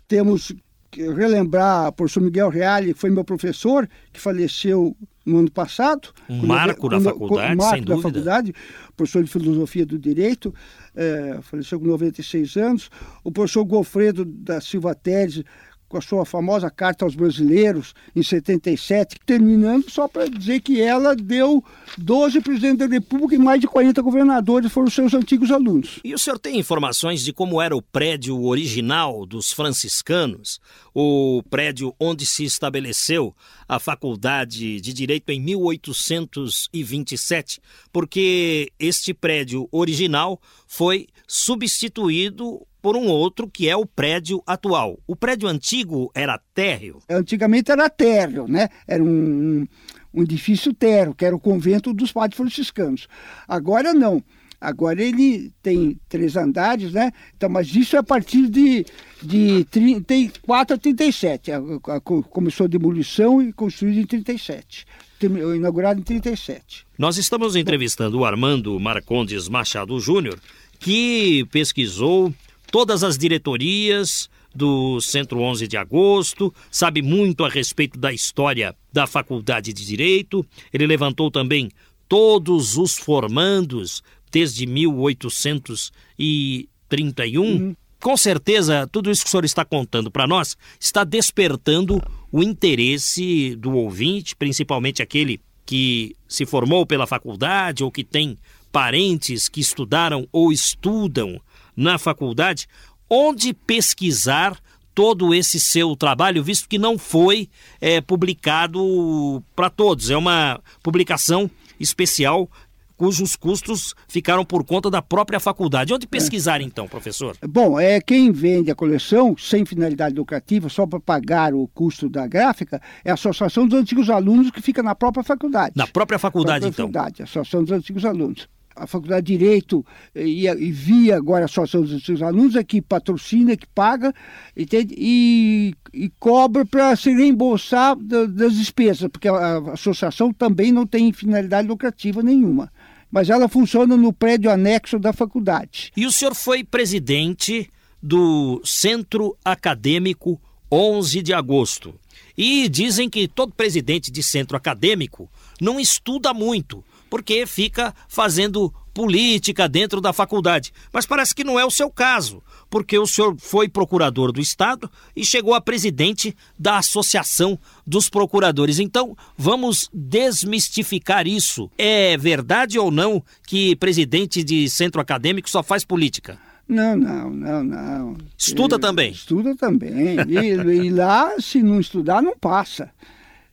Temos 0.06 0.52
que 0.90 1.02
relembrar 1.10 1.88
o 1.88 1.92
professor 1.92 2.22
Miguel 2.22 2.48
Reale, 2.48 2.94
que 2.94 3.00
foi 3.00 3.10
meu 3.10 3.24
professor, 3.24 3.88
que 4.12 4.20
faleceu 4.20 4.96
no 5.24 5.38
ano 5.38 5.50
passado. 5.50 6.08
Um 6.28 6.46
marco 6.46 6.88
da 6.88 7.00
faculdade, 7.00 7.54
um 7.54 7.56
marco 7.56 7.74
sem 7.74 7.84
da 7.84 7.94
dúvida. 7.94 8.08
faculdade, 8.08 8.54
professor 8.96 9.22
de 9.22 9.30
Filosofia 9.30 9.84
do 9.84 9.98
Direito, 9.98 10.54
é, 10.96 11.38
faleceu 11.42 11.78
com 11.78 11.86
96 11.86 12.56
anos. 12.56 12.90
O 13.22 13.30
professor 13.30 13.64
Gofredo 13.64 14.24
da 14.24 14.60
Silva 14.60 14.94
Teres, 14.94 15.42
com 15.88 15.96
a 15.96 16.00
sua 16.00 16.24
famosa 16.24 16.70
carta 16.70 17.04
aos 17.04 17.14
brasileiros 17.14 17.94
em 18.14 18.22
77, 18.22 19.16
terminando 19.24 19.90
só 19.90 20.06
para 20.06 20.28
dizer 20.28 20.60
que 20.60 20.80
ela 20.80 21.16
deu 21.16 21.64
12 21.96 22.40
presidentes 22.40 22.78
da 22.78 22.86
República 22.86 23.34
e 23.34 23.38
mais 23.38 23.60
de 23.60 23.66
40 23.66 24.00
governadores 24.02 24.70
foram 24.70 24.90
seus 24.90 25.14
antigos 25.14 25.50
alunos. 25.50 26.00
E 26.04 26.14
o 26.14 26.18
senhor 26.18 26.38
tem 26.38 26.58
informações 26.58 27.22
de 27.24 27.32
como 27.32 27.60
era 27.60 27.76
o 27.76 27.82
prédio 27.82 28.40
original 28.42 29.24
dos 29.24 29.52
franciscanos, 29.52 30.60
o 31.00 31.44
prédio 31.44 31.94
onde 32.00 32.26
se 32.26 32.42
estabeleceu 32.42 33.32
a 33.68 33.78
Faculdade 33.78 34.80
de 34.80 34.92
Direito 34.92 35.30
em 35.30 35.40
1827? 35.40 37.60
Porque 37.92 38.72
este 38.80 39.14
prédio 39.14 39.68
original 39.70 40.40
foi 40.66 41.06
substituído 41.24 42.66
por 42.82 42.96
um 42.96 43.06
outro 43.06 43.48
que 43.48 43.68
é 43.68 43.76
o 43.76 43.86
prédio 43.86 44.42
atual. 44.44 44.98
O 45.06 45.14
prédio 45.14 45.48
antigo 45.48 46.10
era 46.12 46.36
térreo? 46.52 46.98
Antigamente 47.08 47.70
era 47.70 47.88
térreo, 47.88 48.48
né? 48.48 48.68
Era 48.84 49.04
um, 49.04 49.68
um 50.12 50.22
edifício 50.22 50.74
térreo, 50.74 51.14
que 51.14 51.24
era 51.24 51.36
o 51.36 51.40
convento 51.40 51.94
dos 51.94 52.10
padres 52.10 52.36
franciscanos. 52.36 53.06
Agora 53.46 53.94
não. 53.94 54.20
Agora 54.60 55.00
ele 55.02 55.52
tem 55.62 55.98
três 56.08 56.36
andares, 56.36 56.92
né? 56.92 57.12
Então, 57.36 57.48
mas 57.48 57.74
isso 57.74 57.94
é 57.94 58.00
a 58.00 58.02
partir 58.02 58.48
de, 58.48 58.84
de 59.22 59.64
34 59.70 60.74
a 60.74 60.78
37. 60.78 61.52
A, 61.52 61.58
a, 61.58 62.00
começou 62.00 62.64
a 62.64 62.68
demolição 62.68 63.40
e 63.40 63.52
construído 63.52 63.98
em 63.98 64.06
37. 64.06 64.84
Inaugurado 65.22 66.00
em 66.00 66.02
37. 66.02 66.86
Nós 66.98 67.16
estamos 67.18 67.54
entrevistando 67.54 68.18
o 68.18 68.24
Armando 68.24 68.78
Marcondes 68.80 69.48
Machado 69.48 69.98
Júnior, 70.00 70.38
que 70.80 71.46
pesquisou 71.52 72.32
todas 72.70 73.04
as 73.04 73.16
diretorias 73.16 74.28
do 74.54 75.00
Centro 75.00 75.40
11 75.40 75.68
de 75.68 75.76
Agosto, 75.76 76.52
sabe 76.70 77.00
muito 77.00 77.44
a 77.44 77.48
respeito 77.48 77.98
da 77.98 78.12
história 78.12 78.74
da 78.92 79.06
Faculdade 79.06 79.72
de 79.72 79.86
Direito. 79.86 80.44
Ele 80.72 80.86
levantou 80.86 81.30
também 81.30 81.70
todos 82.08 82.76
os 82.76 82.96
formandos 82.96 84.02
desde 84.30 84.66
1831. 84.66 87.42
Uhum. 87.42 87.74
Com 88.00 88.16
certeza, 88.16 88.88
tudo 88.90 89.10
isso 89.10 89.22
que 89.22 89.28
o 89.28 89.30
senhor 89.30 89.44
está 89.44 89.64
contando 89.64 90.10
para 90.10 90.26
nós 90.26 90.56
está 90.78 91.02
despertando 91.02 92.00
o 92.30 92.42
interesse 92.42 93.56
do 93.56 93.72
ouvinte, 93.72 94.36
principalmente 94.36 95.02
aquele 95.02 95.40
que 95.66 96.14
se 96.28 96.46
formou 96.46 96.86
pela 96.86 97.06
faculdade 97.06 97.82
ou 97.82 97.90
que 97.90 98.04
tem 98.04 98.38
parentes 98.70 99.48
que 99.48 99.60
estudaram 99.60 100.28
ou 100.30 100.52
estudam 100.52 101.40
na 101.76 101.98
faculdade, 101.98 102.68
onde 103.10 103.52
pesquisar 103.52 104.58
todo 104.94 105.32
esse 105.32 105.60
seu 105.60 105.94
trabalho, 105.94 106.42
visto 106.42 106.68
que 106.68 106.78
não 106.78 106.98
foi 106.98 107.48
é, 107.80 108.00
publicado 108.00 109.42
para 109.54 109.70
todos. 109.70 110.10
É 110.10 110.16
uma 110.16 110.60
publicação 110.82 111.48
especial 111.78 112.50
cujos 112.98 113.36
custos 113.36 113.94
ficaram 114.08 114.44
por 114.44 114.64
conta 114.64 114.90
da 114.90 115.00
própria 115.00 115.38
faculdade. 115.38 115.94
Onde 115.94 116.06
pesquisar, 116.06 116.60
é. 116.60 116.64
então, 116.64 116.88
professor? 116.88 117.36
Bom, 117.48 117.78
é 117.78 118.00
quem 118.00 118.32
vende 118.32 118.70
a 118.72 118.74
coleção 118.74 119.36
sem 119.38 119.64
finalidade 119.64 120.16
lucrativa, 120.16 120.68
só 120.68 120.84
para 120.84 120.98
pagar 120.98 121.54
o 121.54 121.68
custo 121.68 122.08
da 122.08 122.26
gráfica, 122.26 122.82
é 123.04 123.10
a 123.12 123.14
Associação 123.14 123.66
dos 123.66 123.78
Antigos 123.78 124.10
Alunos, 124.10 124.50
que 124.50 124.60
fica 124.60 124.82
na 124.82 124.96
própria 124.96 125.22
faculdade. 125.22 125.74
Na 125.76 125.86
própria 125.86 126.18
faculdade, 126.18 126.60
própria 126.60 126.82
então? 126.82 126.92
Faculdade, 126.92 127.22
a 127.22 127.24
Associação 127.24 127.62
dos 127.62 127.72
Antigos 127.72 128.04
Alunos 128.04 128.48
a 128.78 128.86
Faculdade 128.86 129.26
de 129.26 129.36
Direito 129.36 129.84
e, 130.14 130.46
e 130.46 130.72
via 130.72 131.16
agora 131.16 131.42
a 131.42 131.46
Associação 131.46 131.82
dos 131.82 132.04
seus 132.04 132.22
alunos 132.22 132.56
é 132.56 132.62
que 132.62 132.80
patrocina, 132.80 133.56
que 133.56 133.66
paga 133.66 134.14
entende? 134.56 134.94
E, 134.96 135.74
e 135.92 136.08
cobra 136.18 136.64
para 136.64 136.94
se 136.96 137.10
reembolsar 137.12 137.96
das 137.96 138.54
despesas, 138.54 139.08
porque 139.10 139.28
a, 139.28 139.32
a 139.32 139.72
associação 139.72 140.32
também 140.32 140.72
não 140.72 140.86
tem 140.86 141.12
finalidade 141.12 141.68
lucrativa 141.68 142.22
nenhuma. 142.22 142.70
Mas 143.10 143.30
ela 143.30 143.48
funciona 143.48 143.96
no 143.96 144.12
prédio 144.12 144.50
anexo 144.50 144.98
da 144.98 145.12
faculdade. 145.12 145.92
E 145.96 146.06
o 146.06 146.12
senhor 146.12 146.34
foi 146.34 146.62
presidente 146.62 147.70
do 148.02 148.60
Centro 148.64 149.36
Acadêmico 149.44 150.40
11 150.70 151.22
de 151.22 151.32
Agosto. 151.32 151.94
E 152.36 152.68
dizem 152.68 153.08
que 153.08 153.26
todo 153.26 153.54
presidente 153.54 154.10
de 154.10 154.22
centro 154.22 154.56
acadêmico 154.56 155.28
não 155.60 155.80
estuda 155.80 156.32
muito, 156.32 156.84
porque 157.10 157.46
fica 157.46 157.94
fazendo 158.08 158.72
política 158.98 159.68
dentro 159.68 160.00
da 160.00 160.12
faculdade. 160.12 160.72
Mas 160.92 161.06
parece 161.06 161.32
que 161.32 161.44
não 161.44 161.56
é 161.56 161.64
o 161.64 161.70
seu 161.70 161.88
caso, 161.88 162.42
porque 162.68 162.98
o 162.98 163.06
senhor 163.06 163.36
foi 163.38 163.68
procurador 163.68 164.32
do 164.32 164.40
Estado 164.40 164.90
e 165.14 165.24
chegou 165.24 165.54
a 165.54 165.60
presidente 165.60 166.36
da 166.58 166.78
Associação 166.78 167.56
dos 167.86 168.08
Procuradores. 168.08 168.80
Então, 168.80 169.16
vamos 169.36 169.88
desmistificar 169.94 171.28
isso. 171.28 171.70
É 171.78 172.16
verdade 172.16 172.76
ou 172.76 172.90
não 172.90 173.22
que 173.46 173.76
presidente 173.76 174.42
de 174.42 174.68
centro 174.68 175.00
acadêmico 175.00 175.48
só 175.48 175.62
faz 175.62 175.84
política? 175.84 176.36
Não, 176.66 176.96
não, 176.96 177.30
não, 177.30 177.62
não. 177.62 178.16
Estuda 178.36 178.74
e, 178.74 178.80
também? 178.80 179.12
Estuda 179.12 179.54
também. 179.54 180.16
E, 180.26 180.54
e 180.86 180.90
lá, 180.90 181.38
se 181.38 181.62
não 181.62 181.78
estudar, 181.78 182.20
não 182.20 182.36
passa. 182.36 182.90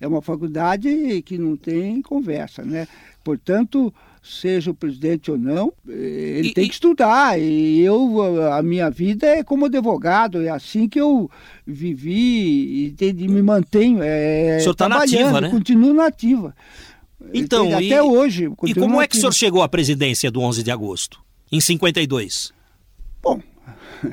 É 0.01 0.07
uma 0.07 0.23
faculdade 0.23 1.21
que 1.21 1.37
não 1.37 1.55
tem 1.55 2.01
conversa, 2.01 2.65
né? 2.65 2.87
Portanto, 3.25 3.91
seja 4.21 4.69
o 4.69 4.75
presidente 4.75 5.31
ou 5.31 5.37
não, 5.37 5.73
ele 5.87 6.49
e, 6.49 6.53
tem 6.53 6.67
que 6.67 6.75
estudar. 6.75 7.39
E 7.39 7.81
eu, 7.81 8.53
a 8.53 8.61
minha 8.61 8.87
vida 8.91 9.25
é 9.25 9.43
como 9.43 9.65
advogado, 9.65 10.43
é 10.43 10.49
assim 10.49 10.87
que 10.87 11.01
eu 11.01 11.27
vivi 11.65 12.95
e 13.01 13.27
me 13.27 13.41
mantenho. 13.41 13.97
É, 14.03 14.57
o 14.57 14.59
senhor 14.59 14.73
está 14.73 14.87
nativa, 14.87 15.41
né? 15.41 15.49
Continuo 15.49 15.91
nativa. 15.91 16.55
Então, 17.33 17.67
até 17.73 17.97
e, 17.97 17.99
hoje. 17.99 18.45
E 18.45 18.75
como 18.75 18.89
nativa. 18.89 19.03
é 19.03 19.07
que 19.07 19.17
o 19.17 19.19
senhor 19.19 19.33
chegou 19.33 19.63
à 19.63 19.67
presidência 19.67 20.29
do 20.29 20.39
11 20.39 20.61
de 20.61 20.69
agosto, 20.69 21.19
em 21.51 21.59
52? 21.59 22.53
Bom, 23.23 23.41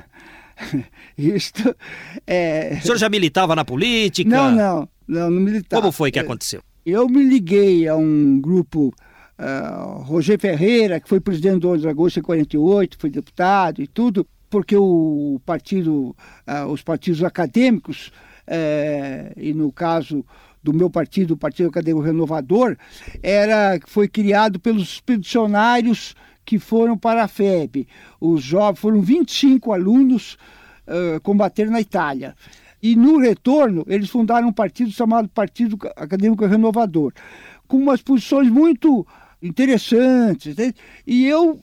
isto 1.19 1.77
é... 2.27 2.79
O 2.79 2.83
senhor 2.83 2.97
já 2.97 3.11
militava 3.11 3.55
na 3.55 3.63
política? 3.63 4.31
Não, 4.31 4.51
não, 4.51 4.89
não, 5.07 5.31
não 5.31 5.41
militava. 5.43 5.83
Como 5.83 5.93
foi 5.93 6.11
que 6.11 6.19
aconteceu? 6.19 6.63
Eu 6.85 7.09
me 7.09 7.23
liguei 7.23 7.87
a 7.87 7.97
um 7.97 8.41
grupo, 8.41 8.93
uh, 9.39 10.03
Roger 10.03 10.39
Ferreira, 10.39 10.99
que 10.99 11.09
foi 11.09 11.21
presidente 11.21 11.61
do 11.61 11.69
11 11.71 11.83
de 11.83 11.89
agosto 11.89 12.17
de 12.17 12.23
48, 12.23 12.99
foi 12.99 13.09
deputado 13.09 13.81
e 13.81 13.87
tudo, 13.87 14.27
porque 14.51 14.77
o 14.77 15.41
partido, 15.47 16.17
uh, 16.47 16.67
os 16.71 16.83
partidos 16.83 17.23
acadêmicos, 17.23 18.13
uh, 18.49 19.33
e 19.37 19.55
no 19.55 19.71
caso 19.71 20.25
do 20.61 20.73
meu 20.73 20.91
partido, 20.91 21.35
o 21.35 21.37
Partido 21.37 21.69
Acadêmico 21.69 22.05
Renovador, 22.05 22.77
era, 23.23 23.79
foi 23.87 24.09
criado 24.09 24.59
pelos 24.59 24.95
expedicionários 24.95 26.15
que 26.45 26.59
foram 26.59 26.99
para 26.99 27.25
a 27.25 27.29
FEB. 27.29 27.87
Os 28.21 28.43
jovens, 28.43 28.81
foram 28.81 29.01
25 29.01 29.73
alunos 29.73 30.37
uh, 30.87 31.21
combater 31.21 31.71
na 31.71 31.81
Itália. 31.81 32.35
E 32.83 32.97
no 32.97 33.19
retorno, 33.19 33.85
eles 33.87 34.11
fundaram 34.11 34.49
um 34.49 34.53
partido 34.53 34.91
chamado 34.91 35.29
Partido 35.29 35.79
Acadêmico 35.95 36.45
Renovador, 36.45 37.13
com 37.69 37.77
umas 37.77 38.03
posições 38.03 38.51
muito 38.51 39.07
interessantes. 39.41 40.57
Né? 40.57 40.73
E 41.07 41.25
eu, 41.27 41.61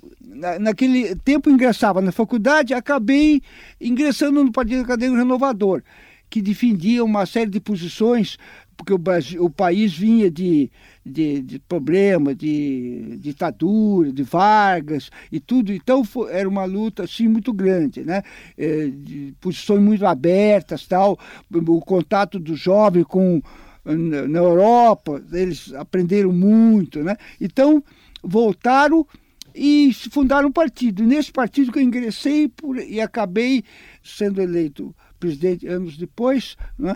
naquele 0.59 1.15
tempo, 1.17 1.49
ingressava 1.49 2.01
na 2.01 2.11
faculdade, 2.11 2.73
acabei 2.73 3.41
ingressando 3.81 4.43
no 4.43 4.51
Partido 4.51 4.83
Acadêmico 4.83 5.17
Renovador, 5.17 5.83
que 6.29 6.41
defendia 6.41 7.03
uma 7.03 7.25
série 7.25 7.49
de 7.49 7.59
posições 7.59 8.37
porque 8.79 8.93
o, 8.93 8.97
Brasil, 8.97 9.43
o 9.43 9.49
país 9.49 9.93
vinha 9.93 10.31
de, 10.31 10.71
de, 11.05 11.41
de 11.41 11.59
problema, 11.59 12.33
de 12.33 13.17
ditadura, 13.19 14.09
de 14.09 14.23
Vargas 14.23 15.09
e 15.29 15.37
tudo. 15.37 15.73
Então 15.73 16.01
foi, 16.05 16.31
era 16.31 16.47
uma 16.47 16.63
luta 16.63 17.03
assim 17.03 17.27
muito 17.27 17.51
grande, 17.51 18.05
né? 18.05 18.23
É, 18.57 18.87
de 18.87 19.35
posições 19.41 19.81
muito 19.81 20.05
abertas, 20.05 20.87
tal. 20.87 21.19
O 21.53 21.81
contato 21.81 22.39
do 22.39 22.55
jovem 22.55 23.03
com 23.03 23.41
na 23.83 24.39
Europa, 24.39 25.21
eles 25.33 25.73
aprenderam 25.73 26.31
muito, 26.31 27.03
né? 27.03 27.17
Então 27.41 27.83
voltaram 28.23 29.05
e 29.53 29.91
fundaram 30.09 30.47
um 30.47 30.53
partido. 30.53 31.03
Nesse 31.03 31.33
partido 31.33 31.71
que 31.71 31.79
eu 31.79 31.83
ingressei 31.83 32.47
por, 32.47 32.77
e 32.77 33.01
acabei 33.01 33.61
sendo 34.01 34.41
eleito 34.41 34.95
presidente 35.19 35.67
anos 35.67 35.97
depois. 35.97 36.55
Né? 36.77 36.95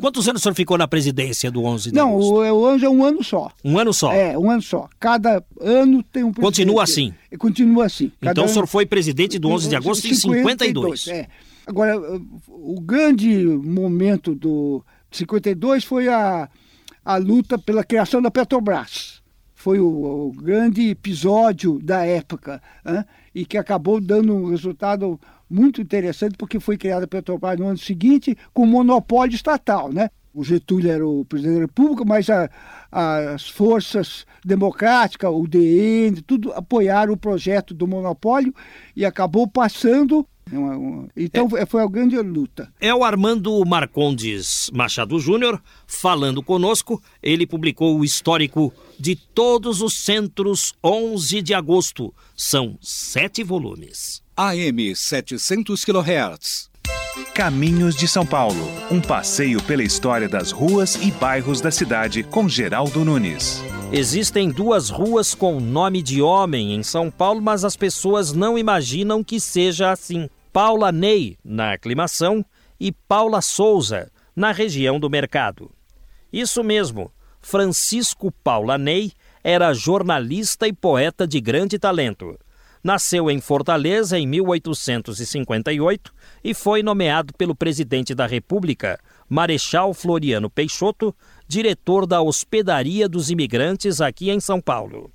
Quantos 0.00 0.28
anos 0.28 0.40
o 0.40 0.42
senhor 0.42 0.54
ficou 0.54 0.76
na 0.76 0.88
presidência 0.88 1.50
do 1.50 1.64
11 1.64 1.90
de 1.90 1.96
Não, 1.96 2.10
agosto? 2.10 2.32
o, 2.32 2.60
o 2.60 2.68
11 2.68 2.84
é 2.84 2.90
um 2.90 3.04
ano 3.04 3.22
só. 3.22 3.50
Um 3.64 3.78
ano 3.78 3.92
só? 3.92 4.12
É, 4.12 4.36
um 4.36 4.50
ano 4.50 4.62
só. 4.62 4.88
Cada 4.98 5.42
ano 5.60 6.02
tem 6.02 6.24
um 6.24 6.32
presidente. 6.32 6.40
Continua 6.40 6.82
assim? 6.82 7.14
Continua 7.38 7.86
assim. 7.86 8.12
Cada 8.20 8.32
então 8.32 8.44
ano... 8.44 8.50
o 8.50 8.52
senhor 8.52 8.66
foi 8.66 8.84
presidente 8.84 9.38
do 9.38 9.48
11 9.48 9.68
de 9.68 9.76
agosto 9.76 10.06
em 10.06 10.14
52? 10.14 11.08
É. 11.08 11.28
Agora, 11.66 12.00
o 12.48 12.80
grande 12.80 13.44
momento 13.44 14.34
do 14.34 14.84
52 15.12 15.84
foi 15.84 16.08
a, 16.08 16.48
a 17.04 17.16
luta 17.16 17.58
pela 17.58 17.84
criação 17.84 18.20
da 18.20 18.30
Petrobras. 18.30 19.20
Foi 19.54 19.78
o, 19.78 19.86
o 20.28 20.32
grande 20.32 20.88
episódio 20.88 21.78
da 21.80 22.04
época 22.04 22.62
hein? 22.86 23.04
E 23.34 23.44
que 23.44 23.58
acabou 23.58 24.00
dando 24.00 24.34
um 24.34 24.50
resultado 24.50 25.20
muito 25.48 25.80
interessante, 25.80 26.36
porque 26.36 26.60
foi 26.60 26.76
criada 26.76 27.04
a 27.04 27.08
Petrobras 27.08 27.58
no 27.58 27.66
ano 27.66 27.78
seguinte 27.78 28.36
com 28.52 28.66
monopólio 28.66 29.34
estatal, 29.34 29.92
né? 29.92 30.10
O 30.32 30.44
Getúlio 30.44 30.90
era 30.90 31.06
o 31.06 31.24
presidente 31.24 31.56
da 31.56 31.60
República, 31.62 32.04
mas 32.04 32.30
a, 32.30 32.48
as 32.92 33.48
forças 33.48 34.24
democráticas, 34.44 35.28
o 35.28 35.46
DN, 35.46 36.22
tudo 36.22 36.52
apoiaram 36.52 37.12
o 37.12 37.16
projeto 37.16 37.74
do 37.74 37.86
monopólio 37.86 38.54
e 38.94 39.04
acabou 39.04 39.48
passando 39.48 40.24
então 41.16 41.48
é, 41.56 41.64
foi 41.64 41.82
a 41.82 41.86
grande 41.86 42.16
luta. 42.18 42.72
É 42.80 42.94
o 42.94 43.04
Armando 43.04 43.64
Marcondes 43.64 44.70
Machado 44.72 45.18
Júnior 45.18 45.62
falando 45.86 46.42
conosco. 46.42 47.02
Ele 47.22 47.46
publicou 47.46 47.98
o 47.98 48.04
histórico 48.04 48.72
de 48.98 49.14
todos 49.14 49.80
os 49.80 49.94
centros 49.94 50.74
11 50.82 51.42
de 51.42 51.54
agosto. 51.54 52.12
São 52.36 52.76
sete 52.80 53.42
volumes. 53.42 54.22
AM 54.36 54.94
700 54.94 55.84
kHz. 55.84 56.70
Caminhos 57.34 57.94
de 57.94 58.08
São 58.08 58.24
Paulo. 58.24 58.68
Um 58.90 59.00
passeio 59.00 59.62
pela 59.62 59.82
história 59.82 60.28
das 60.28 60.50
ruas 60.50 60.96
e 60.96 61.10
bairros 61.10 61.60
da 61.60 61.70
cidade 61.70 62.22
com 62.22 62.48
Geraldo 62.48 63.04
Nunes. 63.04 63.62
Existem 63.92 64.50
duas 64.50 64.88
ruas 64.88 65.34
com 65.34 65.58
nome 65.58 66.00
de 66.00 66.22
homem 66.22 66.74
em 66.74 66.82
São 66.82 67.10
Paulo, 67.10 67.42
mas 67.42 67.64
as 67.64 67.76
pessoas 67.76 68.32
não 68.32 68.56
imaginam 68.56 69.24
que 69.24 69.40
seja 69.40 69.90
assim. 69.90 70.28
Paula 70.52 70.90
Ney, 70.90 71.38
na 71.44 71.74
aclimação, 71.74 72.44
e 72.78 72.90
Paula 72.90 73.40
Souza, 73.40 74.10
na 74.34 74.50
região 74.50 74.98
do 74.98 75.08
mercado. 75.08 75.70
Isso 76.32 76.64
mesmo, 76.64 77.12
Francisco 77.40 78.32
Paula 78.42 78.76
Ney 78.76 79.12
era 79.44 79.72
jornalista 79.72 80.66
e 80.66 80.72
poeta 80.72 81.24
de 81.24 81.40
grande 81.40 81.78
talento. 81.78 82.36
Nasceu 82.82 83.30
em 83.30 83.40
Fortaleza 83.40 84.18
em 84.18 84.26
1858 84.26 86.12
e 86.42 86.52
foi 86.52 86.82
nomeado 86.82 87.32
pelo 87.34 87.54
presidente 87.54 88.12
da 88.12 88.26
República, 88.26 88.98
Marechal 89.28 89.94
Floriano 89.94 90.50
Peixoto, 90.50 91.14
diretor 91.46 92.06
da 92.06 92.22
Hospedaria 92.22 93.08
dos 93.08 93.30
Imigrantes 93.30 94.00
aqui 94.00 94.30
em 94.30 94.40
São 94.40 94.60
Paulo. 94.60 95.12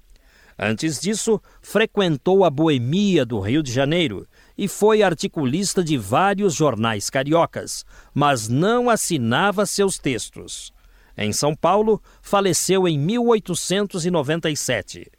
Antes 0.58 1.02
disso, 1.02 1.42
frequentou 1.62 2.46
a 2.46 2.50
Boemia 2.50 3.26
do 3.26 3.40
Rio 3.42 3.62
de 3.62 3.74
Janeiro 3.74 4.26
e 4.58 4.68
foi 4.68 5.04
articulista 5.04 5.84
de 5.84 5.98
vários 5.98 6.54
jornais 6.54 7.10
cariocas, 7.10 7.84
mas 8.14 8.48
não 8.48 8.88
assinava 8.90 9.66
seus 9.66 9.98
textos. 9.98 10.72
Em 11.18 11.34
São 11.34 11.56
Paulo, 11.56 12.02
faleceu 12.22 12.88
em 12.88 12.98
1897. 12.98 15.12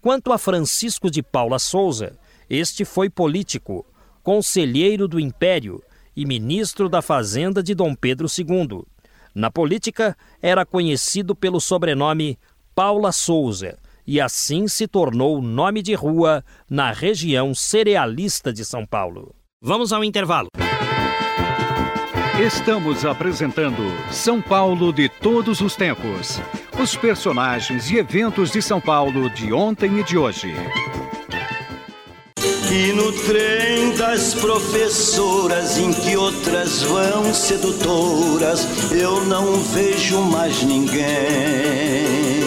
Quanto 0.00 0.32
a 0.32 0.38
Francisco 0.38 1.10
de 1.10 1.22
Paula 1.22 1.58
Souza, 1.58 2.18
este 2.48 2.84
foi 2.84 3.10
político, 3.10 3.84
conselheiro 4.22 5.06
do 5.06 5.20
Império 5.20 5.82
e 6.16 6.24
ministro 6.24 6.88
da 6.88 7.02
Fazenda 7.02 7.62
de 7.62 7.74
Dom 7.74 7.94
Pedro 7.94 8.26
II. 8.26 8.82
Na 9.34 9.50
política, 9.50 10.16
era 10.42 10.64
conhecido 10.66 11.36
pelo 11.36 11.60
sobrenome 11.60 12.38
Paula 12.74 13.12
Souza 13.12 13.78
e 14.10 14.20
assim 14.20 14.66
se 14.66 14.88
tornou 14.88 15.40
nome 15.40 15.80
de 15.82 15.94
rua 15.94 16.44
na 16.68 16.90
região 16.90 17.54
cerealista 17.54 18.52
de 18.52 18.64
São 18.64 18.84
Paulo. 18.84 19.32
Vamos 19.62 19.92
ao 19.92 20.02
intervalo. 20.02 20.48
Estamos 22.44 23.04
apresentando 23.04 23.80
São 24.10 24.42
Paulo 24.42 24.92
de 24.92 25.08
todos 25.08 25.60
os 25.60 25.76
tempos. 25.76 26.40
Os 26.82 26.96
personagens 26.96 27.88
e 27.88 27.98
eventos 27.98 28.50
de 28.50 28.60
São 28.60 28.80
Paulo 28.80 29.30
de 29.30 29.52
ontem 29.52 30.00
e 30.00 30.02
de 30.02 30.18
hoje. 30.18 30.52
E 32.68 32.92
no 32.92 33.12
trem 33.12 33.94
das 33.96 34.34
professoras, 34.34 35.78
em 35.78 35.92
que 35.92 36.16
outras 36.16 36.82
vão 36.82 37.32
sedutoras, 37.32 38.90
eu 38.90 39.24
não 39.26 39.60
vejo 39.60 40.20
mais 40.22 40.64
ninguém. 40.64 42.39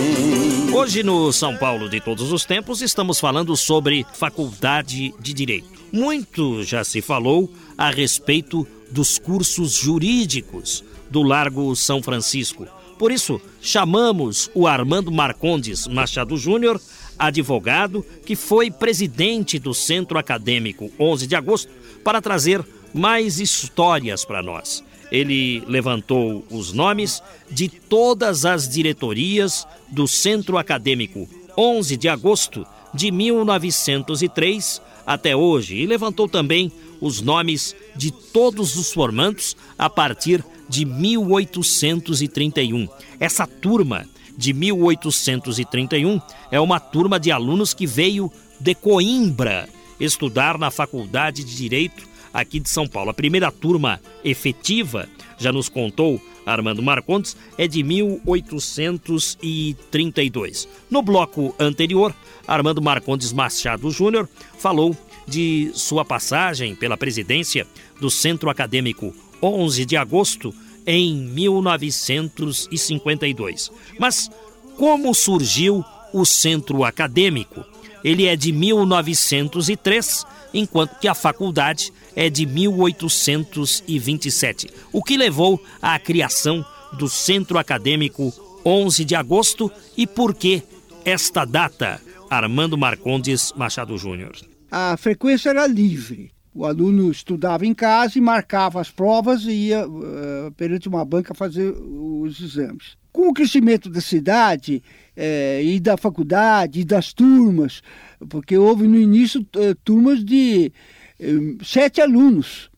Hoje 0.74 1.04
no 1.04 1.32
São 1.32 1.56
Paulo 1.56 1.88
de 1.88 2.02
todos 2.02 2.32
os 2.32 2.46
tempos 2.46 2.82
estamos 2.82 3.20
falando 3.20 3.56
sobre 3.56 4.06
faculdade 4.14 5.14
de 5.20 5.34
direito. 5.34 5.68
Muito 5.92 6.64
já 6.64 6.84
se 6.84 7.00
falou 7.00 7.48
a 7.78 7.92
respeito 7.92 8.68
dos 8.90 9.20
cursos 9.20 9.74
jurídicos 9.74 10.84
do 11.12 11.22
Largo 11.22 11.76
São 11.76 12.02
Francisco. 12.02 12.66
Por 12.98 13.12
isso, 13.12 13.40
chamamos 13.62 14.50
o 14.56 14.66
Armando 14.66 15.12
Marcondes 15.12 15.86
Machado 15.86 16.36
Júnior 16.38 16.82
advogado 17.20 18.06
que 18.26 18.36
foi 18.36 18.72
presidente 18.72 19.60
do 19.60 19.74
Centro 19.76 20.18
Acadêmico 20.18 20.92
11 21.00 21.28
de 21.28 21.36
agosto, 21.36 21.72
para 22.04 22.22
trazer 22.22 22.66
mais 22.94 23.40
histórias 23.40 24.26
para 24.26 24.42
nós. 24.42 24.84
Ele 25.14 25.64
levantou 25.68 26.44
os 26.50 26.74
nomes 26.74 27.24
de 27.50 27.70
todas 27.70 28.44
as 28.46 28.68
diretorias 28.68 29.66
do 29.88 30.06
Centro 30.08 30.58
Acadêmico 30.58 31.30
11 31.56 31.96
de 31.96 32.10
agosto 32.10 32.66
de 32.92 33.12
1903 33.12 34.82
até 35.06 35.36
hoje 35.36 35.76
e 35.76 35.86
levantou 35.86 36.28
também 36.28 36.72
os 37.00 37.22
nomes 37.22 37.76
de 37.96 38.10
todos 38.12 38.76
os 38.76 38.92
formandos 38.92 39.56
a 39.78 39.88
partir 39.88 40.44
de 40.68 40.84
1831. 40.84 42.90
Essa 43.20 43.46
turma 43.46 44.08
de 44.36 44.52
1831 44.52 46.20
é 46.50 46.60
uma 46.60 46.80
turma 46.80 47.20
de 47.20 47.32
alunos 47.32 47.76
que 47.76 47.86
veio 47.86 48.32
de 48.60 48.74
Coimbra 48.74 49.70
estudar 50.00 50.58
na 50.58 50.72
Faculdade 50.72 51.44
de 51.44 51.56
Direito 51.56 52.12
aqui 52.34 52.60
de 52.60 52.68
São 52.70 52.88
Paulo. 52.88 53.12
A 53.12 53.14
primeira 53.14 53.52
turma 53.52 54.02
efetiva, 54.24 55.08
já 55.38 55.52
nos 55.52 55.70
contou 55.70 56.20
Armando 56.46 56.82
Marcondes, 56.82 57.38
é 57.58 57.68
de 57.68 57.84
1832. 57.84 60.68
No 60.90 61.02
bloco 61.02 61.54
anterior, 61.60 62.16
Armando 62.48 62.82
Marcondes 62.82 63.32
Machado 63.32 63.90
Júnior 63.92 64.28
falou 64.58 64.98
de 65.28 65.72
sua 65.74 66.04
passagem 66.04 66.76
pela 66.76 66.98
presidência 66.98 67.66
do 68.00 68.10
Centro 68.10 68.50
Acadêmico 68.50 69.14
11 69.42 69.86
de 69.86 69.96
agosto 69.98 70.54
em 70.86 71.16
1952. 71.16 73.72
Mas 74.00 74.30
como 74.78 75.14
surgiu 75.14 75.84
o 76.14 76.26
centro 76.26 76.84
acadêmico? 76.84 77.64
Ele 78.04 78.26
é 78.26 78.36
de 78.36 78.52
1903, 78.52 80.26
enquanto 80.54 81.00
que 81.00 81.08
a 81.08 81.16
faculdade 81.16 81.92
é 82.16 82.30
de 82.30 82.46
1827, 82.46 84.70
o 84.92 85.04
que 85.04 85.18
levou 85.18 85.60
à 85.82 85.98
criação 85.98 86.64
do 86.94 87.10
Centro 87.10 87.58
Acadêmico 87.58 88.32
11 88.66 89.04
de 89.04 89.16
agosto 89.16 89.70
e 89.98 90.08
por 90.08 90.34
que 90.34 90.64
esta 91.04 91.44
data, 91.46 92.00
Armando 92.30 92.78
Marcondes 92.78 93.52
Machado 93.56 93.98
Júnior? 93.98 94.34
A 94.72 94.96
frequência 94.98 95.50
era 95.50 95.68
livre. 95.68 96.32
O 96.56 96.66
aluno 96.66 97.12
estudava 97.12 97.66
em 97.66 97.74
casa 97.74 98.18
e 98.18 98.22
marcava 98.22 98.80
as 98.80 98.92
provas 98.92 99.44
e 99.44 99.52
ia 99.52 99.88
uh, 99.88 100.52
perante 100.56 100.88
uma 100.88 101.04
banca 101.04 101.34
fazer 101.34 101.72
os 101.72 102.40
exames. 102.40 102.96
Com 103.12 103.28
o 103.28 103.34
crescimento 103.34 103.90
da 103.90 104.02
cidade 104.02 104.84
eh, 105.16 105.62
e 105.64 105.80
da 105.80 105.98
faculdade 105.98 106.80
e 106.80 106.84
das 106.84 107.14
turmas, 107.14 107.82
porque 108.30 108.58
houve 108.58 108.88
no 108.88 108.98
início 108.98 109.42
uh, 109.42 109.76
turmas 109.84 110.24
de 110.24 110.72
uh, 111.20 111.64
sete 111.64 112.02
alunos. 112.02 112.72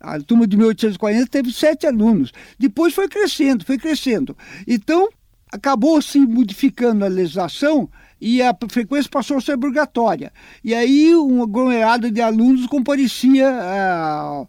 A 0.00 0.20
turma 0.20 0.46
de 0.46 0.56
1840 0.56 1.26
teve 1.28 1.52
sete 1.52 1.86
alunos. 1.86 2.32
Depois 2.58 2.92
foi 2.92 3.08
crescendo, 3.08 3.64
foi 3.64 3.78
crescendo. 3.78 4.36
Então, 4.66 5.08
acabou 5.52 6.00
se 6.02 6.18
modificando 6.18 7.04
a 7.04 7.08
legislação 7.08 7.88
e 8.20 8.40
a 8.40 8.56
frequência 8.68 9.10
passou 9.10 9.36
a 9.36 9.40
ser 9.40 9.54
obrigatória. 9.54 10.32
E 10.64 10.74
aí 10.74 11.14
um 11.14 11.42
aglomerado 11.42 12.10
de 12.10 12.20
alunos 12.20 12.66
comparecia 12.66 13.48
à, 13.48 14.46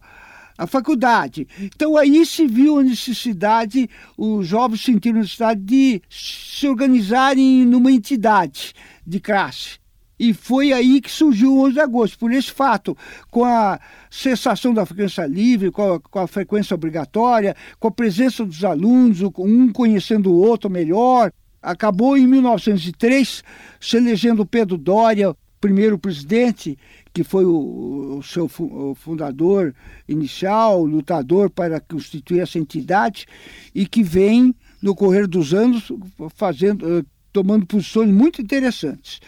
à 0.57 0.67
faculdade. 0.67 1.47
Então 1.59 1.97
aí 1.97 2.25
se 2.25 2.45
viu 2.47 2.79
a 2.79 2.83
necessidade, 2.83 3.89
os 4.17 4.47
jovens 4.47 4.81
sentiram 4.81 5.17
a 5.17 5.21
necessidade 5.21 5.61
de 5.61 6.01
se 6.09 6.67
organizarem 6.67 7.65
numa 7.65 7.91
entidade 7.91 8.73
de 9.05 9.19
classe. 9.19 9.83
E 10.19 10.33
foi 10.33 10.71
aí 10.71 11.01
que 11.01 11.11
surgiu 11.11 11.53
o 11.53 11.65
11 11.65 11.73
de 11.73 11.79
agosto. 11.79 12.19
Por 12.19 12.31
esse 12.31 12.51
fato, 12.51 12.95
com 13.29 13.43
a 13.43 13.79
cessação 14.09 14.73
da 14.73 14.85
frequência 14.85 15.25
livre, 15.25 15.71
com 15.71 15.95
a, 15.95 15.99
com 15.99 16.19
a 16.19 16.27
frequência 16.27 16.75
obrigatória, 16.75 17.55
com 17.79 17.87
a 17.87 17.91
presença 17.91 18.45
dos 18.45 18.63
alunos, 18.63 19.21
um 19.37 19.71
conhecendo 19.71 20.31
o 20.31 20.37
outro 20.37 20.69
melhor, 20.69 21.31
acabou 21.61 22.15
em 22.15 22.27
1903 22.27 23.43
se 23.79 23.97
elegendo 23.97 24.45
Pedro 24.45 24.77
Doria, 24.77 25.35
primeiro 25.59 25.97
presidente, 25.97 26.77
que 27.13 27.23
foi 27.23 27.45
o, 27.45 28.17
o 28.17 28.23
seu 28.23 28.49
o 28.59 28.95
fundador 28.95 29.73
inicial, 30.09 30.83
lutador 30.83 31.49
para 31.49 31.79
constituir 31.79 32.39
essa 32.39 32.57
entidade, 32.57 33.27
e 33.73 33.85
que 33.85 34.01
vem, 34.01 34.53
no 34.81 34.95
correr 34.95 35.27
dos 35.27 35.53
anos, 35.53 35.91
fazendo, 36.35 36.99
eh, 36.99 37.03
tomando 37.31 37.65
posições 37.67 38.09
muito 38.09 38.41
interessantes. 38.41 39.19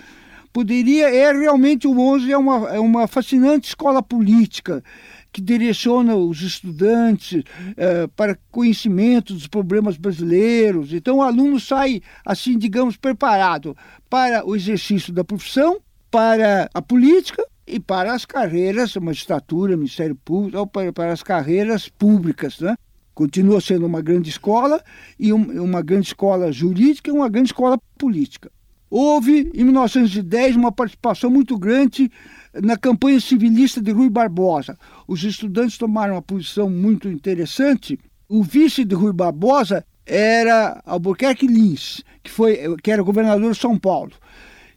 Poderia, 0.51 1.13
é 1.13 1.31
realmente 1.31 1.87
o 1.87 1.99
11 1.99 2.31
é 2.31 2.37
uma, 2.37 2.69
é 2.75 2.79
uma 2.79 3.07
fascinante 3.07 3.67
escola 3.67 4.01
política, 4.01 4.83
que 5.31 5.41
direciona 5.41 6.15
os 6.15 6.41
estudantes 6.41 7.43
eh, 7.77 8.07
para 8.15 8.39
conhecimento 8.49 9.33
dos 9.33 9.47
problemas 9.47 9.97
brasileiros. 9.97 10.91
Então, 10.91 11.17
o 11.17 11.21
aluno 11.21 11.59
sai, 11.59 12.01
assim, 12.25 12.57
digamos, 12.57 12.95
preparado 12.97 13.77
para 14.09 14.47
o 14.47 14.55
exercício 14.55 15.13
da 15.13 15.25
profissão, 15.25 15.79
para 16.09 16.69
a 16.73 16.81
política 16.81 17.45
e 17.67 17.79
para 17.79 18.13
as 18.13 18.25
carreiras, 18.25 18.95
magistratura, 18.95 19.75
Ministério 19.75 20.15
Público, 20.15 20.57
ou 20.57 20.67
para, 20.67 20.93
para 20.93 21.11
as 21.11 21.23
carreiras 21.23 21.89
públicas, 21.89 22.59
né? 22.59 22.75
Continua 23.13 23.61
sendo 23.61 23.85
uma 23.85 24.01
grande 24.01 24.29
escola 24.29 24.83
e 25.17 25.31
um, 25.31 25.63
uma 25.63 25.81
grande 25.81 26.07
escola 26.07 26.51
jurídica 26.51 27.09
e 27.09 27.13
uma 27.13 27.29
grande 27.29 27.49
escola 27.49 27.79
política. 27.97 28.51
Houve, 28.89 29.51
em 29.53 29.63
1910, 29.63 30.55
uma 30.55 30.71
participação 30.71 31.29
muito 31.29 31.57
grande 31.57 32.11
na 32.53 32.77
campanha 32.77 33.19
civilista 33.19 33.81
de 33.81 33.91
Rui 33.91 34.09
Barbosa. 34.09 34.77
Os 35.07 35.23
estudantes 35.23 35.77
tomaram 35.77 36.15
uma 36.15 36.21
posição 36.21 36.69
muito 36.69 37.09
interessante. 37.09 37.99
O 38.29 38.43
vice 38.43 38.85
de 38.85 38.95
Rui 38.95 39.11
Barbosa 39.11 39.85
era 40.05 40.81
Albuquerque 40.85 41.47
Lins, 41.47 42.03
que, 42.21 42.29
foi, 42.29 42.75
que 42.83 42.91
era 42.91 43.01
governador 43.01 43.53
de 43.53 43.59
São 43.59 43.77
Paulo. 43.77 44.11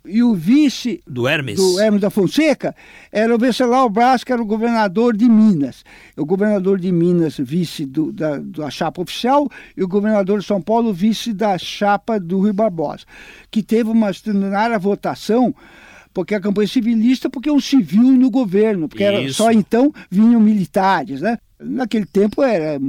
E 0.09 0.23
o 0.23 0.35
vice 0.35 1.03
do 1.07 1.29
Hermes, 1.29 1.57
do 1.57 1.79
Hermes 1.79 2.01
da 2.01 2.09
Fonseca 2.09 2.75
era 3.13 3.35
o 3.35 3.39
Venceslau 3.39 3.91
Braz, 3.91 4.25
que 4.25 4.33
era 4.33 4.41
o 4.41 4.47
governador 4.47 5.17
de 5.17 5.29
Minas. 5.29 5.85
O 6.17 6.25
governador 6.25 6.81
de 6.81 6.91
Minas, 6.91 7.37
vice 7.39 7.85
do, 7.85 8.11
da, 8.11 8.39
da 8.39 8.71
chapa 8.71 9.03
oficial, 9.03 9.49
e 9.77 9.85
o 9.85 9.89
governador 9.89 10.41
de 10.41 10.47
São 10.47 10.61
Paulo, 10.61 10.93
vice 10.93 11.33
da 11.33 11.59
chapa 11.59 12.19
do 12.19 12.39
Rui 12.39 12.53
Barbosa, 12.53 13.05
que 13.51 13.63
teve 13.63 13.91
uma 13.91 14.11
extraordinária 14.11 14.79
votação 14.79 15.55
porque 16.13 16.35
a 16.35 16.41
campanha 16.41 16.69
civilista, 16.69 17.31
porque 17.31 17.49
é 17.49 17.53
um 17.53 17.61
civil 17.61 18.13
no 18.13 18.31
governo, 18.31 18.89
porque 18.89 19.05
era, 19.05 19.33
só 19.33 19.51
então 19.51 19.93
vinham 20.11 20.41
militares, 20.41 21.21
né? 21.21 21.39
Naquele 21.61 22.07
tempo 22.07 22.41
era 22.41 22.81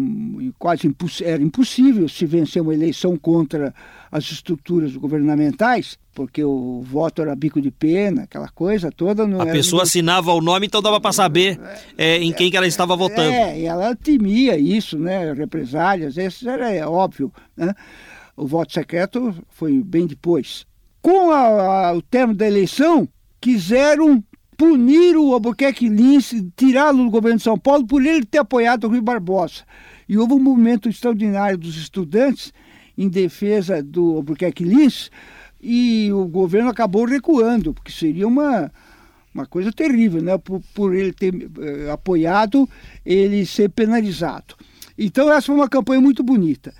quase 0.59 0.85
imposs 0.85 1.21
era 1.21 1.41
impossível 1.41 2.07
se 2.07 2.25
vencer 2.27 2.61
uma 2.61 2.73
eleição 2.73 3.17
contra 3.17 3.73
as 4.11 4.31
estruturas 4.31 4.95
governamentais, 4.95 5.97
porque 6.13 6.43
o 6.43 6.81
voto 6.81 7.21
era 7.21 7.35
bico 7.35 7.59
de 7.59 7.71
pena, 7.71 8.23
aquela 8.23 8.49
coisa 8.49 8.91
toda. 8.91 9.23
a 9.41 9.45
pessoa 9.47 9.83
assinava 9.83 10.31
o 10.33 10.41
nome, 10.41 10.67
então 10.67 10.81
dava 10.81 11.01
para 11.01 11.11
saber 11.11 11.59
é, 11.97 12.17
em 12.17 12.31
quem 12.31 12.51
que 12.51 12.57
ela 12.57 12.67
estava 12.67 12.95
votando. 12.95 13.31
É, 13.31 13.59
e 13.59 13.65
ela 13.65 13.95
temia 13.95 14.57
isso, 14.57 14.99
né? 14.99 15.33
Represálias, 15.33 16.17
isso 16.17 16.47
era 16.47 16.71
é, 16.71 16.85
óbvio. 16.85 17.31
Né? 17.57 17.73
O 18.37 18.45
voto 18.45 18.71
secreto 18.71 19.35
foi 19.49 19.81
bem 19.83 20.05
depois. 20.05 20.65
Com 21.01 21.31
a, 21.31 21.87
a, 21.87 21.93
o 21.93 22.01
termo 22.01 22.33
da 22.33 22.47
eleição, 22.47 23.07
quiseram 23.39 24.23
punir 24.57 25.15
o 25.15 25.33
Albuquerque 25.33 25.87
Lins, 25.87 26.33
tirá-lo 26.57 27.05
do 27.05 27.09
governo 27.09 27.37
de 27.37 27.43
São 27.43 27.57
Paulo 27.57 27.87
por 27.87 28.05
ele 28.05 28.25
ter 28.25 28.39
apoiado 28.39 28.83
o 28.83 28.89
Rui 28.89 28.99
Barbosa. 28.99 29.63
E 30.07 30.17
houve 30.17 30.33
um 30.33 30.39
movimento 30.39 30.89
extraordinário 30.89 31.57
dos 31.57 31.77
estudantes 31.77 32.51
em 32.97 33.07
defesa 33.07 33.81
do 33.81 34.17
Albuquerque 34.17 34.65
Lins 34.65 35.09
e 35.61 36.11
o 36.11 36.25
governo 36.25 36.69
acabou 36.69 37.05
recuando, 37.05 37.73
porque 37.73 37.91
seria 37.91 38.27
uma, 38.27 38.69
uma 39.33 39.45
coisa 39.45 39.71
terrível, 39.71 40.21
né? 40.21 40.37
por, 40.37 40.61
por 40.73 40.93
ele 40.93 41.13
ter 41.13 41.33
eh, 41.33 41.89
apoiado, 41.89 42.67
ele 43.05 43.45
ser 43.45 43.69
penalizado. 43.69 44.55
Então 44.97 45.31
essa 45.31 45.47
foi 45.47 45.55
uma 45.55 45.69
campanha 45.69 46.01
muito 46.01 46.21
bonita. 46.21 46.73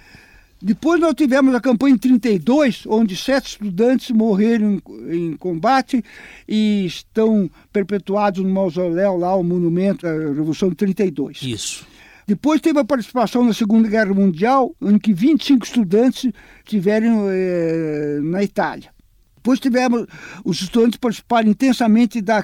Depois 0.62 1.00
nós 1.00 1.14
tivemos 1.14 1.56
a 1.56 1.62
campanha 1.62 1.96
em 1.96 1.98
32, 1.98 2.84
onde 2.88 3.16
sete 3.16 3.52
estudantes 3.52 4.12
morreram 4.12 4.82
em, 5.10 5.16
em 5.16 5.38
combate 5.38 6.04
e 6.48 6.86
estão 6.86 7.50
perpetuados 7.72 8.44
no 8.44 8.50
mausoléu 8.50 9.18
lá, 9.18 9.36
o 9.36 9.44
monumento 9.44 10.06
à 10.06 10.12
Revolução 10.12 10.70
de 10.70 10.76
32. 10.76 11.42
Isso. 11.42 11.88
Depois 12.28 12.62
teve 12.62 12.78
a 12.78 12.86
participação 12.86 13.44
na 13.44 13.54
Segunda 13.54 13.88
Guerra 13.88 14.14
Mundial, 14.14 14.76
em 14.82 15.00
que 15.00 15.14
25 15.14 15.66
estudantes 15.66 16.32
tiveram 16.64 17.26
eh, 17.28 18.20
na 18.22 18.44
Itália. 18.44 18.92
Depois 19.38 19.60
tivemos 19.60 20.06
os 20.44 20.62
estudantes 20.62 21.00
participaram 21.00 21.50
intensamente 21.50 22.22
da, 22.22 22.44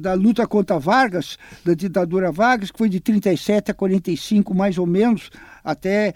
da 0.00 0.14
luta 0.14 0.46
contra 0.46 0.78
Vargas, 0.78 1.38
da 1.64 1.74
ditadura 1.74 2.32
Vargas, 2.32 2.70
que 2.70 2.78
foi 2.78 2.88
de 2.88 2.98
37 2.98 3.70
a 3.70 3.74
45, 3.74 4.54
mais 4.54 4.78
ou 4.78 4.86
menos, 4.86 5.30
até 5.62 6.14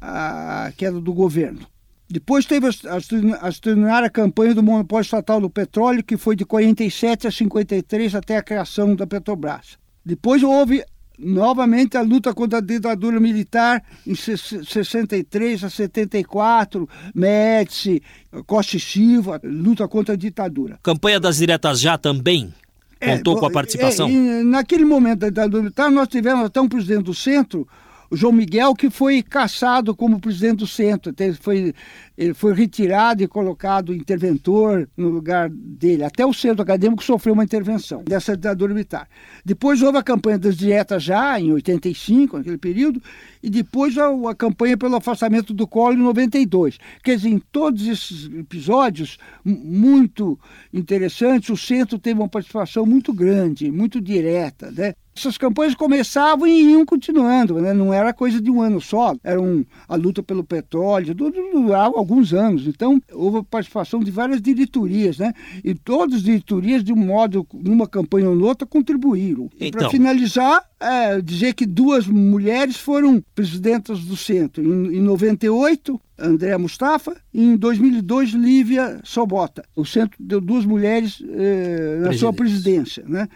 a 0.00 0.72
queda 0.76 1.00
do 1.00 1.12
governo. 1.12 1.66
Depois 2.10 2.46
teve 2.46 2.66
a 2.66 2.98
extraordinária 2.98 4.08
campanha 4.08 4.54
do 4.54 4.62
monopólio 4.62 5.04
estatal 5.04 5.40
do 5.40 5.50
petróleo, 5.50 6.02
que 6.02 6.16
foi 6.16 6.34
de 6.34 6.44
47 6.44 7.26
a 7.26 7.30
53 7.30 8.14
até 8.14 8.38
a 8.38 8.42
criação 8.42 8.96
da 8.96 9.06
Petrobras. 9.06 9.76
Depois 10.04 10.42
houve 10.42 10.82
novamente 11.18 11.98
a 11.98 12.00
luta 12.00 12.32
contra 12.32 12.58
a 12.58 12.62
ditadura 12.62 13.20
militar 13.20 13.82
em 14.06 14.14
63 14.14 15.64
a 15.64 15.68
74, 15.68 16.88
Médici, 17.14 18.02
Costa 18.46 18.76
e 18.76 18.80
Silva, 18.80 19.40
luta 19.44 19.86
contra 19.86 20.14
a 20.14 20.16
ditadura. 20.16 20.78
Campanha 20.82 21.20
das 21.20 21.36
diretas 21.36 21.78
já 21.80 21.98
também 21.98 22.54
contou 22.98 23.36
é, 23.36 23.40
com 23.40 23.46
a 23.46 23.50
participação? 23.50 24.08
É, 24.08 24.42
naquele 24.44 24.84
momento 24.84 25.20
da 25.20 25.28
ditadura 25.28 25.62
militar, 25.62 25.90
nós 25.90 26.08
tivemos 26.08 26.46
até 26.46 26.60
um 26.60 26.68
presidente 26.68 27.04
do 27.04 27.14
centro, 27.14 27.68
o 28.10 28.16
João 28.16 28.32
Miguel, 28.32 28.74
que 28.74 28.88
foi 28.88 29.22
caçado 29.22 29.94
como 29.94 30.20
presidente 30.20 30.58
do 30.58 30.66
centro, 30.66 31.14
foi, 31.40 31.74
ele 32.16 32.32
foi 32.32 32.54
retirado 32.54 33.22
e 33.22 33.28
colocado 33.28 33.94
interventor 33.94 34.88
no 34.96 35.08
lugar 35.08 35.50
dele. 35.50 36.04
Até 36.04 36.24
o 36.24 36.32
centro 36.32 36.62
acadêmico 36.62 37.04
sofreu 37.04 37.34
uma 37.34 37.44
intervenção 37.44 38.02
dessa 38.02 38.34
ditadura 38.34 38.72
militar. 38.72 39.08
Depois 39.44 39.82
houve 39.82 39.98
a 39.98 40.02
campanha 40.02 40.38
das 40.38 40.56
dietas 40.56 41.02
já, 41.02 41.38
em 41.38 41.52
85, 41.52 42.38
naquele 42.38 42.58
período, 42.58 43.02
e 43.42 43.50
depois 43.50 43.96
a, 43.98 44.08
a 44.30 44.34
campanha 44.34 44.76
pelo 44.76 44.96
afastamento 44.96 45.52
do 45.52 45.66
colo 45.66 45.94
em 45.94 46.02
92. 46.02 46.78
Quer 47.04 47.16
dizer, 47.16 47.28
em 47.28 47.38
todos 47.38 47.86
esses 47.86 48.24
episódios 48.34 49.18
muito 49.44 50.38
interessantes, 50.72 51.50
o 51.50 51.56
centro 51.56 51.98
teve 51.98 52.18
uma 52.18 52.28
participação 52.28 52.86
muito 52.86 53.12
grande, 53.12 53.70
muito 53.70 54.00
direta, 54.00 54.70
né? 54.70 54.94
Essas 55.18 55.36
campanhas 55.36 55.74
começavam 55.74 56.46
e 56.46 56.70
iam 56.72 56.86
continuando, 56.86 57.60
né? 57.60 57.72
não 57.72 57.92
era 57.92 58.12
coisa 58.12 58.40
de 58.40 58.50
um 58.50 58.62
ano 58.62 58.80
só, 58.80 59.16
era 59.24 59.40
um, 59.40 59.64
a 59.88 59.96
luta 59.96 60.22
pelo 60.22 60.44
petróleo, 60.44 61.12
durava 61.12 61.98
alguns 61.98 62.32
anos. 62.32 62.66
Então, 62.68 63.02
houve 63.12 63.44
participação 63.44 63.98
de 63.98 64.12
várias 64.12 64.40
diretorias, 64.40 65.18
né? 65.18 65.32
e 65.64 65.74
todas 65.74 66.16
as 66.16 66.22
diretorias, 66.22 66.84
de 66.84 66.92
um 66.92 66.96
modo, 66.96 67.44
numa 67.52 67.88
campanha 67.88 68.28
ou 68.28 68.36
noutra, 68.36 68.66
contribuíram. 68.66 69.50
Então... 69.60 69.80
Para 69.80 69.90
finalizar, 69.90 70.62
é, 70.78 71.20
dizer 71.20 71.54
que 71.54 71.66
duas 71.66 72.06
mulheres 72.06 72.76
foram 72.76 73.22
presidentas 73.34 74.04
do 74.04 74.16
centro. 74.16 74.62
Em, 74.62 74.98
em 74.98 75.00
98, 75.00 76.00
André 76.18 76.56
Mustafa, 76.56 77.16
e 77.32 77.42
em 77.42 77.56
2002, 77.56 78.30
Lívia 78.30 79.00
Sobota. 79.04 79.64
O 79.74 79.84
centro 79.84 80.16
deu 80.18 80.40
duas 80.40 80.64
mulheres 80.64 81.22
eh, 81.22 81.98
na 82.00 82.12
sua 82.12 82.32
presidência. 82.32 83.04
Né? 83.06 83.28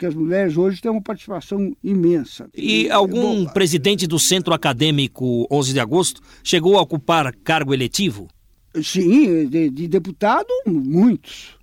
Porque 0.00 0.06
as 0.06 0.14
mulheres 0.14 0.56
hoje 0.56 0.80
têm 0.80 0.90
uma 0.90 1.02
participação 1.02 1.76
imensa. 1.84 2.48
E 2.56 2.88
algum 2.88 3.44
Bom, 3.44 3.52
presidente 3.52 4.06
do 4.06 4.18
Centro 4.18 4.54
Acadêmico 4.54 5.46
11 5.50 5.74
de 5.74 5.80
Agosto 5.80 6.22
chegou 6.42 6.78
a 6.78 6.80
ocupar 6.80 7.34
cargo 7.44 7.74
eletivo? 7.74 8.26
Sim, 8.82 9.46
de, 9.46 9.68
de 9.68 9.88
deputado, 9.88 10.48
muitos. 10.66 11.58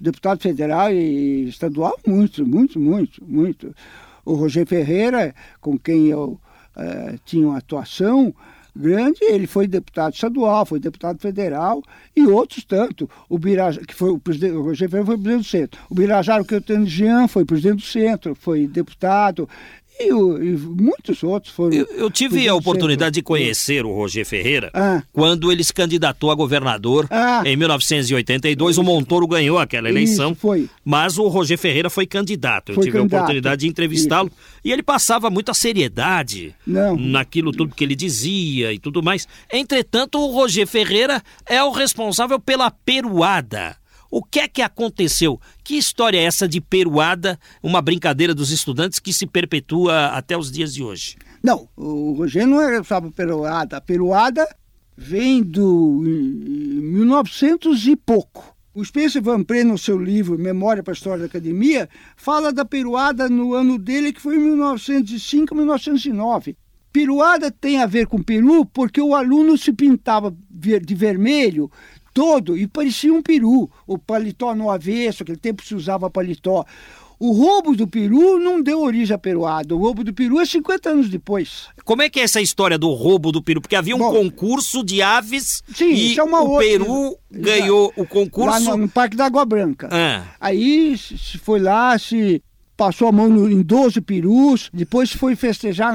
Deputado 0.00 0.40
federal 0.40 0.90
e 0.90 1.46
estadual, 1.46 1.98
muitos, 2.06 2.38
muitos, 2.46 2.76
muitos, 2.76 3.18
muitos. 3.18 3.70
O 4.24 4.32
Roger 4.32 4.66
Ferreira, 4.66 5.34
com 5.60 5.78
quem 5.78 6.06
eu 6.06 6.40
uh, 6.76 7.18
tinha 7.26 7.46
uma 7.46 7.58
atuação, 7.58 8.34
grande, 8.76 9.22
ele 9.22 9.46
foi 9.46 9.66
deputado 9.66 10.14
estadual, 10.14 10.66
foi 10.66 10.80
deputado 10.80 11.20
federal 11.20 11.82
e 12.16 12.26
outros 12.26 12.64
tanto. 12.64 13.08
O 13.28 13.38
Birajara, 13.38 13.86
que 13.86 13.94
foi 13.94 14.10
o 14.10 14.18
presidente, 14.18 14.54
o 14.54 14.62
Roger 14.62 14.88
Ferreira 14.88 15.06
foi 15.06 15.16
presidente 15.16 15.42
do 15.42 15.50
centro. 15.50 15.80
O 15.88 15.94
Birajara, 15.94 16.44
que 16.44 16.54
eu 16.54 16.60
tenho 16.60 16.86
Jean, 16.86 17.28
foi 17.28 17.44
presidente 17.44 17.76
do 17.76 17.86
centro, 17.86 18.34
foi 18.34 18.66
deputado. 18.66 19.48
E, 19.98 20.08
e, 20.08 20.12
muitos 20.12 21.22
outros 21.22 21.52
foram. 21.52 21.72
Eu, 21.72 21.86
eu 21.96 22.10
tive 22.10 22.48
a 22.48 22.54
oportunidade 22.54 23.14
de 23.14 23.22
conhecer 23.22 23.84
o 23.84 23.92
Roger 23.92 24.26
Ferreira 24.26 24.70
ah. 24.74 25.02
quando 25.12 25.52
ele 25.52 25.62
se 25.62 25.72
candidatou 25.72 26.30
a 26.30 26.34
governador 26.34 27.06
ah. 27.10 27.42
em 27.44 27.56
1982. 27.56 28.78
O 28.78 28.82
Montoro 28.82 29.26
ganhou 29.26 29.58
aquela 29.58 29.88
eleição. 29.88 30.32
Isso, 30.32 30.40
foi. 30.40 30.68
Mas 30.84 31.16
o 31.16 31.28
Roger 31.28 31.56
Ferreira 31.56 31.88
foi 31.88 32.06
candidato. 32.06 32.72
Eu 32.72 32.74
foi 32.76 32.84
tive 32.84 32.98
candidato. 32.98 33.14
a 33.14 33.22
oportunidade 33.22 33.60
de 33.60 33.68
entrevistá-lo 33.68 34.30
e 34.64 34.72
ele 34.72 34.82
passava 34.82 35.30
muita 35.30 35.54
seriedade 35.54 36.54
Não. 36.66 36.96
naquilo 36.96 37.52
tudo 37.52 37.74
que 37.74 37.84
ele 37.84 37.94
dizia 37.94 38.72
e 38.72 38.78
tudo 38.78 39.02
mais. 39.02 39.28
Entretanto, 39.52 40.18
o 40.18 40.32
Roger 40.32 40.66
Ferreira 40.66 41.22
é 41.46 41.62
o 41.62 41.70
responsável 41.70 42.40
pela 42.40 42.70
peruada 42.70 43.76
o 44.16 44.22
que 44.22 44.38
é 44.38 44.46
que 44.46 44.62
aconteceu? 44.62 45.40
Que 45.64 45.76
história 45.76 46.18
é 46.18 46.22
essa 46.22 46.46
de 46.46 46.60
peruada, 46.60 47.36
uma 47.60 47.82
brincadeira 47.82 48.32
dos 48.32 48.52
estudantes 48.52 49.00
que 49.00 49.12
se 49.12 49.26
perpetua 49.26 50.06
até 50.06 50.38
os 50.38 50.52
dias 50.52 50.72
de 50.72 50.84
hoje? 50.84 51.16
Não, 51.42 51.68
o 51.76 52.12
Rogério 52.12 52.46
não 52.46 52.60
é 52.60 52.80
só 52.84 53.00
peruada. 53.10 53.76
A 53.76 53.80
peruada 53.80 54.46
vem 54.96 55.42
do 55.42 56.00
1900 56.00 57.88
e 57.88 57.96
pouco. 57.96 58.54
O 58.72 58.84
Spencer 58.84 59.20
Van 59.20 59.42
Pree, 59.42 59.64
no 59.64 59.76
seu 59.76 59.98
livro 59.98 60.38
Memória 60.38 60.80
para 60.80 60.92
a 60.92 60.94
História 60.94 61.18
da 61.18 61.26
Academia, 61.26 61.88
fala 62.16 62.52
da 62.52 62.64
peruada 62.64 63.28
no 63.28 63.52
ano 63.52 63.76
dele, 63.76 64.12
que 64.12 64.20
foi 64.20 64.36
em 64.36 64.40
1905, 64.40 65.56
1909. 65.56 66.56
Peruada 66.92 67.50
tem 67.50 67.82
a 67.82 67.86
ver 67.86 68.06
com 68.06 68.22
peru 68.22 68.64
porque 68.64 69.00
o 69.00 69.16
aluno 69.16 69.58
se 69.58 69.72
pintava 69.72 70.32
de 70.48 70.94
vermelho 70.94 71.68
todo 72.14 72.56
e 72.56 72.66
parecia 72.66 73.12
um 73.12 73.20
peru. 73.20 73.68
O 73.86 73.98
paletó 73.98 74.54
no 74.54 74.70
avesso, 74.70 75.24
aquele 75.24 75.36
tempo 75.36 75.64
se 75.64 75.74
usava 75.74 76.08
paletó. 76.08 76.64
O 77.18 77.32
roubo 77.32 77.76
do 77.76 77.86
peru 77.86 78.38
não 78.38 78.62
deu 78.62 78.80
origem 78.80 79.14
à 79.14 79.18
peruada. 79.18 79.74
O 79.74 79.78
roubo 79.78 80.04
do 80.04 80.12
peru 80.12 80.40
é 80.40 80.44
50 80.44 80.90
anos 80.90 81.08
depois. 81.08 81.68
Como 81.84 82.02
é 82.02 82.10
que 82.10 82.20
é 82.20 82.22
essa 82.22 82.40
história 82.40 82.78
do 82.78 82.90
roubo 82.90 83.32
do 83.32 83.42
peru? 83.42 83.60
Porque 83.60 83.76
havia 83.76 83.94
um 83.94 83.98
Bom, 83.98 84.12
concurso 84.12 84.84
de 84.84 85.00
aves 85.00 85.62
sim, 85.74 85.92
e 85.92 86.18
é 86.18 86.22
uma 86.22 86.40
o 86.40 86.50
outra. 86.50 86.66
peru 86.66 87.16
ganhou 87.30 87.92
o 87.96 88.06
concurso... 88.06 88.50
Lá 88.50 88.60
no, 88.60 88.76
no 88.76 88.88
Parque 88.88 89.16
da 89.16 89.26
Água 89.26 89.44
Branca. 89.44 89.88
Ah. 89.90 90.24
Aí 90.40 90.98
se 90.98 91.38
foi 91.38 91.60
lá, 91.60 91.98
se 91.98 92.42
passou 92.76 93.08
a 93.08 93.12
mão 93.12 93.28
no, 93.28 93.50
em 93.50 93.62
12 93.62 94.00
perus, 94.00 94.70
depois 94.72 95.12
foi 95.12 95.36
festejar, 95.36 95.94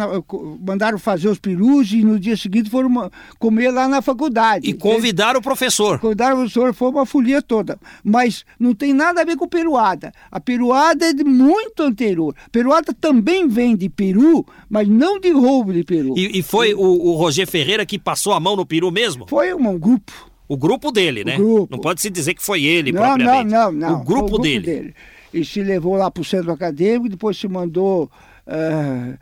mandaram 0.65 0.97
fazer 0.97 1.27
os 1.27 1.39
perus 1.39 1.91
e 1.91 2.03
no 2.03 2.19
dia 2.19 2.38
seguinte 2.38 2.69
foram 2.69 3.11
comer 3.38 3.71
lá 3.71 3.88
na 3.88 4.01
faculdade. 4.01 4.69
E 4.69 4.73
convidaram 4.73 5.39
o 5.39 5.43
professor. 5.43 5.99
Convidaram 5.99 6.36
o 6.36 6.39
professor, 6.39 6.73
foi 6.73 6.89
uma 6.89 7.05
folia 7.05 7.41
toda. 7.41 7.77
Mas 8.03 8.45
não 8.59 8.73
tem 8.73 8.93
nada 8.93 9.21
a 9.21 9.25
ver 9.25 9.36
com 9.36 9.47
peruada. 9.47 10.11
A 10.32 10.39
peruada 10.39 11.05
é 11.05 11.13
de 11.13 11.23
muito 11.23 11.84
anterior. 11.84 12.34
Peruada 12.51 12.93
também 12.93 13.47
vem 13.47 13.75
de 13.75 13.89
peru, 13.89 14.45
mas 14.69 14.88
não 14.88 15.19
de 15.19 15.32
roubo 15.32 15.73
de 15.73 15.84
peru. 15.84 16.13
E, 16.17 16.39
e 16.39 16.41
foi 16.41 16.73
o, 16.73 16.80
o 16.80 17.15
Roger 17.15 17.47
Ferreira 17.47 17.86
que 17.86 17.99
passou 17.99 18.34
a 18.34 18.39
mão 18.39 18.55
no 18.55 18.65
peru 18.65 18.91
mesmo? 18.91 19.25
Foi 19.27 19.53
um, 19.53 19.77
grupo. 19.77 20.13
O 20.47 20.57
grupo 20.57 20.91
dele, 20.91 21.23
né? 21.23 21.36
Grupo. 21.36 21.67
Não 21.69 21.80
pode 21.80 22.01
se 22.01 22.09
dizer 22.09 22.34
que 22.34 22.43
foi 22.43 22.63
ele 22.63 22.91
não, 22.91 23.01
propriamente. 23.01 23.51
Não, 23.51 23.71
não, 23.71 23.89
não. 23.89 24.01
O 24.01 24.03
grupo, 24.03 24.11
o 24.11 24.27
grupo 24.27 24.39
dele. 24.39 24.65
dele 24.65 24.95
e 25.34 25.43
se 25.45 25.61
levou 25.61 25.95
lá 25.95 26.09
para 26.09 26.21
o 26.21 26.25
centro 26.25 26.51
acadêmico, 26.51 27.09
depois 27.09 27.38
se 27.38 27.47
mandou. 27.47 28.09
Uh, 28.47 29.17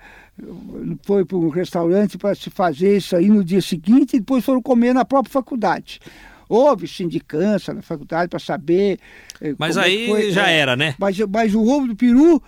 foi 1.03 1.25
para 1.25 1.37
um 1.37 1.49
restaurante 1.49 2.17
para 2.17 2.35
se 2.35 2.49
fazer 2.49 2.97
isso 2.97 3.15
aí 3.15 3.27
no 3.27 3.43
dia 3.43 3.61
seguinte 3.61 4.15
e 4.15 4.19
depois 4.19 4.45
foram 4.45 4.61
comer 4.61 4.93
na 4.93 5.03
própria 5.03 5.31
faculdade. 5.31 5.99
Houve 6.47 6.87
sindicância 6.87 7.73
na 7.73 7.81
faculdade 7.81 8.29
para 8.29 8.39
saber. 8.39 8.99
Eh, 9.41 9.55
mas 9.57 9.75
é 9.75 9.81
aí 9.81 10.07
foi, 10.07 10.31
já 10.31 10.49
é, 10.49 10.59
era, 10.59 10.75
né? 10.75 10.95
Mas, 10.97 11.17
mas 11.19 11.53
o 11.53 11.61
roubo 11.61 11.87
do 11.87 11.95
peru 11.95 12.41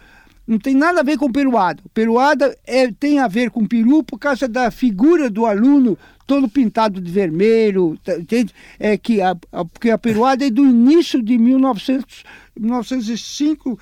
não 0.49 0.57
tem 0.57 0.73
nada 0.73 1.01
a 1.01 1.03
ver 1.03 1.15
com 1.15 1.31
peruada. 1.31 1.83
Peruada 1.93 2.57
é, 2.65 2.91
tem 2.91 3.19
a 3.19 3.27
ver 3.27 3.51
com 3.51 3.67
peru 3.67 4.03
por 4.03 4.17
causa 4.17 4.47
da 4.47 4.71
figura 4.71 5.29
do 5.29 5.45
aluno 5.45 5.95
todo 6.25 6.49
pintado 6.49 6.99
de 6.99 7.11
vermelho, 7.11 7.95
tá, 8.03 8.17
entende? 8.17 8.51
É 8.79 8.97
que 8.97 9.21
a, 9.21 9.37
a, 9.51 9.63
porque 9.63 9.91
a 9.91 9.97
peruada 9.97 10.43
é 10.43 10.49
do 10.49 10.65
início 10.65 11.21
de 11.21 11.37
1900, 11.37 12.23
1905. 12.59 13.79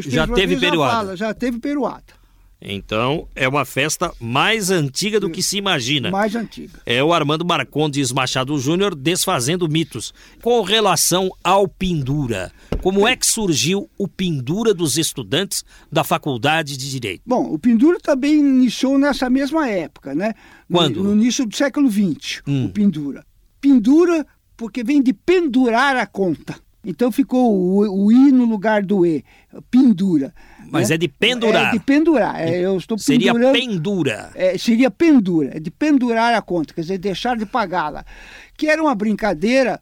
já 0.00 0.28
teve 0.28 0.56
peruada. 0.56 0.94
Fala, 0.94 1.16
já 1.16 1.34
teve 1.34 1.58
peruada. 1.58 2.04
Então, 2.60 3.28
é 3.34 3.46
uma 3.46 3.64
festa 3.64 4.12
mais 4.18 4.70
antiga 4.70 5.20
do 5.20 5.30
que 5.30 5.42
se 5.42 5.58
imagina. 5.58 6.10
Mais 6.10 6.34
antiga. 6.34 6.80
É 6.86 7.02
o 7.04 7.12
Armando 7.12 7.44
Marcondes 7.44 8.10
Machado 8.12 8.58
Júnior 8.58 8.94
desfazendo 8.94 9.68
mitos. 9.68 10.12
Com 10.42 10.62
relação 10.62 11.30
ao 11.44 11.68
Pindura, 11.68 12.50
como 12.82 13.06
é 13.06 13.14
que 13.14 13.26
surgiu 13.26 13.90
o 13.98 14.08
Pindura 14.08 14.72
dos 14.72 14.96
estudantes 14.96 15.64
da 15.92 16.02
Faculdade 16.02 16.76
de 16.76 16.90
Direito? 16.90 17.22
Bom, 17.26 17.52
o 17.52 17.58
Pindura 17.58 17.98
também 18.00 18.38
iniciou 18.38 18.98
nessa 18.98 19.28
mesma 19.28 19.68
época, 19.68 20.14
né? 20.14 20.32
Quando? 20.70 21.02
No, 21.02 21.14
no 21.14 21.22
início 21.22 21.46
do 21.46 21.54
século 21.54 21.90
XX, 21.90 22.42
hum. 22.46 22.66
o 22.66 22.68
Pindura. 22.70 23.24
Pindura 23.60 24.26
porque 24.56 24.82
vem 24.82 25.02
de 25.02 25.12
pendurar 25.12 25.96
a 25.96 26.06
conta. 26.06 26.56
Então 26.84 27.10
ficou 27.10 27.52
o, 27.52 28.04
o 28.06 28.12
I 28.12 28.30
no 28.30 28.44
lugar 28.44 28.82
do 28.82 29.04
E, 29.04 29.24
pendura. 29.70 30.32
Mas 30.70 30.88
né? 30.88 30.94
é 30.94 30.98
de 30.98 31.08
pendurar. 31.08 31.68
É 31.68 31.70
de 31.72 31.80
pendurar. 31.80 32.40
É, 32.40 32.60
eu 32.60 32.76
estou 32.76 32.98
seria 32.98 33.32
pendura. 33.34 34.30
É, 34.34 34.56
seria 34.58 34.90
pendura, 34.90 35.56
é 35.56 35.60
de 35.60 35.70
pendurar 35.70 36.34
a 36.34 36.42
conta, 36.42 36.74
quer 36.74 36.80
dizer, 36.80 36.98
deixar 36.98 37.36
de 37.36 37.46
pagá-la. 37.46 38.04
Que 38.56 38.68
era 38.68 38.82
uma 38.82 38.94
brincadeira 38.94 39.80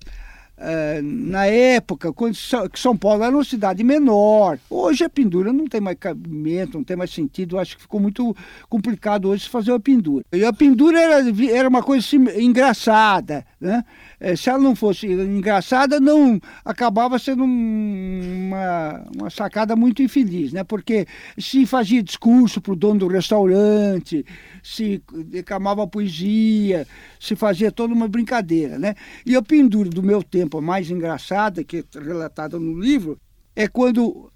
Uh, 0.57 1.03
na 1.03 1.47
época, 1.47 2.13
quando 2.13 2.37
São 2.37 2.97
Paulo 2.97 3.25
era 3.25 3.35
uma 3.35 3.45
cidade 3.45 3.83
menor. 3.83 4.57
Hoje 4.71 5.03
a 5.03 5.09
pendura 5.09 5.53
não 5.53 5.67
tem 5.67 5.81
mais 5.81 5.97
cabimento, 5.99 6.79
não 6.79 6.85
tem 6.85 6.97
mais 6.97 7.13
sentido. 7.13 7.57
Eu 7.57 7.61
acho 7.61 7.77
que 7.77 7.83
ficou 7.83 7.99
muito 7.99 8.37
complicado 8.69 9.29
hoje 9.29 9.49
fazer 9.49 9.73
uma 9.73 9.81
pendura. 9.81 10.25
E 10.33 10.45
a 10.45 10.53
pendura 10.53 11.01
era, 11.01 11.25
era 11.51 11.69
uma 11.69 11.83
coisa 11.83 12.07
assim, 12.07 12.25
engraçada. 12.41 13.45
Né? 13.61 13.85
É, 14.25 14.37
se 14.37 14.49
ela 14.49 14.61
não 14.61 14.77
fosse 14.77 15.07
engraçada, 15.07 15.99
não 15.99 16.41
acabava 16.65 17.19
sendo 17.19 17.45
uma, 17.45 19.05
uma 19.19 19.29
sacada 19.29 19.75
muito 19.75 20.03
infeliz, 20.03 20.53
né? 20.53 20.63
porque 20.63 21.07
se 21.37 21.67
fazia 21.67 22.03
discurso 22.03 22.61
para 22.61 22.73
o 22.73 22.77
dono 22.77 23.01
do 23.01 23.09
restaurante, 23.09 24.25
se 24.63 25.03
declamava 25.27 25.87
poesia, 25.87 26.87
se 27.19 27.35
fazia 27.37 27.73
toda 27.73 27.93
uma 27.93 28.09
brincadeira. 28.09 28.79
Né? 28.79 28.95
E 29.27 29.37
a 29.37 29.43
pendura 29.43 29.91
do 29.91 30.03
meu 30.03 30.23
tempo 30.23 30.45
tempo 30.45 30.61
mais 30.61 30.91
engraçada, 30.91 31.65
que 31.65 31.79
é 31.79 31.99
relatada 31.99 32.59
no 32.59 32.79
livro, 32.79 33.19
é 33.57 33.67
quando 33.67 34.31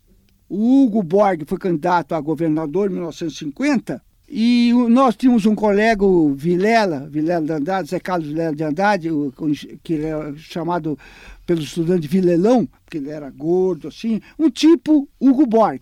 o 0.49 0.85
Hugo 0.85 1.03
Borg 1.03 1.45
foi 1.47 1.59
candidato 1.59 2.15
a 2.15 2.21
governador 2.21 2.91
em 2.91 2.95
1950 2.95 4.03
e 4.29 4.73
nós 4.89 5.17
tínhamos 5.17 5.47
um 5.47 5.55
colega, 5.55 6.05
o 6.05 6.35
Vilela, 6.35 7.09
Vilela 7.09 7.45
de 7.45 7.53
Andrade, 7.53 7.89
Zé 7.89 7.99
Carlos 7.99 8.29
Vilela 8.29 8.55
de 8.55 8.63
Andrade, 8.63 9.09
que 9.83 9.95
era 9.95 10.35
chamado 10.37 10.99
pelos 11.47 11.65
estudantes 11.65 12.03
de 12.03 12.09
Vilelão, 12.09 12.69
porque 12.85 12.99
ele 12.99 13.11
era 13.11 13.31
gordo, 13.31 13.89
assim, 13.89 14.21
um 14.39 14.51
tipo 14.51 15.09
Hugo 15.19 15.47
Borg 15.47 15.81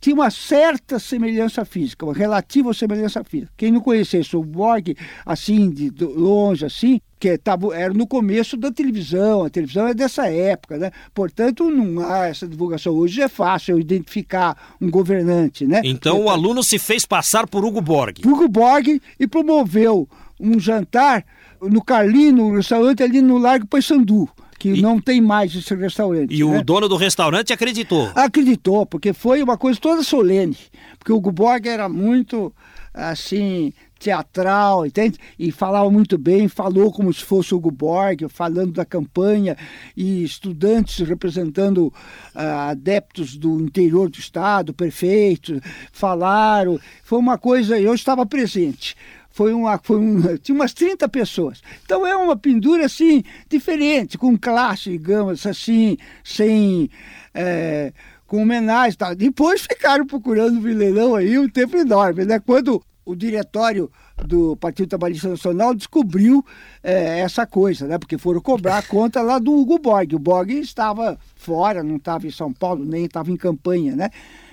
tinha 0.00 0.14
uma 0.14 0.30
certa 0.30 0.98
semelhança 0.98 1.64
física, 1.64 2.06
uma 2.06 2.14
relativa 2.14 2.72
semelhança 2.72 3.22
física. 3.22 3.52
Quem 3.56 3.70
não 3.70 3.80
conhecesse 3.80 4.34
o 4.34 4.42
Borg, 4.42 4.96
assim, 5.26 5.68
de 5.68 5.90
longe, 6.02 6.64
assim, 6.64 7.00
que 7.20 7.36
tava, 7.36 7.76
era 7.76 7.92
no 7.92 8.06
começo 8.06 8.56
da 8.56 8.72
televisão, 8.72 9.44
a 9.44 9.50
televisão 9.50 9.86
é 9.86 9.92
dessa 9.92 10.26
época, 10.26 10.78
né? 10.78 10.90
Portanto, 11.12 11.70
não 11.70 12.02
há 12.02 12.28
essa 12.28 12.48
divulgação. 12.48 12.94
Hoje 12.94 13.20
é 13.20 13.28
fácil 13.28 13.78
identificar 13.78 14.56
um 14.80 14.90
governante, 14.90 15.66
né? 15.66 15.82
Então, 15.84 16.24
o 16.24 16.30
aluno 16.30 16.62
se 16.62 16.78
fez 16.78 17.04
passar 17.04 17.46
por 17.46 17.62
Hugo 17.62 17.82
Borg. 17.82 18.20
Hugo 18.24 18.48
Borg 18.48 19.00
e 19.18 19.26
promoveu 19.26 20.08
um 20.40 20.58
jantar 20.58 21.22
no 21.60 21.84
Carlino, 21.84 22.48
no 22.48 22.56
restaurante 22.56 23.02
ali 23.02 23.20
no 23.20 23.36
Largo 23.36 23.66
Paissandu 23.66 24.26
que 24.58 24.68
e, 24.68 24.82
não 24.82 25.00
tem 25.00 25.22
mais 25.22 25.54
esse 25.54 25.74
restaurante. 25.74 26.34
E 26.34 26.44
né? 26.44 26.58
o 26.58 26.62
dono 26.62 26.86
do 26.86 26.96
restaurante 26.96 27.50
acreditou? 27.50 28.10
Acreditou, 28.14 28.84
porque 28.84 29.14
foi 29.14 29.42
uma 29.42 29.56
coisa 29.56 29.80
toda 29.80 30.02
solene. 30.02 30.56
Porque 30.98 31.12
o 31.12 31.18
Guborg 31.18 31.66
era 31.66 31.88
muito, 31.88 32.52
assim, 32.92 33.72
teatral, 34.00 34.86
entende? 34.86 35.18
E 35.38 35.52
falava 35.52 35.88
muito 35.90 36.16
bem, 36.16 36.48
falou 36.48 36.90
como 36.90 37.12
se 37.12 37.22
fosse 37.22 37.54
o 37.54 37.60
Guborg, 37.60 38.26
falando 38.28 38.72
da 38.72 38.84
campanha, 38.84 39.56
e 39.94 40.24
estudantes 40.24 41.06
representando 41.06 41.88
uh, 42.34 42.70
adeptos 42.70 43.36
do 43.36 43.60
interior 43.60 44.08
do 44.08 44.18
estado, 44.18 44.72
prefeitos, 44.72 45.60
falaram. 45.92 46.80
Foi 47.04 47.18
uma 47.18 47.36
coisa, 47.36 47.78
eu 47.78 47.94
estava 47.94 48.24
presente 48.26 48.96
foi 49.32 49.54
uma, 49.54 49.78
foi 49.78 49.96
um, 49.96 50.36
tinha 50.38 50.56
umas 50.56 50.72
30 50.72 51.08
pessoas. 51.08 51.62
Então 51.84 52.06
é 52.06 52.16
uma 52.16 52.36
pendura 52.36 52.86
assim, 52.86 53.22
diferente, 53.48 54.18
com 54.18 54.36
classe, 54.36 54.90
digamos 54.90 55.46
assim, 55.46 55.96
sem. 56.24 56.90
É, 57.32 57.92
com 58.26 58.42
homenagem 58.42 58.92
e 58.92 58.96
tal. 58.96 59.14
Depois 59.14 59.62
ficaram 59.62 60.06
procurando 60.06 60.58
o 60.58 60.60
Vileirão 60.60 61.16
aí 61.16 61.36
um 61.36 61.48
tempo 61.48 61.76
enorme, 61.76 62.24
né? 62.24 62.38
Quando 62.38 62.80
o 63.04 63.14
diretório 63.14 63.90
do 64.24 64.56
Partido 64.56 64.88
Trabalhista 64.88 65.28
Nacional 65.28 65.74
descobriu 65.74 66.44
é, 66.82 67.20
essa 67.20 67.46
coisa, 67.46 67.86
né? 67.86 67.98
Porque 67.98 68.18
foram 68.18 68.40
cobrar 68.40 68.78
a 68.78 68.82
conta 68.82 69.22
lá 69.22 69.38
do 69.38 69.52
Hugo 69.52 69.78
Borg. 69.78 70.14
O 70.14 70.18
Borg 70.18 70.50
estava 70.50 71.18
fora, 71.36 71.82
não 71.82 71.96
estava 71.96 72.26
em 72.26 72.30
São 72.30 72.52
Paulo, 72.52 72.84
nem 72.84 73.04
estava 73.04 73.30
em 73.30 73.36
campanha, 73.36 73.96
né? 73.96 74.10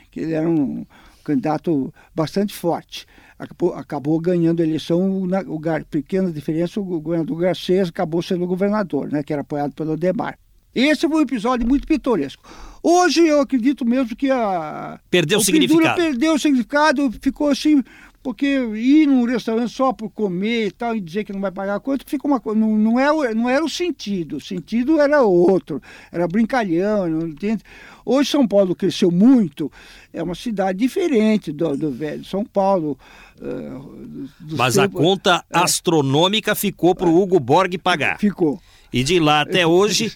Que 0.10 0.22
ele 0.22 0.34
era 0.34 0.50
um 0.50 0.86
candidato 1.24 1.94
bastante 2.16 2.54
forte 2.54 3.06
acabou, 3.38 3.74
acabou 3.74 4.20
ganhando 4.20 4.62
a 4.62 4.66
eleição, 4.66 5.26
na 5.28 5.42
o, 5.42 5.60
pequena 5.90 6.32
diferença, 6.32 6.80
o 6.80 6.84
governador 6.84 7.38
Garcês 7.38 7.90
acabou 7.90 8.22
sendo 8.22 8.48
governador, 8.48 9.12
né, 9.12 9.22
que 9.24 9.32
era 9.32 9.42
apoiado 9.42 9.74
pelo 9.74 9.96
Demar. 9.96 10.38
Esse 10.74 11.08
foi 11.08 11.18
um 11.18 11.22
episódio 11.22 11.68
muito 11.68 11.88
pitoresco. 11.88 12.44
Hoje 12.84 13.26
eu 13.26 13.42
acredito 13.42 13.84
mesmo 13.84 14.16
que 14.16 14.30
a. 14.30 15.00
Perdeu 15.10 15.40
o, 15.40 15.42
o 15.42 15.44
significado. 15.44 15.96
Perdeu 15.96 16.36
o 16.36 16.40
significado, 16.40 17.12
ficou 17.20 17.50
assim 17.50 17.84
porque 18.28 18.46
ir 18.46 19.08
num 19.08 19.24
restaurante 19.24 19.72
só 19.72 19.94
por 19.94 20.10
comer 20.10 20.68
e 20.68 20.72
tal 20.72 20.94
e 20.94 21.00
dizer 21.00 21.24
que 21.24 21.32
não 21.32 21.40
vai 21.40 21.50
pagar 21.50 21.80
quanto 21.80 22.04
fica 22.06 22.28
uma 22.28 22.42
coisa 22.42 22.60
não, 22.60 22.78
não, 22.78 23.00
é, 23.00 23.34
não 23.34 23.48
era 23.48 23.64
o 23.64 23.70
sentido. 23.70 24.36
O 24.36 24.42
sentido 24.42 25.00
era 25.00 25.22
outro. 25.22 25.82
Era 26.12 26.28
brincalhão 26.28 27.08
não 27.08 27.26
entende? 27.26 27.64
Hoje 28.04 28.30
São 28.30 28.46
Paulo 28.46 28.76
cresceu 28.76 29.10
muito 29.10 29.72
é 30.12 30.22
uma 30.22 30.36
cidade 30.36 30.78
diferente 30.78 31.54
do, 31.54 31.78
do 31.78 31.90
velho 31.90 32.26
São 32.26 32.44
Paulo 32.44 33.00
uh, 33.40 34.28
mas 34.58 34.78
a 34.78 34.90
conta 34.90 35.42
é, 35.50 35.60
astronômica 35.60 36.54
ficou 36.54 36.94
para 36.94 37.08
o 37.08 37.22
Hugo 37.22 37.40
Borg 37.40 37.78
pagar. 37.78 38.20
Ficou. 38.20 38.62
E 38.92 39.06
de 39.06 39.22
lá 39.22 39.40
até 39.40 39.64
hoje 39.66 40.12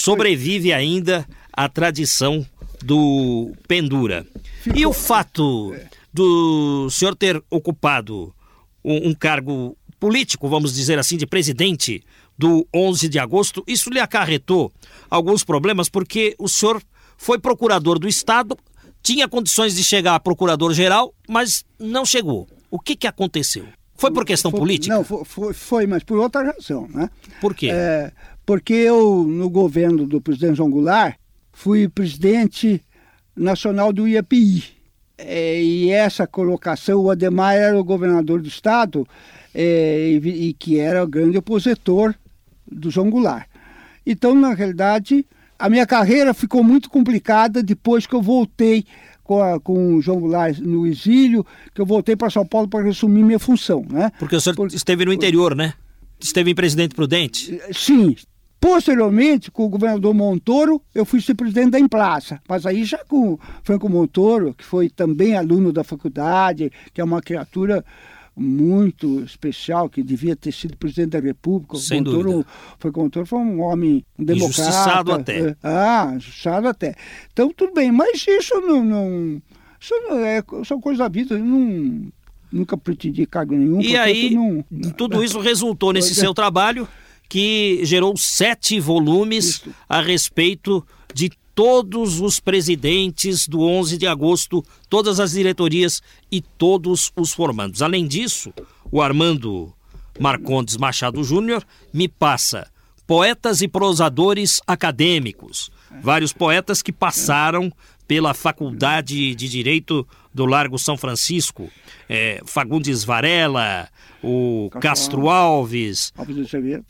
sobrevive 0.00 0.72
ainda 0.72 1.26
a 1.52 1.68
tradição 1.68 2.42
do 2.82 3.52
pendura. 3.68 4.26
Ficou. 4.62 4.80
e 4.80 4.86
o 4.86 4.94
fato 4.94 5.74
é 5.74 5.96
do 6.16 6.88
senhor 6.88 7.14
ter 7.14 7.42
ocupado 7.50 8.34
um, 8.82 9.10
um 9.10 9.14
cargo 9.14 9.76
político, 10.00 10.48
vamos 10.48 10.74
dizer 10.74 10.98
assim, 10.98 11.18
de 11.18 11.26
presidente 11.26 12.02
do 12.38 12.66
11 12.74 13.06
de 13.08 13.18
agosto, 13.18 13.62
isso 13.66 13.90
lhe 13.90 14.00
acarretou 14.00 14.72
alguns 15.10 15.44
problemas, 15.44 15.90
porque 15.90 16.34
o 16.38 16.48
senhor 16.48 16.82
foi 17.18 17.38
procurador 17.38 17.98
do 17.98 18.08
Estado, 18.08 18.56
tinha 19.02 19.28
condições 19.28 19.74
de 19.76 19.84
chegar 19.84 20.14
a 20.14 20.20
procurador-geral, 20.20 21.14
mas 21.28 21.64
não 21.78 22.04
chegou. 22.04 22.48
O 22.70 22.80
que, 22.80 22.96
que 22.96 23.06
aconteceu? 23.06 23.66
Foi 23.94 24.10
por 24.10 24.24
questão 24.24 24.50
foi, 24.50 24.60
política? 24.60 24.94
Não, 24.94 25.04
foi, 25.04 25.52
foi, 25.52 25.86
mas 25.86 26.02
por 26.02 26.18
outra 26.18 26.42
razão. 26.44 26.88
Né? 26.88 27.10
Por 27.40 27.54
quê? 27.54 27.68
É, 27.70 28.10
porque 28.44 28.72
eu, 28.72 29.22
no 29.24 29.50
governo 29.50 30.06
do 30.06 30.20
presidente 30.20 30.56
João 30.56 30.70
Goulart, 30.70 31.16
fui 31.52 31.88
presidente 31.88 32.82
nacional 33.34 33.92
do 33.92 34.08
IAPI. 34.08 34.75
É, 35.18 35.62
e 35.62 35.90
essa 35.90 36.26
colocação, 36.26 37.00
o 37.00 37.10
Ademar 37.10 37.54
era 37.54 37.78
o 37.78 37.84
governador 37.84 38.40
do 38.42 38.48
estado 38.48 39.06
é, 39.54 40.10
e, 40.22 40.48
e, 40.48 40.52
que 40.52 40.78
era 40.78 41.02
o 41.02 41.08
grande 41.08 41.38
opositor 41.38 42.14
do 42.70 42.90
João 42.90 43.08
Goulart. 43.08 43.46
Então, 44.04 44.34
na 44.34 44.52
realidade, 44.52 45.24
a 45.58 45.70
minha 45.70 45.86
carreira 45.86 46.34
ficou 46.34 46.62
muito 46.62 46.90
complicada 46.90 47.62
depois 47.62 48.06
que 48.06 48.14
eu 48.14 48.20
voltei 48.20 48.84
com, 49.24 49.42
a, 49.42 49.58
com 49.58 49.96
o 49.96 50.02
João 50.02 50.20
Goulart 50.20 50.58
no 50.58 50.86
exílio, 50.86 51.44
que 51.74 51.80
eu 51.80 51.86
voltei 51.86 52.14
para 52.14 52.30
São 52.30 52.46
Paulo 52.46 52.68
para 52.68 52.84
resumir 52.84 53.24
minha 53.24 53.38
função. 53.38 53.84
Né? 53.88 54.12
Porque 54.18 54.36
o 54.36 54.40
senhor 54.40 54.56
esteve 54.72 55.04
no 55.04 55.12
interior, 55.12 55.54
né? 55.54 55.72
Esteve 56.20 56.50
em 56.50 56.54
Presidente 56.54 56.94
Prudente? 56.94 57.60
Sim. 57.72 58.16
Posteriormente, 58.66 59.48
com 59.48 59.64
o 59.64 59.68
governador 59.68 60.12
Montoro, 60.12 60.82
eu 60.92 61.04
fui 61.04 61.20
ser 61.20 61.36
presidente 61.36 61.70
da 61.70 61.78
Emplaça. 61.78 62.40
Mas 62.48 62.66
aí 62.66 62.82
já 62.82 62.98
com 63.04 63.34
o 63.34 63.40
Franco 63.62 63.88
Montoro, 63.88 64.52
que 64.54 64.64
foi 64.64 64.90
também 64.90 65.36
aluno 65.36 65.72
da 65.72 65.84
faculdade, 65.84 66.72
que 66.92 67.00
é 67.00 67.04
uma 67.04 67.22
criatura 67.22 67.84
muito 68.36 69.20
especial, 69.20 69.88
que 69.88 70.02
devia 70.02 70.34
ter 70.34 70.50
sido 70.50 70.76
presidente 70.76 71.10
da 71.10 71.20
República. 71.20 71.76
Sem 71.78 72.00
Montoro, 72.00 72.32
dúvida. 72.32 72.48
Foi, 72.80 72.90
Montoro 72.96 73.24
foi 73.24 73.38
um 73.38 73.60
homem 73.60 74.04
um 74.18 74.24
democrata. 74.24 74.60
Injustiçado 74.62 75.12
até. 75.12 75.38
É, 75.38 75.56
ah, 75.62 76.12
injustiçado 76.16 76.66
até. 76.66 76.96
Então, 77.32 77.52
tudo 77.56 77.72
bem, 77.72 77.92
mas 77.92 78.26
isso 78.26 78.60
não... 78.62 78.84
não 78.84 79.42
isso 79.80 79.94
não 80.08 80.18
é, 80.18 80.42
são 80.64 80.80
coisas 80.80 80.98
da 80.98 81.08
vida, 81.08 81.38
não, 81.38 82.08
nunca 82.50 82.76
pretendi 82.76 83.26
cargo 83.26 83.54
nenhum. 83.54 83.80
E 83.80 83.96
aí, 83.96 84.34
não, 84.34 84.64
tudo 84.96 85.22
isso 85.22 85.38
resultou 85.38 85.92
nesse 85.92 86.16
seu 86.16 86.34
trabalho 86.34 86.88
que 87.28 87.80
gerou 87.84 88.16
sete 88.16 88.78
volumes 88.78 89.46
isso. 89.46 89.74
a 89.88 90.00
respeito 90.00 90.86
de 91.14 91.30
todos 91.54 92.20
os 92.20 92.38
presidentes 92.38 93.48
do 93.48 93.62
11 93.62 93.96
de 93.96 94.06
agosto, 94.06 94.62
todas 94.90 95.18
as 95.18 95.32
diretorias 95.32 96.02
e 96.30 96.42
todos 96.42 97.10
os 97.16 97.32
formandos. 97.32 97.80
Além 97.80 98.06
disso, 98.06 98.52
o 98.92 99.00
Armando 99.00 99.72
Marcondes 100.20 100.76
Machado 100.76 101.24
Júnior 101.24 101.64
me 101.92 102.08
passa 102.08 102.70
poetas 103.06 103.62
e 103.62 103.68
prosadores 103.68 104.60
acadêmicos, 104.66 105.70
vários 106.02 106.32
poetas 106.32 106.82
que 106.82 106.92
passaram 106.92 107.72
pela 108.06 108.34
Faculdade 108.34 109.34
de 109.34 109.48
Direito 109.48 110.06
do 110.36 110.44
Largo 110.44 110.78
São 110.78 110.98
Francisco, 110.98 111.70
é, 112.06 112.42
Fagundes 112.44 113.02
Varela, 113.02 113.88
o 114.22 114.68
Castro 114.80 115.30
Alves, 115.30 116.12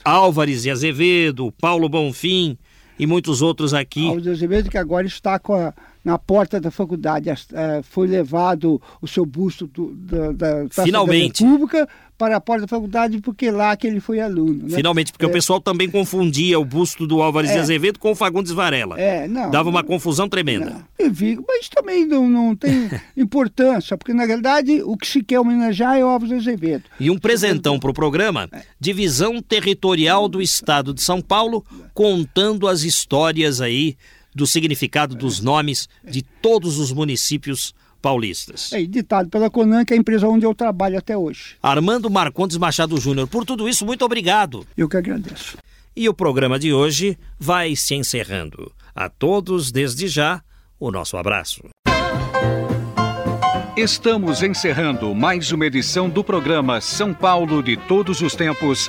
Álvares 0.05 0.65
e 0.65 0.71
Azevedo, 0.71 1.53
Paulo 1.53 1.89
Bonfim, 1.89 2.59
e 2.99 3.07
muitos 3.07 3.43
outros 3.43 3.73
aqui. 3.73 4.09
Alves 4.09 4.27
Azevedo, 4.27 4.69
que 4.69 4.77
agora 4.77 5.07
está 5.07 5.37
a, 5.37 5.75
na 6.07 6.17
porta 6.17 6.61
da 6.61 6.71
faculdade. 6.71 7.29
É, 7.31 7.83
foi 7.83 8.07
levado 8.07 8.81
o 9.03 9.09
seu 9.09 9.27
busto 9.27 9.67
do, 9.67 9.93
da, 9.93 10.31
da 10.31 10.85
Finalmente. 10.85 11.43
da 11.43 11.51
República 11.51 11.89
para 12.17 12.37
a 12.37 12.41
porta 12.41 12.63
da 12.63 12.69
faculdade, 12.69 13.21
porque 13.21 13.51
lá 13.51 13.77
que 13.77 13.89
ele 13.89 13.99
foi 13.99 14.21
aluno. 14.21 14.69
Né? 14.69 14.77
Finalmente, 14.77 15.11
porque 15.11 15.25
é. 15.25 15.29
o 15.29 15.33
pessoal 15.33 15.61
também 15.61 15.91
confundia 15.91 16.61
o 16.61 16.65
busto 16.65 17.09
do 17.09 17.21
Álvares 17.21 17.51
é. 17.51 17.55
de 17.55 17.59
Azevedo 17.59 17.99
com 17.99 18.13
o 18.13 18.15
Fagundes 18.15 18.53
Varela. 18.53 18.99
É, 19.01 19.27
não. 19.27 19.51
Dava 19.51 19.69
uma 19.69 19.83
confusão 19.83 20.29
tremenda. 20.29 20.71
Não, 20.71 20.85
eu 20.97 21.13
vi, 21.13 21.37
mas 21.47 21.69
também 21.69 22.07
não, 22.07 22.29
não 22.31 22.55
tem 22.55 22.89
importância, 23.17 23.99
porque 23.99 24.15
na 24.15 24.25
realidade 24.25 24.81
o 24.85 24.97
que 24.97 25.09
se 25.09 25.25
quer 25.25 25.41
homenagear 25.41 25.97
é 25.97 26.05
o 26.05 26.09
Álvares 26.09 26.29
de 26.29 26.49
Azevedo. 26.49 26.85
E 27.01 27.11
um 27.11 27.19
presentão 27.19 27.81
para 27.81 27.91
o 27.91 27.95
programa: 27.95 28.49
é. 28.53 28.63
Divisão 28.79 29.43
Territorial 29.43 30.29
do 30.29 30.41
Estado 30.41 30.95
de 30.95 31.03
São 31.03 31.21
Paulo, 31.21 31.65
contando 31.93 32.69
as 32.69 32.85
histórias 32.85 33.61
aí 33.61 33.97
do 34.37 34.47
significado 34.47 35.15
dos 35.15 35.41
nomes 35.41 35.89
de 36.05 36.23
todos 36.23 36.79
os 36.79 36.93
municípios 36.93 37.75
paulistas. 38.03 38.71
É 38.73 38.81
editado 38.81 39.31
pela 39.31 39.51
Conan, 39.51 39.85
que 39.85 39.95
é 39.95 39.97
a 39.97 39.99
empresa 39.99 40.29
onde 40.29 40.45
eu 40.45 40.55
trabalho 40.55 40.99
até 40.99 41.17
hoje. 41.17 41.57
Armando 41.63 42.11
Marcondes 42.11 42.59
Machado 42.59 43.01
Júnior, 43.01 43.27
por 43.27 43.45
tudo 43.47 43.67
isso, 43.67 43.87
muito 43.87 44.05
obrigado. 44.05 44.67
Eu 44.77 44.89
que 44.89 44.97
agradeço. 44.99 45.57
E 45.97 46.07
o 46.09 46.15
programa 46.15 46.59
de 46.59 46.73
hoje 46.73 47.19
vai 47.39 47.75
se 47.75 47.95
encerrando. 47.95 48.71
A 48.95 49.09
todos, 49.09 49.73
desde 49.73 50.07
já, 50.07 50.43
o 50.79 50.91
nosso 50.91 51.17
abraço. 51.17 51.63
Estamos 53.75 54.43
encerrando 54.43 55.15
mais 55.15 55.51
uma 55.51 55.67
edição 55.67 56.09
do 56.09 56.23
programa 56.23 56.81
São 56.81 57.15
Paulo 57.15 57.63
de 57.63 57.77
Todos 57.77 58.21
os 58.21 58.35
Tempos. 58.35 58.89